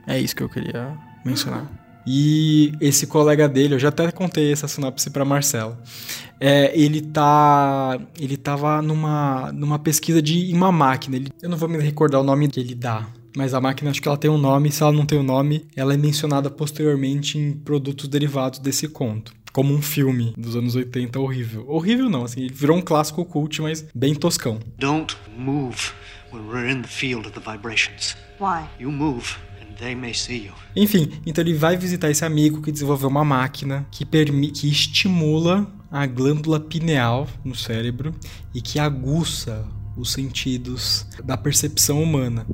É 0.07 0.19
isso 0.19 0.35
que 0.35 0.43
eu 0.43 0.49
queria 0.49 0.97
mencionar. 1.23 1.69
E 2.07 2.71
esse 2.79 3.07
colega 3.07 3.49
dele, 3.49 3.73
eu 3.73 3.79
já 3.79 3.89
até 3.89 4.11
contei 4.11 4.51
essa 4.51 4.67
sinopse 4.67 5.09
para 5.09 5.25
Marcelo. 5.25 5.75
É, 6.39 6.71
ele 6.79 7.01
tá, 7.01 7.99
ele 8.19 8.37
tava 8.37 8.81
numa, 8.81 9.51
numa 9.51 9.79
pesquisa 9.79 10.21
de 10.21 10.53
uma 10.53 10.71
máquina. 10.71 11.15
Ele, 11.15 11.31
eu 11.41 11.49
não 11.49 11.57
vou 11.57 11.67
me 11.67 11.79
recordar 11.79 12.21
o 12.21 12.23
nome 12.23 12.47
que 12.47 12.59
ele 12.59 12.75
dá, 12.75 13.07
mas 13.35 13.55
a 13.55 13.61
máquina 13.61 13.89
acho 13.89 14.01
que 14.01 14.07
ela 14.07 14.17
tem 14.17 14.29
um 14.29 14.37
nome. 14.37 14.71
Se 14.71 14.83
ela 14.83 14.91
não 14.91 15.05
tem 15.05 15.17
um 15.17 15.23
nome, 15.23 15.65
ela 15.75 15.95
é 15.95 15.97
mencionada 15.97 16.49
posteriormente 16.49 17.39
em 17.39 17.53
produtos 17.53 18.07
derivados 18.07 18.59
desse 18.59 18.87
conto. 18.87 19.33
Como 19.55 19.73
um 19.73 19.81
filme 19.81 20.33
dos 20.37 20.57
anos 20.57 20.75
80 20.75 21.17
horrível. 21.17 21.63
Horrível 21.69 22.09
não, 22.09 22.25
assim, 22.25 22.41
ele 22.41 22.53
virou 22.53 22.75
um 22.75 22.81
clássico 22.81 23.23
cult, 23.23 23.61
mas 23.61 23.85
bem 23.95 24.13
toscão. 24.13 24.59
Don't 24.77 25.15
move 25.37 25.93
when 26.33 26.45
we're 26.45 26.69
in 26.69 26.81
the 26.81 26.87
field 26.89 27.25
of 27.25 27.31
the 27.31 27.39
vibrations. 27.39 28.17
Why? 28.37 28.65
You 28.77 28.91
move 28.91 29.37
They 29.79 29.95
may 29.95 30.13
see 30.13 30.47
you. 30.47 30.53
Enfim, 30.75 31.09
então 31.25 31.41
ele 31.41 31.53
vai 31.53 31.77
visitar 31.77 32.09
esse 32.09 32.25
amigo 32.25 32.61
que 32.61 32.69
desenvolveu 32.69 33.07
uma 33.07 33.23
máquina 33.23 33.87
que, 33.89 34.05
que 34.05 34.69
estimula 34.69 35.65
a 35.89 36.05
glândula 36.05 36.59
pineal 36.59 37.25
no 37.43 37.55
cérebro 37.55 38.13
e 38.53 38.61
que 38.61 38.77
aguça 38.77 39.65
os 39.95 40.11
sentidos 40.11 41.07
da 41.23 41.37
percepção 41.37 42.03
humana. 42.03 42.45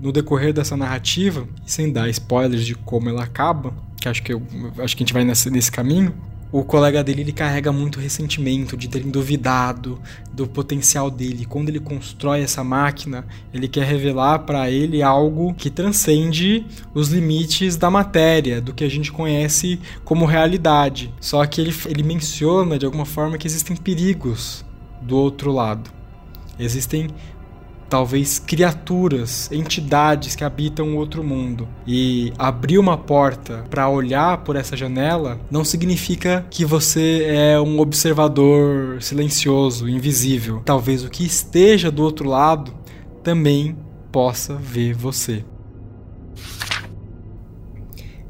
No 0.00 0.12
decorrer 0.12 0.52
dessa 0.52 0.76
narrativa, 0.76 1.48
sem 1.66 1.92
dar 1.92 2.08
spoilers 2.10 2.64
de 2.64 2.76
como 2.76 3.08
ela 3.08 3.24
acaba, 3.24 3.74
que 4.00 4.08
acho 4.08 4.22
que 4.22 4.32
eu 4.32 4.42
acho 4.78 4.96
que 4.96 5.02
a 5.02 5.06
gente 5.06 5.12
vai 5.12 5.24
nesse, 5.24 5.50
nesse 5.50 5.72
caminho, 5.72 6.14
o 6.56 6.62
colega 6.62 7.02
dele 7.02 7.22
ele 7.22 7.32
carrega 7.32 7.72
muito 7.72 7.98
ressentimento 7.98 8.76
de 8.76 8.86
terem 8.86 9.10
duvidado 9.10 10.00
do 10.32 10.46
potencial 10.46 11.10
dele. 11.10 11.44
Quando 11.44 11.68
ele 11.68 11.80
constrói 11.80 12.42
essa 12.42 12.62
máquina, 12.62 13.26
ele 13.52 13.66
quer 13.66 13.84
revelar 13.84 14.38
para 14.38 14.70
ele 14.70 15.02
algo 15.02 15.52
que 15.54 15.68
transcende 15.68 16.64
os 16.94 17.08
limites 17.08 17.76
da 17.76 17.90
matéria, 17.90 18.60
do 18.60 18.72
que 18.72 18.84
a 18.84 18.88
gente 18.88 19.10
conhece 19.10 19.80
como 20.04 20.24
realidade. 20.24 21.12
Só 21.20 21.44
que 21.44 21.60
ele, 21.60 21.74
ele 21.86 22.04
menciona 22.04 22.78
de 22.78 22.86
alguma 22.86 23.04
forma 23.04 23.36
que 23.36 23.48
existem 23.48 23.74
perigos 23.74 24.64
do 25.02 25.16
outro 25.16 25.50
lado. 25.50 25.90
Existem 26.56 27.08
talvez 27.88 28.38
criaturas, 28.38 29.50
entidades 29.52 30.34
que 30.34 30.44
habitam 30.44 30.96
outro 30.96 31.22
mundo. 31.22 31.68
E 31.86 32.32
abrir 32.38 32.78
uma 32.78 32.96
porta 32.96 33.64
para 33.70 33.88
olhar 33.88 34.38
por 34.38 34.56
essa 34.56 34.76
janela 34.76 35.38
não 35.50 35.64
significa 35.64 36.46
que 36.50 36.64
você 36.64 37.24
é 37.28 37.60
um 37.60 37.78
observador 37.80 39.02
silencioso, 39.02 39.88
invisível. 39.88 40.62
Talvez 40.64 41.04
o 41.04 41.10
que 41.10 41.24
esteja 41.24 41.90
do 41.90 42.02
outro 42.02 42.28
lado 42.28 42.72
também 43.22 43.76
possa 44.12 44.54
ver 44.54 44.94
você. 44.94 45.44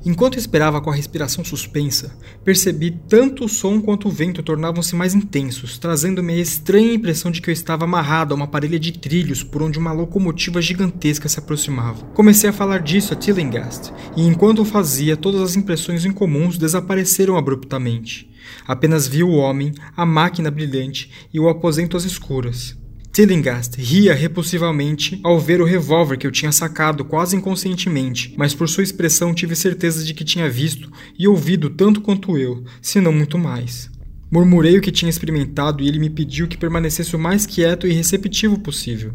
Enquanto 0.06 0.38
esperava 0.38 0.82
com 0.82 0.90
a 0.90 0.94
respiração 0.94 1.42
suspensa, 1.42 2.14
percebi 2.44 2.90
tanto 3.08 3.46
o 3.46 3.48
som 3.48 3.80
quanto 3.80 4.06
o 4.06 4.10
vento 4.10 4.42
tornavam-se 4.42 4.94
mais 4.94 5.14
intensos, 5.14 5.78
trazendo-me 5.78 6.34
a 6.34 6.40
estranha 6.40 6.92
impressão 6.92 7.30
de 7.30 7.40
que 7.40 7.48
eu 7.48 7.52
estava 7.52 7.84
amarrado 7.84 8.34
a 8.34 8.36
uma 8.36 8.46
parelha 8.46 8.78
de 8.78 8.92
trilhos 8.92 9.42
por 9.42 9.62
onde 9.62 9.78
uma 9.78 9.92
locomotiva 9.92 10.60
gigantesca 10.60 11.26
se 11.26 11.38
aproximava. 11.38 12.04
Comecei 12.12 12.50
a 12.50 12.52
falar 12.52 12.82
disso 12.82 13.14
a 13.14 13.16
Tillinghast, 13.16 13.92
e 14.14 14.26
enquanto 14.26 14.60
o 14.60 14.64
fazia, 14.66 15.16
todas 15.16 15.40
as 15.40 15.56
impressões 15.56 16.04
incomuns 16.04 16.58
desapareceram 16.58 17.38
abruptamente. 17.38 18.30
Apenas 18.66 19.08
vi 19.08 19.22
o 19.22 19.30
homem, 19.30 19.72
a 19.96 20.04
máquina 20.04 20.50
brilhante 20.50 21.10
e 21.32 21.40
o 21.40 21.48
aposento 21.48 21.96
às 21.96 22.04
escuras. 22.04 22.76
Tillinghast 23.14 23.80
ria 23.80 24.12
repulsivamente 24.12 25.20
ao 25.22 25.38
ver 25.38 25.60
o 25.60 25.64
revólver 25.64 26.18
que 26.18 26.26
eu 26.26 26.32
tinha 26.32 26.50
sacado 26.50 27.04
quase 27.04 27.36
inconscientemente, 27.36 28.34
mas 28.36 28.54
por 28.54 28.68
sua 28.68 28.82
expressão 28.82 29.32
tive 29.32 29.54
certeza 29.54 30.02
de 30.02 30.12
que 30.12 30.24
tinha 30.24 30.50
visto 30.50 30.90
e 31.16 31.28
ouvido 31.28 31.70
tanto 31.70 32.00
quanto 32.00 32.36
eu, 32.36 32.64
se 32.82 33.00
não 33.00 33.12
muito 33.12 33.38
mais. 33.38 33.88
Murmurei 34.28 34.76
o 34.76 34.80
que 34.80 34.90
tinha 34.90 35.08
experimentado 35.08 35.80
e 35.80 35.86
ele 35.86 36.00
me 36.00 36.10
pediu 36.10 36.48
que 36.48 36.56
permanecesse 36.56 37.14
o 37.14 37.18
mais 37.18 37.46
quieto 37.46 37.86
e 37.86 37.92
receptivo 37.92 38.58
possível. 38.58 39.12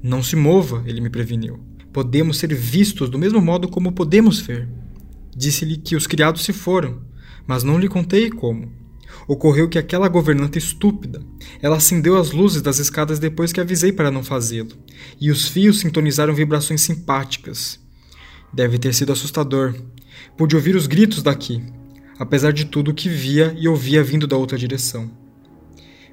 Não 0.00 0.22
se 0.22 0.36
mova, 0.36 0.84
ele 0.86 1.00
me 1.00 1.10
preveniu. 1.10 1.58
Podemos 1.92 2.38
ser 2.38 2.54
vistos 2.54 3.10
do 3.10 3.18
mesmo 3.18 3.40
modo 3.40 3.66
como 3.66 3.90
podemos 3.90 4.38
ver. 4.38 4.68
Disse-lhe 5.36 5.78
que 5.78 5.96
os 5.96 6.06
criados 6.06 6.44
se 6.44 6.52
foram, 6.52 7.02
mas 7.44 7.64
não 7.64 7.76
lhe 7.76 7.88
contei 7.88 8.30
como. 8.30 8.70
Ocorreu 9.32 9.66
que 9.66 9.78
aquela 9.78 10.08
governanta 10.08 10.58
estúpida, 10.58 11.22
ela 11.62 11.78
acendeu 11.78 12.18
as 12.18 12.32
luzes 12.32 12.60
das 12.60 12.78
escadas 12.78 13.18
depois 13.18 13.50
que 13.50 13.62
avisei 13.62 13.90
para 13.90 14.10
não 14.10 14.22
fazê-lo, 14.22 14.76
e 15.18 15.30
os 15.30 15.48
fios 15.48 15.80
sintonizaram 15.80 16.34
vibrações 16.34 16.82
simpáticas. 16.82 17.80
Deve 18.52 18.78
ter 18.78 18.92
sido 18.92 19.10
assustador. 19.10 19.74
Pude 20.36 20.54
ouvir 20.54 20.76
os 20.76 20.86
gritos 20.86 21.22
daqui, 21.22 21.64
apesar 22.18 22.52
de 22.52 22.66
tudo 22.66 22.90
o 22.90 22.94
que 22.94 23.08
via 23.08 23.56
e 23.58 23.66
ouvia 23.66 24.04
vindo 24.04 24.26
da 24.26 24.36
outra 24.36 24.58
direção. 24.58 25.10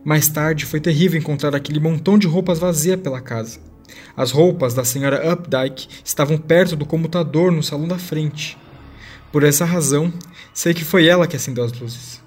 Mais 0.01 0.30
tarde 0.30 0.65
foi 0.65 0.80
terrível 0.80 1.20
encontrar 1.20 1.53
aquele 1.53 1.82
montão 1.82 2.17
de 2.17 2.26
roupas 2.26 2.57
vazia 2.57 2.97
pela 2.97 3.20
casa. 3.20 3.59
As 4.15 4.32
roupas 4.32 4.74
da 4.74 4.86
senhora 4.86 5.30
Updike 5.34 5.89
estavam 6.05 6.38
perto 6.38 6.74
do 6.74 6.86
comutador 6.86 7.51
no 7.51 7.61
salão 7.61 7.86
da 7.86 7.99
frente. 7.99 8.57
Por 9.30 9.43
essa 9.43 9.65
razão, 9.65 10.13
sei 10.53 10.74
que 10.74 10.86
foi 10.86 11.05
ela 11.05 11.28
que 11.28 11.36
acendeu 11.36 11.65
as 11.65 11.74
luzes. 11.74 12.18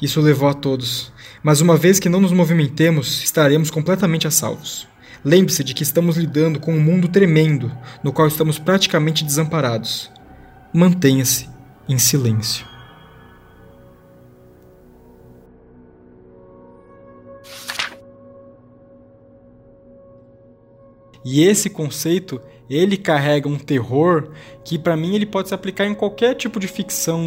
Isso 0.00 0.20
levou 0.20 0.48
a 0.48 0.54
todos. 0.54 1.12
Mas 1.42 1.60
uma 1.60 1.76
vez 1.76 2.00
que 2.00 2.08
não 2.08 2.20
nos 2.20 2.32
movimentemos, 2.32 3.22
estaremos 3.22 3.70
completamente 3.70 4.26
a 4.26 4.30
salvos. 4.30 4.88
Lembre-se 5.24 5.64
de 5.64 5.74
que 5.74 5.82
estamos 5.82 6.16
lidando 6.16 6.60
com 6.60 6.74
um 6.74 6.80
mundo 6.80 7.08
tremendo, 7.08 7.72
no 8.02 8.12
qual 8.12 8.28
estamos 8.28 8.58
praticamente 8.58 9.24
desamparados. 9.24 10.10
Mantenha-se 10.72 11.48
em 11.88 11.98
silêncio. 11.98 12.66
E 21.24 21.42
esse 21.42 21.70
conceito, 21.70 22.38
ele 22.68 22.98
carrega 22.98 23.48
um 23.48 23.58
terror 23.58 24.30
que 24.62 24.78
para 24.78 24.96
mim 24.96 25.14
ele 25.14 25.24
pode 25.24 25.48
se 25.48 25.54
aplicar 25.54 25.86
em 25.86 25.94
qualquer 25.94 26.34
tipo 26.34 26.60
de 26.60 26.68
ficção, 26.68 27.22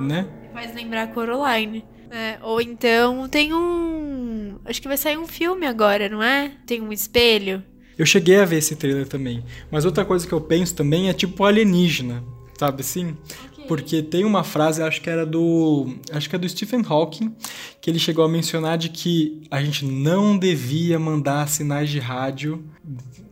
né? 0.00 0.26
Faz 0.52 0.74
lembrar 0.74 1.08
Coraline. 1.08 1.84
É, 2.10 2.38
ou 2.42 2.60
então 2.60 3.28
tem 3.28 3.54
um. 3.54 4.56
Acho 4.64 4.82
que 4.82 4.88
vai 4.88 4.96
sair 4.96 5.16
um 5.16 5.28
filme 5.28 5.66
agora, 5.66 6.08
não 6.08 6.22
é? 6.22 6.52
Tem 6.66 6.80
um 6.80 6.92
espelho. 6.92 7.62
Eu 7.96 8.04
cheguei 8.04 8.40
a 8.40 8.44
ver 8.44 8.56
esse 8.56 8.74
trailer 8.74 9.06
também. 9.06 9.44
Mas 9.70 9.84
outra 9.84 10.04
coisa 10.04 10.26
que 10.26 10.32
eu 10.32 10.40
penso 10.40 10.74
também 10.74 11.08
é 11.08 11.12
tipo 11.12 11.44
alienígena, 11.44 12.24
sabe 12.58 12.80
assim? 12.80 13.16
Okay. 13.52 13.64
Porque 13.68 14.02
tem 14.02 14.24
uma 14.24 14.42
frase, 14.42 14.82
acho 14.82 15.00
que 15.00 15.08
era 15.08 15.24
do. 15.24 15.94
Acho 16.10 16.28
que 16.28 16.34
é 16.34 16.38
do 16.38 16.48
Stephen 16.48 16.82
Hawking, 16.84 17.36
que 17.80 17.88
ele 17.88 17.98
chegou 18.00 18.24
a 18.24 18.28
mencionar 18.28 18.76
de 18.76 18.88
que 18.88 19.42
a 19.50 19.62
gente 19.62 19.84
não 19.84 20.36
devia 20.36 20.98
mandar 20.98 21.48
sinais 21.48 21.90
de 21.90 22.00
rádio 22.00 22.64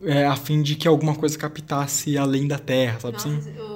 é, 0.02 0.24
a 0.26 0.36
fim 0.36 0.62
de 0.62 0.76
que 0.76 0.86
alguma 0.86 1.14
coisa 1.14 1.36
captasse 1.36 2.16
além 2.16 2.46
da 2.46 2.58
Terra, 2.58 3.00
sabe 3.00 3.14
Nossa, 3.14 3.28
assim? 3.28 3.40
Tudo 3.40 3.54
bem, 3.54 3.67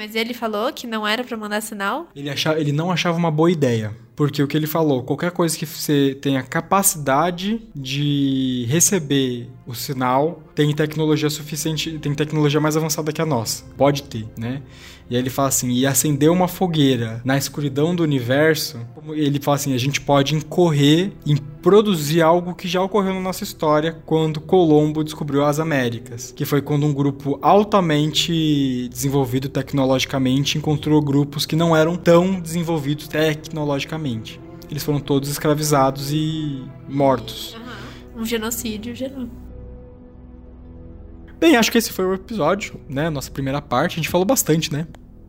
mas 0.00 0.14
ele 0.14 0.32
falou 0.32 0.72
que 0.72 0.86
não 0.86 1.06
era 1.06 1.22
para 1.22 1.36
mandar 1.36 1.60
sinal? 1.60 2.08
Ele, 2.16 2.30
achava, 2.30 2.58
ele 2.58 2.72
não 2.72 2.90
achava 2.90 3.18
uma 3.18 3.30
boa 3.30 3.50
ideia. 3.50 3.94
Porque 4.20 4.42
o 4.42 4.46
que 4.46 4.54
ele 4.54 4.66
falou, 4.66 5.02
qualquer 5.02 5.30
coisa 5.30 5.56
que 5.56 5.64
você 5.64 6.14
tenha 6.20 6.42
capacidade 6.42 7.58
de 7.74 8.66
receber 8.68 9.48
o 9.66 9.74
sinal, 9.74 10.42
tem 10.54 10.74
tecnologia 10.74 11.30
suficiente, 11.30 11.98
tem 11.98 12.14
tecnologia 12.14 12.60
mais 12.60 12.76
avançada 12.76 13.14
que 13.14 13.22
a 13.22 13.24
nossa. 13.24 13.64
Pode 13.78 14.02
ter, 14.02 14.26
né? 14.36 14.60
E 15.08 15.16
aí 15.16 15.22
ele 15.22 15.30
fala 15.30 15.48
assim: 15.48 15.70
e 15.72 15.86
acender 15.86 16.30
uma 16.30 16.46
fogueira 16.46 17.20
na 17.24 17.36
escuridão 17.36 17.94
do 17.96 18.02
universo, 18.02 18.78
ele 19.08 19.40
fala 19.40 19.56
assim: 19.56 19.74
a 19.74 19.78
gente 19.78 20.00
pode 20.00 20.36
incorrer 20.36 21.12
em 21.26 21.36
produzir 21.36 22.22
algo 22.22 22.54
que 22.54 22.66
já 22.66 22.80
ocorreu 22.80 23.14
na 23.14 23.20
nossa 23.20 23.44
história 23.44 23.98
quando 24.06 24.40
Colombo 24.40 25.04
descobriu 25.04 25.44
as 25.44 25.58
Américas, 25.58 26.32
que 26.32 26.44
foi 26.44 26.62
quando 26.62 26.86
um 26.86 26.94
grupo 26.94 27.38
altamente 27.42 28.88
desenvolvido 28.88 29.48
tecnologicamente 29.48 30.56
encontrou 30.56 31.02
grupos 31.02 31.44
que 31.44 31.56
não 31.56 31.76
eram 31.76 31.96
tão 31.96 32.40
desenvolvidos 32.40 33.08
tecnologicamente. 33.08 34.09
Eles 34.70 34.82
foram 34.82 35.00
todos 35.00 35.28
escravizados 35.28 36.12
e 36.12 36.64
mortos. 36.88 37.56
Um 38.16 38.24
genocídio 38.24 38.94
geral. 38.94 39.26
Bem, 41.38 41.56
acho 41.56 41.72
que 41.72 41.78
esse 41.78 41.92
foi 41.92 42.04
o 42.04 42.14
episódio, 42.14 42.80
né? 42.88 43.08
Nossa 43.08 43.30
primeira 43.30 43.62
parte. 43.62 43.94
A 43.94 43.96
gente 43.96 44.08
falou 44.08 44.26
bastante, 44.26 44.72
né? 44.72 44.86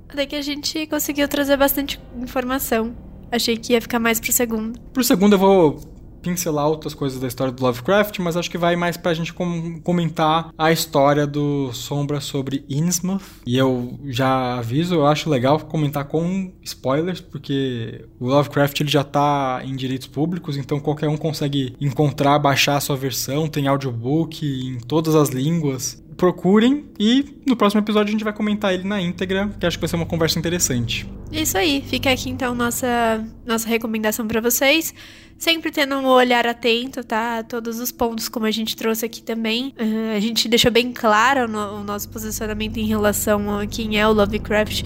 Até 0.09 0.25
que 0.25 0.35
a 0.35 0.41
gente 0.41 0.85
conseguiu 0.87 1.27
trazer 1.27 1.55
bastante 1.55 1.99
informação. 2.17 2.93
Achei 3.31 3.55
que 3.55 3.73
ia 3.73 3.81
ficar 3.81 3.97
mais 3.97 4.19
pro 4.19 4.31
segundo. 4.33 4.79
Pro 4.93 5.03
segundo 5.03 5.33
eu 5.33 5.39
vou 5.39 5.79
pincelar 6.21 6.67
outras 6.67 6.93
coisas 6.93 7.19
da 7.19 7.27
história 7.27 7.51
do 7.51 7.63
Lovecraft, 7.63 8.19
mas 8.19 8.37
acho 8.37 8.49
que 8.49 8.57
vai 8.57 8.75
mais 8.75 8.97
pra 8.97 9.13
gente 9.13 9.33
com 9.33 9.79
comentar 9.81 10.51
a 10.57 10.71
história 10.71 11.25
do 11.25 11.71
Sombra 11.73 12.21
sobre 12.21 12.65
Innsmouth. 12.69 13.21
E 13.45 13.57
eu 13.57 13.99
já 14.05 14.57
aviso, 14.57 14.95
eu 14.95 15.05
acho 15.05 15.29
legal 15.29 15.59
comentar 15.59 16.05
com 16.05 16.51
spoilers, 16.63 17.21
porque 17.21 18.05
o 18.19 18.27
Lovecraft 18.27 18.79
ele 18.81 18.89
já 18.89 19.03
tá 19.03 19.61
em 19.63 19.75
direitos 19.75 20.07
públicos, 20.07 20.57
então 20.57 20.79
qualquer 20.79 21.09
um 21.09 21.17
consegue 21.17 21.75
encontrar, 21.79 22.39
baixar 22.39 22.77
a 22.77 22.81
sua 22.81 22.95
versão, 22.95 23.47
tem 23.47 23.67
audiobook 23.67 24.45
em 24.45 24.79
todas 24.79 25.15
as 25.15 25.29
línguas. 25.29 26.00
Procurem 26.17 26.85
e 26.99 27.25
no 27.45 27.55
próximo 27.55 27.81
episódio 27.81 28.09
a 28.09 28.11
gente 28.11 28.23
vai 28.23 28.33
comentar 28.33 28.73
ele 28.73 28.83
na 28.83 29.01
íntegra, 29.01 29.49
que 29.59 29.65
acho 29.65 29.77
que 29.77 29.81
vai 29.81 29.89
ser 29.89 29.95
uma 29.95 30.05
conversa 30.05 30.37
interessante. 30.37 31.07
É 31.31 31.41
isso 31.41 31.57
aí, 31.57 31.83
fica 31.87 32.11
aqui 32.11 32.29
então 32.29 32.53
nossa, 32.53 33.25
nossa 33.45 33.67
recomendação 33.67 34.27
para 34.27 34.41
vocês. 34.41 34.93
Sempre 35.37 35.71
tendo 35.71 35.95
um 35.95 36.05
olhar 36.05 36.45
atento, 36.45 37.03
tá? 37.03 37.39
A 37.39 37.43
todos 37.43 37.79
os 37.79 37.91
pontos, 37.91 38.29
como 38.29 38.45
a 38.45 38.51
gente 38.51 38.75
trouxe 38.75 39.05
aqui 39.05 39.23
também. 39.23 39.73
Uh, 39.79 40.15
a 40.15 40.19
gente 40.19 40.47
deixou 40.47 40.69
bem 40.69 40.91
claro 40.91 41.47
no, 41.47 41.79
o 41.79 41.83
nosso 41.83 42.07
posicionamento 42.09 42.77
em 42.77 42.85
relação 42.85 43.57
a 43.57 43.65
quem 43.65 43.99
é 43.99 44.07
o 44.07 44.11
Lovecraft, 44.11 44.83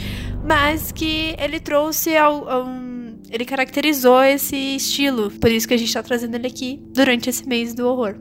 mas 0.48 0.94
que 0.94 1.36
ele 1.38 1.60
trouxe 1.60 2.16
ao, 2.16 2.48
ao 2.48 2.68
ele 3.30 3.44
caracterizou 3.44 4.24
esse 4.24 4.56
estilo. 4.56 5.30
Por 5.32 5.52
isso 5.52 5.68
que 5.68 5.74
a 5.74 5.78
gente 5.78 5.94
tá 5.94 6.02
trazendo 6.02 6.36
ele 6.36 6.48
aqui 6.48 6.80
durante 6.94 7.30
esse 7.30 7.46
mês 7.46 7.74
do 7.74 7.86
horror. 7.86 8.16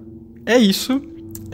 É 0.45 0.59
isso. 0.59 1.01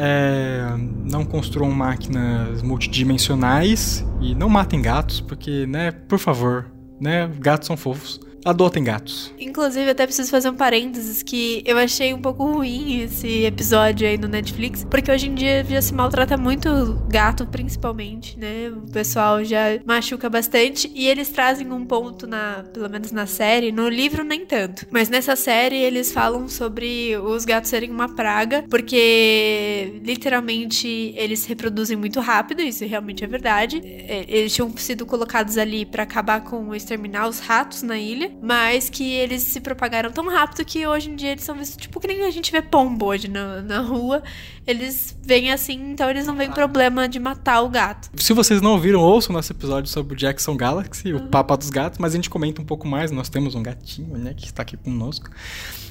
É, 0.03 0.63
não 1.05 1.27
construam 1.27 1.71
máquinas 1.71 2.63
multidimensionais 2.63 4.03
e 4.23 4.35
não 4.35 4.49
matem 4.49 4.81
gatos, 4.81 5.21
porque, 5.21 5.67
né, 5.67 5.91
por 5.91 6.19
favor, 6.19 6.73
né, 6.99 7.31
gatos 7.39 7.67
são 7.67 7.77
fofos. 7.77 8.19
Adotem 8.45 8.82
gatos. 8.82 9.32
Inclusive, 9.38 9.91
até 9.91 10.07
preciso 10.07 10.30
fazer 10.30 10.49
um 10.49 10.55
parênteses 10.55 11.22
que 11.22 11.62
eu 11.66 11.76
achei 11.76 12.14
um 12.14 12.20
pouco 12.20 12.45
ruim 12.45 13.03
esse 13.03 13.45
episódio 13.45 14.07
aí 14.09 14.16
no 14.16 14.28
Netflix, 14.28 14.84
porque 14.84 15.11
hoje 15.11 15.28
em 15.28 15.34
dia 15.34 15.64
já 15.64 15.82
se 15.82 15.93
maltrata 15.95 16.36
muito 16.36 16.95
gato, 17.09 17.47
principalmente, 17.47 18.38
né? 18.38 18.70
O 18.70 18.91
pessoal 18.91 19.45
já 19.45 19.78
machuca 19.84 20.28
bastante 20.30 20.91
e 20.95 21.07
eles 21.07 21.28
trazem 21.28 21.70
um 21.70 21.84
ponto 21.84 22.26
na, 22.26 22.64
pelo 22.72 22.88
menos 22.88 23.12
na 23.12 23.26
série, 23.26 23.72
no 23.72 23.88
livro 23.88 24.24
nem 24.24 24.47
tanto. 24.47 24.86
Mas 24.91 25.09
nessa 25.09 25.36
série 25.36 25.76
eles 25.76 26.12
falam 26.12 26.49
sobre 26.49 27.16
os 27.18 27.45
gatos 27.45 27.70
serem 27.70 27.91
uma 27.91 28.09
praga, 28.09 28.64
porque 28.70 30.01
literalmente 30.03 31.12
eles 31.16 31.45
reproduzem 31.45 31.97
muito 31.97 32.20
rápido, 32.20 32.62
isso 32.62 32.84
realmente 32.86 33.22
é 33.22 33.26
verdade. 33.26 33.82
Eles 34.28 34.55
tinham 34.55 34.74
sido 34.76 35.05
colocados 35.05 35.59
ali 35.59 35.84
para 35.84 36.03
acabar 36.03 36.43
com 36.43 36.74
exterminar 36.74 37.28
os 37.28 37.38
ratos 37.38 37.82
na 37.82 37.99
ilha 37.99 38.30
mas 38.43 38.89
que 38.89 39.12
eles 39.12 39.43
se 39.43 39.61
propagaram 39.61 40.11
tão 40.11 40.28
rápido 40.28 40.64
que 40.64 40.87
hoje 40.87 41.11
em 41.11 41.16
dia 41.16 41.33
eles 41.33 41.45
são 41.45 41.55
vistos 41.55 41.76
tipo 41.76 42.01
que 42.01 42.07
nem 42.07 42.24
a 42.24 42.31
gente 42.31 42.51
vê 42.51 42.62
pombo 42.62 43.07
hoje 43.07 43.28
na, 43.28 43.61
na 43.62 43.81
rua. 43.81 44.22
Eles 44.66 45.16
vêm 45.22 45.53
assim, 45.53 45.93
então 45.93 46.09
eles 46.09 46.26
não 46.26 46.37
vêm 46.37 46.51
problema 46.51 47.09
de 47.09 47.18
matar 47.18 47.61
o 47.62 47.68
gato. 47.68 48.11
Se 48.16 48.33
vocês 48.33 48.61
não 48.61 48.72
ouviram, 48.72 49.01
ouçam 49.01 49.33
nosso 49.33 49.53
episódio 49.53 49.91
sobre 49.91 50.14
o 50.14 50.16
Jackson 50.16 50.57
Galaxy, 50.57 51.12
o 51.12 51.28
Papa 51.28 51.57
dos 51.57 51.70
Gatos, 51.70 51.99
mas 51.99 52.12
a 52.12 52.16
gente 52.16 52.31
comenta 52.31 52.61
um 52.61 52.64
pouco 52.64 52.87
mais. 52.87 53.11
Nós 53.11 53.28
temos 53.28 53.55
um 53.55 53.62
gatinho, 53.62 54.16
né, 54.16 54.35
que 54.35 54.47
está 54.47 54.62
aqui 54.62 54.76
conosco. 54.76 55.31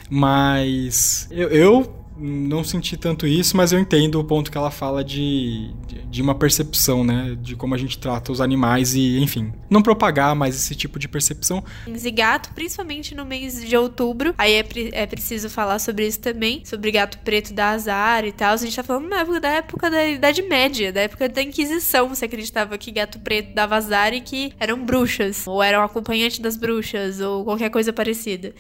Mas 0.10 1.28
eu, 1.30 1.50
eu 1.50 1.99
não 2.20 2.64
senti 2.64 2.98
tanto 2.98 3.26
isso, 3.26 3.56
mas 3.56 3.72
eu 3.72 3.80
entendo 3.80 4.20
o 4.20 4.24
ponto 4.24 4.52
que 4.52 4.58
ela 4.58 4.70
fala 4.70 5.04
de, 5.04 5.74
de, 6.10 6.22
uma 6.22 6.36
percepção, 6.36 7.04
né? 7.04 7.38
De 7.42 7.56
como 7.56 7.74
a 7.74 7.78
gente 7.78 7.98
trata 7.98 8.32
os 8.32 8.42
animais 8.42 8.94
e, 8.94 9.20
enfim, 9.20 9.54
não 9.70 9.82
propagar 9.82 10.36
mais 10.36 10.56
esse 10.56 10.76
tipo 10.76 11.00
de 11.00 11.08
percepção. 11.08 11.64
E 11.88 12.12
gato, 12.12 12.54
principalmente 12.54 13.16
no 13.16 13.26
mês 13.26 13.64
de 13.64 13.76
outubro, 13.78 14.34
aí 14.38 14.54
é, 14.54 14.66
é 14.92 15.06
preciso 15.06 15.50
falar 15.50 15.80
sobre 15.80 16.08
isso 16.08 16.20
também, 16.20 16.62
sobre 16.66 16.92
gato 16.92 17.18
preto 17.20 17.54
da 17.54 17.70
azar 17.70 18.26
e 18.26 18.32
tal. 18.32 18.54
A 18.54 18.58
gente 18.58 18.76
tá 18.76 18.84
falando 18.84 19.10
da 19.40 19.50
época 19.50 19.90
da 19.90 20.06
Idade 20.06 20.42
Média, 20.42 20.92
da 20.92 21.02
época 21.02 21.30
da 21.30 21.42
Inquisição. 21.42 22.10
Você 22.10 22.26
acreditava 22.26 22.78
que 22.78 22.92
gato 22.92 23.20
preto 23.20 23.54
dava 23.54 23.76
azar 23.76 24.14
e 24.14 24.22
que 24.22 24.54
eram 24.60 24.84
bruxas, 24.84 25.48
ou 25.48 25.64
eram 25.64 25.84
acompanhantes 25.84 26.40
das 26.40 26.58
bruxas, 26.58 27.22
ou 27.22 27.46
qualquer 27.46 27.70
coisa 27.70 27.94
parecida. 27.94 28.54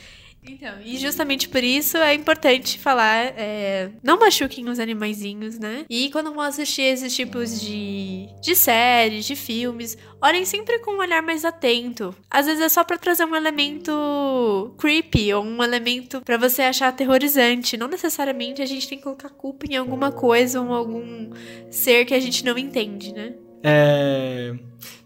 Então, 0.43 0.81
e 0.83 0.97
justamente 0.97 1.49
por 1.49 1.63
isso 1.63 1.97
é 1.97 2.13
importante 2.13 2.79
falar, 2.79 3.33
é, 3.37 3.91
não 4.01 4.19
machuquem 4.19 4.67
os 4.69 4.79
animaizinhos, 4.79 5.59
né? 5.59 5.85
E 5.89 6.09
quando 6.11 6.33
vão 6.33 6.41
assistir 6.41 6.83
esses 6.83 7.13
tipos 7.13 7.59
de, 7.61 8.27
de 8.41 8.55
séries, 8.55 9.25
de 9.25 9.35
filmes, 9.35 9.97
olhem 10.21 10.45
sempre 10.45 10.79
com 10.79 10.91
um 10.91 10.99
olhar 10.99 11.21
mais 11.21 11.43
atento. 11.43 12.15
Às 12.29 12.45
vezes 12.45 12.61
é 12.61 12.69
só 12.69 12.83
para 12.83 12.97
trazer 12.97 13.25
um 13.25 13.35
elemento 13.35 14.73
creepy 14.77 15.33
ou 15.33 15.43
um 15.43 15.61
elemento 15.61 16.21
para 16.21 16.37
você 16.37 16.63
achar 16.63 16.87
aterrorizante. 16.87 17.77
Não 17.77 17.87
necessariamente 17.87 18.61
a 18.61 18.65
gente 18.65 18.87
tem 18.87 18.97
que 18.97 19.03
colocar 19.03 19.29
culpa 19.29 19.65
em 19.69 19.75
alguma 19.75 20.11
coisa 20.11 20.61
ou 20.61 20.73
algum 20.73 21.31
ser 21.69 22.05
que 22.05 22.13
a 22.13 22.19
gente 22.19 22.45
não 22.45 22.57
entende, 22.57 23.13
né? 23.13 23.33
É... 23.63 24.53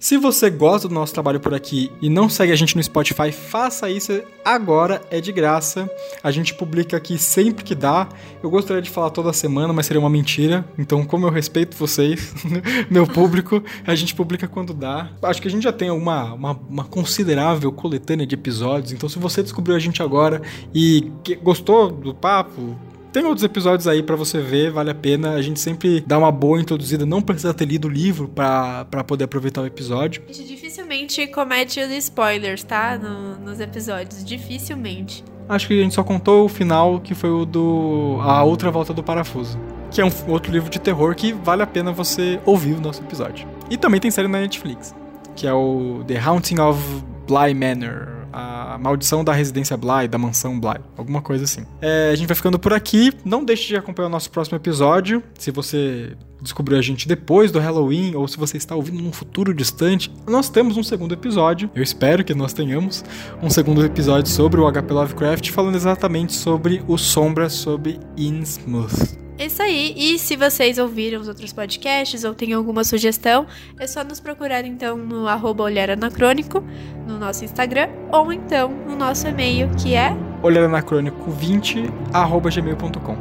Se 0.03 0.17
você 0.17 0.49
gosta 0.49 0.87
do 0.89 0.93
nosso 0.93 1.13
trabalho 1.13 1.39
por 1.39 1.53
aqui 1.53 1.89
e 2.01 2.09
não 2.09 2.27
segue 2.27 2.51
a 2.51 2.55
gente 2.57 2.75
no 2.75 2.83
Spotify, 2.83 3.31
faça 3.31 3.89
isso 3.89 4.21
agora, 4.43 5.01
é 5.09 5.21
de 5.21 5.31
graça. 5.31 5.89
A 6.21 6.29
gente 6.29 6.53
publica 6.53 6.97
aqui 6.97 7.17
sempre 7.17 7.63
que 7.63 7.73
dá. 7.73 8.09
Eu 8.43 8.49
gostaria 8.49 8.81
de 8.81 8.89
falar 8.89 9.11
toda 9.11 9.31
semana, 9.31 9.71
mas 9.71 9.85
seria 9.85 10.01
uma 10.01 10.09
mentira. 10.09 10.65
Então, 10.77 11.05
como 11.05 11.25
eu 11.25 11.31
respeito 11.31 11.77
vocês, 11.77 12.33
meu 12.91 13.07
público, 13.07 13.63
a 13.87 13.95
gente 13.95 14.13
publica 14.13 14.45
quando 14.45 14.73
dá. 14.73 15.09
Acho 15.21 15.41
que 15.41 15.47
a 15.47 15.51
gente 15.51 15.63
já 15.63 15.71
tem 15.71 15.89
uma, 15.89 16.33
uma, 16.33 16.51
uma 16.51 16.83
considerável 16.83 17.71
coletânea 17.71 18.27
de 18.27 18.35
episódios. 18.35 18.91
Então, 18.91 19.07
se 19.07 19.17
você 19.17 19.41
descobriu 19.41 19.73
a 19.73 19.79
gente 19.79 20.03
agora 20.03 20.41
e 20.75 21.13
gostou 21.41 21.89
do 21.89 22.13
papo, 22.13 22.77
tem 23.13 23.23
outros 23.23 23.43
episódios 23.43 23.87
aí 23.87 24.01
para 24.01 24.15
você 24.15 24.41
ver, 24.41 24.71
vale 24.71 24.89
a 24.89 24.95
pena. 24.95 25.33
A 25.33 25.41
gente 25.41 25.59
sempre 25.59 26.03
dá 26.05 26.17
uma 26.17 26.31
boa 26.31 26.59
introduzida, 26.59 27.05
não 27.05 27.21
precisa 27.21 27.53
ter 27.53 27.65
lido 27.65 27.87
o 27.87 27.91
livro 27.91 28.27
para 28.27 29.03
poder 29.05 29.25
aproveitar 29.25 29.61
o 29.61 29.67
episódio. 29.67 30.23
A 30.27 30.33
gente 30.33 30.47
dificilmente 30.47 31.27
comete 31.27 31.79
os 31.79 31.91
spoilers, 31.91 32.63
tá? 32.63 32.97
No, 32.97 33.37
nos 33.37 33.59
episódios, 33.59 34.25
dificilmente. 34.25 35.23
Acho 35.47 35.67
que 35.67 35.79
a 35.79 35.83
gente 35.83 35.93
só 35.93 36.03
contou 36.03 36.45
o 36.45 36.49
final, 36.49 36.99
que 36.99 37.13
foi 37.13 37.29
o 37.29 37.45
do 37.45 38.17
A 38.21 38.43
Outra 38.43 38.71
Volta 38.71 38.93
do 38.93 39.03
Parafuso. 39.03 39.59
Que 39.91 40.01
é 40.01 40.05
um 40.05 40.11
outro 40.27 40.51
livro 40.51 40.71
de 40.71 40.79
terror 40.79 41.13
que 41.13 41.33
vale 41.33 41.61
a 41.61 41.67
pena 41.67 41.91
você 41.91 42.39
ouvir 42.45 42.73
o 42.73 42.81
nosso 42.81 43.03
episódio. 43.03 43.47
E 43.69 43.77
também 43.77 43.99
tem 43.99 44.09
série 44.09 44.27
na 44.27 44.39
Netflix, 44.39 44.95
que 45.35 45.45
é 45.45 45.53
o 45.53 46.03
The 46.07 46.17
Haunting 46.17 46.59
of 46.59 46.81
Bly 47.27 47.53
Manor 47.53 48.22
a 48.33 48.77
maldição 48.79 49.23
da 49.23 49.31
residência 49.31 49.77
Bly, 49.77 50.07
da 50.09 50.17
mansão 50.17 50.59
Bly, 50.59 50.79
alguma 50.97 51.21
coisa 51.21 51.43
assim. 51.43 51.61
É, 51.79 52.09
a 52.11 52.15
gente 52.15 52.27
vai 52.27 52.35
ficando 52.35 52.57
por 52.57 52.73
aqui. 52.73 53.13
Não 53.23 53.45
deixe 53.45 53.67
de 53.67 53.77
acompanhar 53.77 54.07
o 54.07 54.11
nosso 54.11 54.31
próximo 54.31 54.57
episódio. 54.57 55.21
Se 55.37 55.51
você 55.51 56.17
descobriu 56.41 56.77
a 56.77 56.81
gente 56.81 57.07
depois 57.07 57.51
do 57.51 57.59
Halloween 57.59 58.15
ou 58.15 58.27
se 58.27 58.37
você 58.37 58.57
está 58.57 58.75
ouvindo 58.75 59.01
num 59.01 59.13
futuro 59.13 59.53
distante, 59.53 60.11
nós 60.27 60.49
temos 60.49 60.75
um 60.75 60.83
segundo 60.83 61.13
episódio. 61.13 61.69
Eu 61.75 61.83
espero 61.83 62.23
que 62.23 62.33
nós 62.33 62.51
tenhamos 62.51 63.05
um 63.41 63.49
segundo 63.49 63.85
episódio 63.85 64.29
sobre 64.29 64.59
o 64.59 64.69
HP 64.69 64.91
Lovecraft, 64.93 65.51
falando 65.51 65.75
exatamente 65.75 66.33
sobre 66.33 66.83
o 66.87 66.97
Sombra 66.97 67.49
sobre 67.49 67.99
Innsmouth. 68.17 69.22
É 69.37 69.45
isso 69.47 69.61
aí. 69.61 69.93
E 69.97 70.19
se 70.19 70.35
vocês 70.35 70.77
ouviram 70.77 71.19
os 71.19 71.27
outros 71.27 71.51
podcasts 71.51 72.23
ou 72.23 72.35
têm 72.35 72.53
alguma 72.53 72.83
sugestão, 72.83 73.47
é 73.79 73.87
só 73.87 74.03
nos 74.03 74.19
procurar 74.19 74.63
então 74.65 74.95
no 74.95 75.27
arroba 75.27 75.63
Olhar 75.63 75.89
Anacrônico, 75.89 76.63
no 77.07 77.17
nosso 77.17 77.43
Instagram, 77.43 77.89
ou 78.11 78.31
então 78.31 78.69
no 78.69 78.95
nosso 78.95 79.27
e-mail, 79.27 79.69
que 79.81 79.95
é 79.95 80.15
olharanacrônico20 80.43 81.91
arroba 82.13 82.49
gmail.com. 82.49 83.17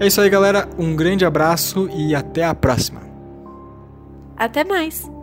É 0.00 0.06
isso 0.06 0.20
aí, 0.20 0.30
galera. 0.30 0.68
Um 0.78 0.94
grande 0.94 1.24
abraço 1.24 1.88
e 1.92 2.14
até 2.14 2.44
a 2.44 2.54
próxima. 2.54 3.00
Até 4.36 4.62
mais! 4.62 5.17